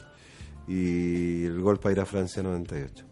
y 0.67 1.45
el 1.45 1.61
gol 1.61 1.79
para 1.79 1.93
ir 1.93 2.01
a 2.01 2.07
Francia 2.07 2.43
98. 2.43 3.05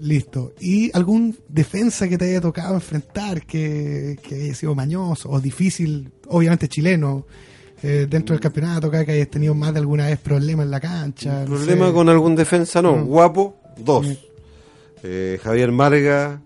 Listo. 0.00 0.52
¿Y 0.60 0.90
algún 0.96 1.36
defensa 1.48 2.08
que 2.08 2.18
te 2.18 2.26
haya 2.26 2.40
tocado 2.40 2.74
enfrentar 2.74 3.44
que, 3.46 4.18
que 4.22 4.34
haya 4.34 4.54
sido 4.54 4.74
mañoso 4.74 5.30
o 5.30 5.40
difícil, 5.40 6.12
obviamente 6.28 6.68
chileno, 6.68 7.26
eh, 7.82 8.06
dentro 8.08 8.34
del 8.34 8.40
campeonato, 8.40 8.88
acá 8.88 9.04
que 9.04 9.12
hayas 9.12 9.28
tenido 9.28 9.54
más 9.54 9.72
de 9.72 9.80
alguna 9.80 10.06
vez 10.06 10.18
problemas 10.18 10.64
en 10.64 10.70
la 10.70 10.80
cancha? 10.80 11.40
no 11.40 11.46
Problema 11.56 11.88
sé. 11.88 11.92
con 11.92 12.08
algún 12.08 12.36
defensa, 12.36 12.82
no. 12.82 13.04
Guapo, 13.04 13.56
dos. 13.78 14.06
Eh, 15.02 15.38
Javier 15.42 15.72
Marga, 15.72 16.40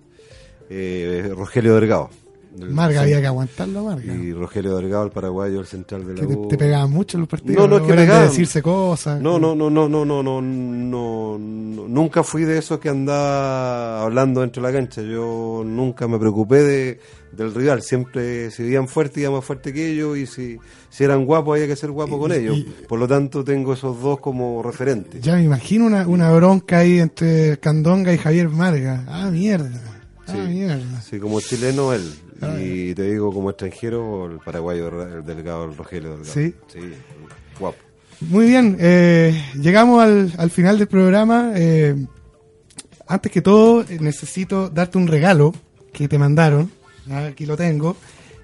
eh, 0.69 1.33
Rogelio 1.35 1.75
Delgado. 1.75 2.11
Marga, 2.57 3.03
había 3.03 3.21
que 3.21 3.27
aguantarlo, 3.27 3.85
Marga. 3.85 4.13
Y 4.13 4.33
Rogelio 4.33 4.77
Delgado, 4.77 5.05
el 5.05 5.11
paraguayo, 5.11 5.61
el 5.61 5.67
central 5.67 6.07
de 6.07 6.15
la 6.15 6.27
U. 6.27 6.49
Te, 6.49 6.57
te 6.57 6.59
pegaban 6.59 6.91
mucho 6.91 7.17
en 7.17 7.21
los 7.21 7.29
partidos. 7.29 7.57
No, 7.57 7.69
no, 7.69 7.77
es 7.77 7.83
que 7.83 7.95
pegaban. 7.95 8.23
De 8.23 8.29
decirse 8.29 8.61
cosas. 8.63 9.21
No, 9.21 9.39
no, 9.39 9.55
no, 9.55 9.71
no, 9.71 9.89
no, 9.89 10.05
no, 10.05 10.23
no, 10.23 10.41
no, 10.43 11.39
Nunca 11.39 12.23
fui 12.23 12.45
de 12.45 12.59
esos 12.59 12.79
que 12.81 12.89
andaba 12.89 14.03
hablando 14.03 14.41
dentro 14.41 14.63
de 14.63 14.69
la 14.69 14.79
cancha. 14.79 15.03
Yo 15.03 15.63
nunca 15.65 16.09
me 16.09 16.19
preocupé 16.19 16.57
de, 16.57 17.01
del 17.33 17.55
rival. 17.55 17.83
Siempre, 17.83 18.51
si 18.51 18.65
iban 18.65 18.89
fuerte, 18.89 19.21
iba 19.21 19.31
más 19.31 19.45
fuerte 19.45 19.73
que 19.73 19.91
ellos. 19.91 20.19
Y 20.19 20.27
si, 20.27 20.59
si 20.89 21.05
eran 21.05 21.25
guapos, 21.25 21.55
había 21.55 21.69
que 21.69 21.77
ser 21.77 21.91
guapo 21.91 22.19
con 22.19 22.33
ellos. 22.33 22.59
Por 22.89 22.99
lo 22.99 23.07
tanto, 23.07 23.45
tengo 23.45 23.73
esos 23.75 24.01
dos 24.01 24.21
como 24.21 24.63
referentes. 24.63 25.21
Ya 25.21 25.35
me 25.35 25.45
imagino 25.45 25.87
una, 25.87 26.07
una 26.07 26.33
bronca 26.33 26.79
ahí 26.79 26.99
entre 26.99 27.59
Candonga 27.59 28.13
y 28.13 28.19
Javier 28.19 28.49
Marga. 28.49 29.05
Ah, 29.07 29.31
mierda. 29.31 29.71
Ah, 30.27 30.47
sí, 30.47 30.63
ah, 30.65 31.01
sí, 31.03 31.19
como 31.19 31.41
chileno 31.41 31.93
él, 31.93 32.03
Ah, 32.41 32.57
Y 32.61 32.95
te 32.95 33.03
digo 33.11 33.33
como 33.33 33.51
extranjero, 33.51 34.27
el 34.31 34.39
paraguayo 34.39 34.89
el 35.19 35.25
delgado, 35.25 35.65
el 35.67 35.77
Rogelio 35.77 36.17
Delgado. 36.17 36.33
Sí. 36.33 36.55
guapo. 37.59 37.79
Muy 38.21 38.47
bien, 38.47 38.77
eh, 38.81 39.35
llegamos 39.61 40.03
al, 40.03 40.33
al 40.37 40.51
final 40.51 40.79
del 40.79 40.89
programa. 40.89 41.53
Eh, 41.55 41.95
antes 43.07 43.33
que 43.33 43.41
todo, 43.43 43.83
eh, 43.83 43.99
necesito 44.01 44.69
darte 44.69 44.99
un 44.99 45.07
regalo 45.07 45.55
que 45.93 46.07
te 46.09 46.19
mandaron. 46.19 46.71
Ah, 47.11 47.27
Aquí 47.27 47.47
lo 47.47 47.57
tengo. 47.57 47.97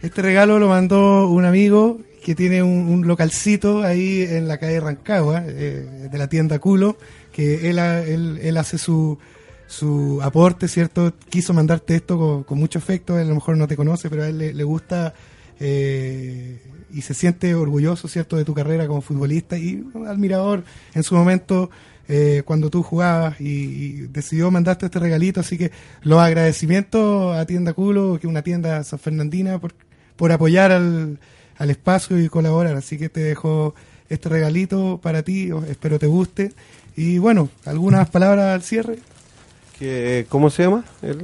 Este 0.03 0.23
regalo 0.23 0.59
lo 0.59 0.69
mandó 0.69 1.29
un 1.29 1.45
amigo 1.45 1.99
que 2.25 2.35
tiene 2.35 2.63
un, 2.63 2.89
un 2.89 3.07
localcito 3.07 3.83
ahí 3.83 4.23
en 4.23 4.49
la 4.49 4.59
calle 4.59 4.81
Rancagua, 4.81 5.45
eh, 5.47 6.09
de 6.11 6.19
la 6.19 6.29
tienda 6.29 6.59
Culo, 6.59 6.97
que 7.33 7.71
él, 7.71 7.79
él, 7.79 8.39
él 8.43 8.57
hace 8.57 8.79
su, 8.79 9.19
su 9.67 10.21
aporte, 10.23 10.69
¿cierto? 10.69 11.13
Quiso 11.29 11.53
mandarte 11.53 11.97
esto 11.97 12.19
con, 12.19 12.45
con 12.45 12.59
mucho 12.59 12.79
afecto, 12.79 13.17
a 13.17 13.25
lo 13.25 13.35
mejor 13.35 13.57
no 13.57 13.67
te 13.67 13.77
conoce, 13.77 14.09
pero 14.09 14.23
a 14.23 14.29
él 14.29 14.39
le, 14.39 14.65
gusta 14.65 15.15
eh, 15.61 16.61
y 16.93 17.03
se 17.03 17.15
siente 17.15 17.55
orgulloso, 17.55 18.09
¿cierto?, 18.09 18.37
de 18.37 18.45
tu 18.45 18.55
carrera 18.55 18.87
como 18.87 19.01
futbolista 19.01 19.59
y 19.59 19.85
admirador 20.07 20.65
en 20.95 21.03
su 21.03 21.15
momento 21.15 21.71
eh, 22.09 22.43
cuando 22.45 22.71
tú 22.71 22.83
jugabas 22.83 23.41
y, 23.41 24.03
decidió 24.09 24.51
mandarte 24.51 24.87
este 24.87 25.01
regalito, 25.01 25.41
así 25.41 25.59
que 25.59 25.73
los 26.03 26.21
agradecimientos 26.21 27.37
a 27.37 27.45
Tienda 27.47 27.73
Culo, 27.73 28.19
que 28.21 28.27
es 28.27 28.31
una 28.31 28.43
tienda 28.43 28.85
san 28.85 29.01
fernandina, 29.01 29.59
por, 29.59 29.75
por 30.15 30.31
apoyar 30.31 30.71
al, 30.71 31.19
al 31.59 31.71
espacio 31.71 32.21
y 32.21 32.29
colaborar, 32.29 32.77
así 32.77 32.97
que 32.97 33.09
te 33.09 33.21
dejo 33.21 33.75
este 34.09 34.29
regalito 34.29 35.01
para 35.03 35.23
ti, 35.23 35.51
espero 35.69 35.99
te 35.99 36.07
guste. 36.07 36.53
Y 36.97 37.19
bueno, 37.19 37.49
algunas 37.65 38.09
palabras 38.09 38.55
al 38.55 38.63
cierre. 38.63 38.99
¿Qué- 39.79 40.27
¿Cómo 40.29 40.51
se 40.51 40.63
llama? 40.65 40.85
El... 41.03 41.19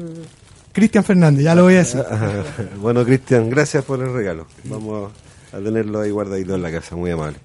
Cristian 0.73 1.05
Fernández, 1.05 1.45
ya 1.45 1.55
lo 1.55 1.65
voy 1.65 1.75
a 1.75 1.79
decir. 1.79 2.03
bueno, 2.81 3.05
Cristian, 3.05 3.51
gracias 3.51 3.85
por 3.85 4.01
el 4.03 4.13
regalo. 4.13 4.47
Vamos 4.65 5.13
a 5.53 5.59
tenerlo 5.59 6.01
ahí 6.01 6.11
guardadito 6.11 6.55
en 6.55 6.63
la 6.63 6.71
casa, 6.73 6.97
muy 6.97 7.11
amable. 7.11 7.39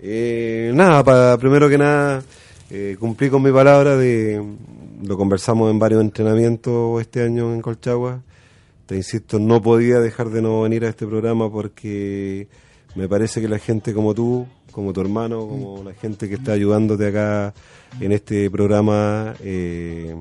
Eh, 0.00 0.70
nada, 0.74 1.02
para, 1.04 1.36
primero 1.38 1.68
que 1.68 1.78
nada, 1.78 2.22
eh, 2.70 2.96
cumplí 2.98 3.28
con 3.30 3.42
mi 3.42 3.52
palabra 3.52 3.96
de. 3.96 4.42
Lo 5.02 5.16
conversamos 5.18 5.70
en 5.70 5.78
varios 5.78 6.00
entrenamientos 6.00 7.00
este 7.02 7.22
año 7.22 7.52
en 7.52 7.60
Colchagua. 7.60 8.22
Te 8.86 8.96
insisto, 8.96 9.38
no 9.38 9.60
podía 9.60 10.00
dejar 10.00 10.30
de 10.30 10.40
no 10.40 10.62
venir 10.62 10.84
a 10.84 10.88
este 10.88 11.06
programa 11.06 11.50
porque 11.50 12.48
me 12.94 13.08
parece 13.08 13.40
que 13.42 13.48
la 13.48 13.58
gente 13.58 13.92
como 13.92 14.14
tú, 14.14 14.46
como 14.72 14.92
tu 14.94 15.00
hermano, 15.02 15.46
como 15.46 15.82
la 15.84 15.92
gente 15.92 16.28
que 16.30 16.36
está 16.36 16.52
ayudándote 16.52 17.08
acá 17.08 17.52
en 18.00 18.12
este 18.12 18.50
programa, 18.50 19.34
eh, 19.40 20.14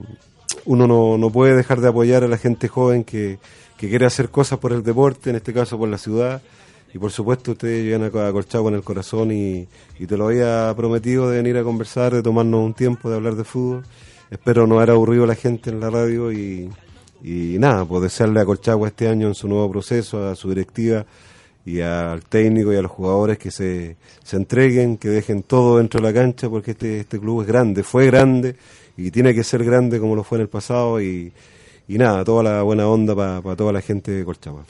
uno 0.66 0.88
no, 0.88 1.18
no 1.18 1.30
puede 1.30 1.56
dejar 1.56 1.82
de 1.82 1.90
apoyar 1.90 2.24
a 2.24 2.28
la 2.28 2.38
gente 2.38 2.68
joven 2.68 3.04
que, 3.04 3.40
que 3.78 3.90
quiere 3.90 4.06
hacer 4.06 4.30
cosas 4.30 4.60
por 4.60 4.72
el 4.72 4.84
deporte, 4.84 5.30
en 5.30 5.36
este 5.36 5.54
caso 5.54 5.78
por 5.78 5.90
la 5.90 5.98
ciudad. 5.98 6.42
Y 6.94 6.98
por 6.98 7.12
supuesto 7.12 7.52
ustedes 7.52 7.84
llegan 7.84 8.04
a, 8.04 8.68
en 8.70 8.74
el 8.74 8.84
corazón 8.84 9.32
y, 9.32 9.68
y 10.00 10.08
te 10.08 10.16
lo 10.16 10.28
había 10.28 10.74
prometido 10.78 11.30
de 11.30 11.38
venir 11.38 11.58
a 11.58 11.64
conversar, 11.64 12.14
de 12.14 12.24
tomarnos 12.24 12.64
un 12.64 12.74
tiempo, 12.74 13.10
de 13.10 13.18
hablar 13.18 13.36
de 13.36 13.44
fútbol. 13.44 13.84
Espero 14.32 14.66
no 14.66 14.78
haber 14.78 14.92
aburrido 14.92 15.26
a 15.26 15.28
la 15.28 15.36
gente 15.36 15.70
en 15.70 15.82
la 15.82 15.90
radio 15.90 16.32
y, 16.32 16.70
y 17.22 17.58
nada, 17.60 17.84
pues 17.84 18.04
desearle 18.04 18.40
a 18.40 18.46
Colchagua 18.46 18.88
este 18.88 19.10
año 19.10 19.28
en 19.28 19.36
su 19.36 19.50
nuevo 19.50 19.70
proceso, 19.70 20.26
a 20.26 20.36
su 20.36 20.48
directiva 20.50 21.06
y 21.66 21.82
al 21.82 22.24
técnico 22.24 22.72
y 22.72 22.76
a 22.76 22.82
los 22.82 22.92
jugadores 22.92 23.38
que 23.38 23.50
se, 23.52 23.96
se 24.24 24.38
entreguen, 24.38 24.98
que 24.98 25.10
dejen 25.10 25.44
todo 25.44 25.78
dentro 25.80 26.00
de 26.00 26.08
la 26.08 26.14
cancha, 26.14 26.48
porque 26.50 26.72
este, 26.72 27.00
este 27.02 27.20
club 27.20 27.42
es 27.42 27.48
grande, 27.48 27.82
fue 27.84 28.06
grande 28.06 28.56
y 28.98 29.10
tiene 29.12 29.34
que 29.34 29.44
ser 29.44 29.64
grande 29.64 30.00
como 30.00 30.16
lo 30.16 30.24
fue 30.24 30.38
en 30.38 30.44
el 30.44 30.48
pasado 30.50 31.02
y, 31.02 31.34
y 31.88 31.98
nada, 31.98 32.24
toda 32.24 32.44
la 32.44 32.62
buena 32.62 32.88
onda 32.88 33.16
para 33.16 33.56
toda 33.56 33.74
la 33.74 33.82
gente 33.82 34.12
de 34.12 34.24
Colchagua. 34.24 34.64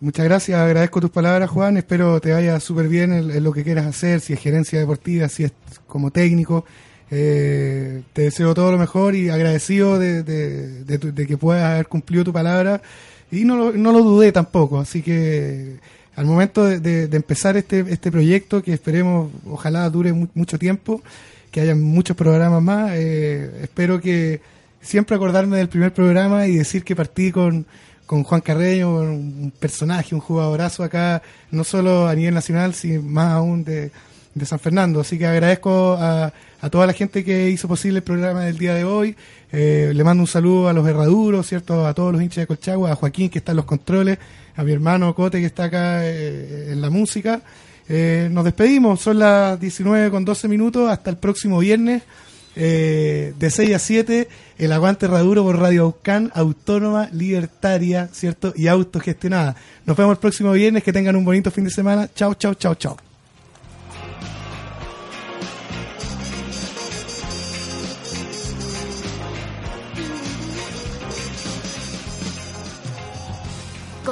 Muchas 0.00 0.24
gracias, 0.26 0.58
agradezco 0.60 1.00
tus 1.00 1.10
palabras, 1.10 1.48
Juan. 1.48 1.76
Espero 1.76 2.20
te 2.20 2.32
vaya 2.32 2.58
súper 2.60 2.88
bien 2.88 3.12
en, 3.12 3.42
lo 3.42 3.52
que 3.52 3.62
quieras 3.62 3.86
hacer, 3.86 4.20
si 4.20 4.32
es 4.34 4.40
gerencia 4.40 4.78
deportiva, 4.78 5.28
si 5.28 5.44
es 5.44 5.52
como 5.86 6.10
técnico. 6.10 6.64
Eh, 7.10 8.02
te 8.12 8.22
deseo 8.22 8.54
todo 8.54 8.72
lo 8.72 8.78
mejor 8.78 9.14
y 9.14 9.30
agradecido 9.30 9.98
de, 9.98 10.22
de- 10.24 10.84
de 10.84 10.98
de 10.98 11.26
que 11.26 11.36
puedas 11.36 11.62
haber 11.64 11.86
cumplido 11.86 12.24
tu 12.24 12.32
palabra. 12.32 12.82
Y 13.30 13.44
no 13.44 13.72
no 13.72 13.92
lo 13.92 14.02
dudé 14.02 14.32
tampoco, 14.32 14.78
así 14.80 15.00
que 15.00 15.76
al 16.16 16.26
momento 16.26 16.64
de, 16.64 16.80
de- 17.08 17.16
empezar 17.16 17.56
este, 17.56 17.80
este 17.88 18.10
proyecto, 18.10 18.62
que 18.62 18.72
esperemos, 18.72 19.30
ojalá 19.46 19.88
dure 19.90 20.12
mu- 20.12 20.28
mucho 20.34 20.58
tiempo, 20.58 21.02
que 21.50 21.60
haya 21.60 21.74
muchos 21.74 22.16
programas 22.16 22.62
más, 22.62 22.92
eh, 22.94 23.60
espero 23.62 24.00
que 24.00 24.40
siempre 24.80 25.16
acordarme 25.16 25.56
del 25.56 25.68
primer 25.68 25.92
programa 25.92 26.46
y 26.46 26.56
decir 26.56 26.84
que 26.84 26.94
partí 26.94 27.32
con, 27.32 27.64
con 28.06 28.22
Juan 28.22 28.40
Carreño, 28.40 28.90
un 28.96 29.52
personaje, 29.58 30.14
un 30.14 30.20
jugadorazo 30.20 30.82
acá, 30.84 31.22
no 31.50 31.64
solo 31.64 32.06
a 32.06 32.14
nivel 32.14 32.34
nacional, 32.34 32.74
sino 32.74 33.02
más 33.02 33.32
aún 33.32 33.64
de, 33.64 33.90
de 34.34 34.46
San 34.46 34.58
Fernando. 34.58 35.00
Así 35.00 35.16
que 35.16 35.26
agradezco 35.26 35.96
a, 35.98 36.32
a 36.60 36.70
toda 36.70 36.86
la 36.86 36.92
gente 36.92 37.24
que 37.24 37.48
hizo 37.50 37.66
posible 37.66 37.98
el 37.98 38.04
programa 38.04 38.42
del 38.42 38.58
día 38.58 38.74
de 38.74 38.84
hoy. 38.84 39.16
Eh, 39.52 39.92
le 39.94 40.04
mando 40.04 40.22
un 40.22 40.26
saludo 40.26 40.68
a 40.68 40.72
los 40.72 40.86
herraduros, 40.86 41.46
¿cierto? 41.46 41.86
A 41.86 41.94
todos 41.94 42.12
los 42.12 42.20
hinchas 42.20 42.42
de 42.42 42.46
Colchagua, 42.46 42.90
a 42.92 42.96
Joaquín 42.96 43.30
que 43.30 43.38
está 43.38 43.52
en 43.52 43.56
los 43.56 43.64
controles, 43.64 44.18
a 44.56 44.64
mi 44.64 44.72
hermano 44.72 45.14
Cote 45.14 45.40
que 45.40 45.46
está 45.46 45.64
acá 45.64 46.06
eh, 46.06 46.72
en 46.72 46.80
la 46.80 46.90
música. 46.90 47.42
Eh, 47.88 48.28
nos 48.30 48.44
despedimos, 48.44 49.00
son 49.00 49.18
las 49.18 49.60
19 49.60 50.10
con 50.10 50.24
12 50.24 50.48
minutos, 50.48 50.90
hasta 50.90 51.10
el 51.10 51.16
próximo 51.16 51.58
viernes. 51.58 52.02
Eh, 52.56 53.34
de 53.36 53.50
6 53.50 53.74
a 53.74 53.78
7, 53.80 54.28
el 54.58 54.72
aguante 54.72 55.06
herraduro 55.06 55.42
por 55.42 55.58
Radio 55.58 55.82
Aucán, 55.82 56.30
autónoma, 56.34 57.08
libertaria, 57.12 58.08
¿cierto? 58.12 58.52
Y 58.54 58.68
autogestionada. 58.68 59.56
Nos 59.84 59.96
vemos 59.96 60.12
el 60.12 60.20
próximo 60.20 60.52
viernes, 60.52 60.84
que 60.84 60.92
tengan 60.92 61.16
un 61.16 61.24
bonito 61.24 61.50
fin 61.50 61.64
de 61.64 61.70
semana. 61.70 62.08
Chao, 62.14 62.34
chao, 62.34 62.54
chao, 62.54 62.76
chao. 62.76 63.03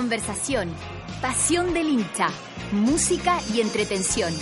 Conversación, 0.02 0.68
pasión 1.20 1.74
del 1.74 1.88
hincha, 1.88 2.26
música 2.72 3.38
y 3.54 3.60
entretención. 3.60 4.34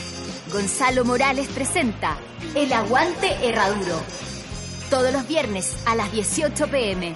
Gonzalo 0.50 1.04
Morales 1.04 1.48
presenta 1.48 2.16
El 2.54 2.72
Aguante 2.72 3.28
Herraduro. 3.42 4.00
Todos 4.88 5.12
los 5.12 5.28
viernes 5.28 5.76
a 5.84 5.96
las 5.96 6.10
18 6.12 6.66
pm. 6.68 7.14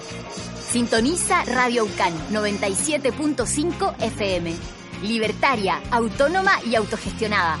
Sintoniza 0.69 1.43
Radio 1.45 1.85
UCAN 1.85 2.13
97.5 2.29 3.95
FM. 3.99 4.53
Libertaria, 5.01 5.81
autónoma 5.89 6.51
y 6.69 6.75
autogestionada. 6.75 7.57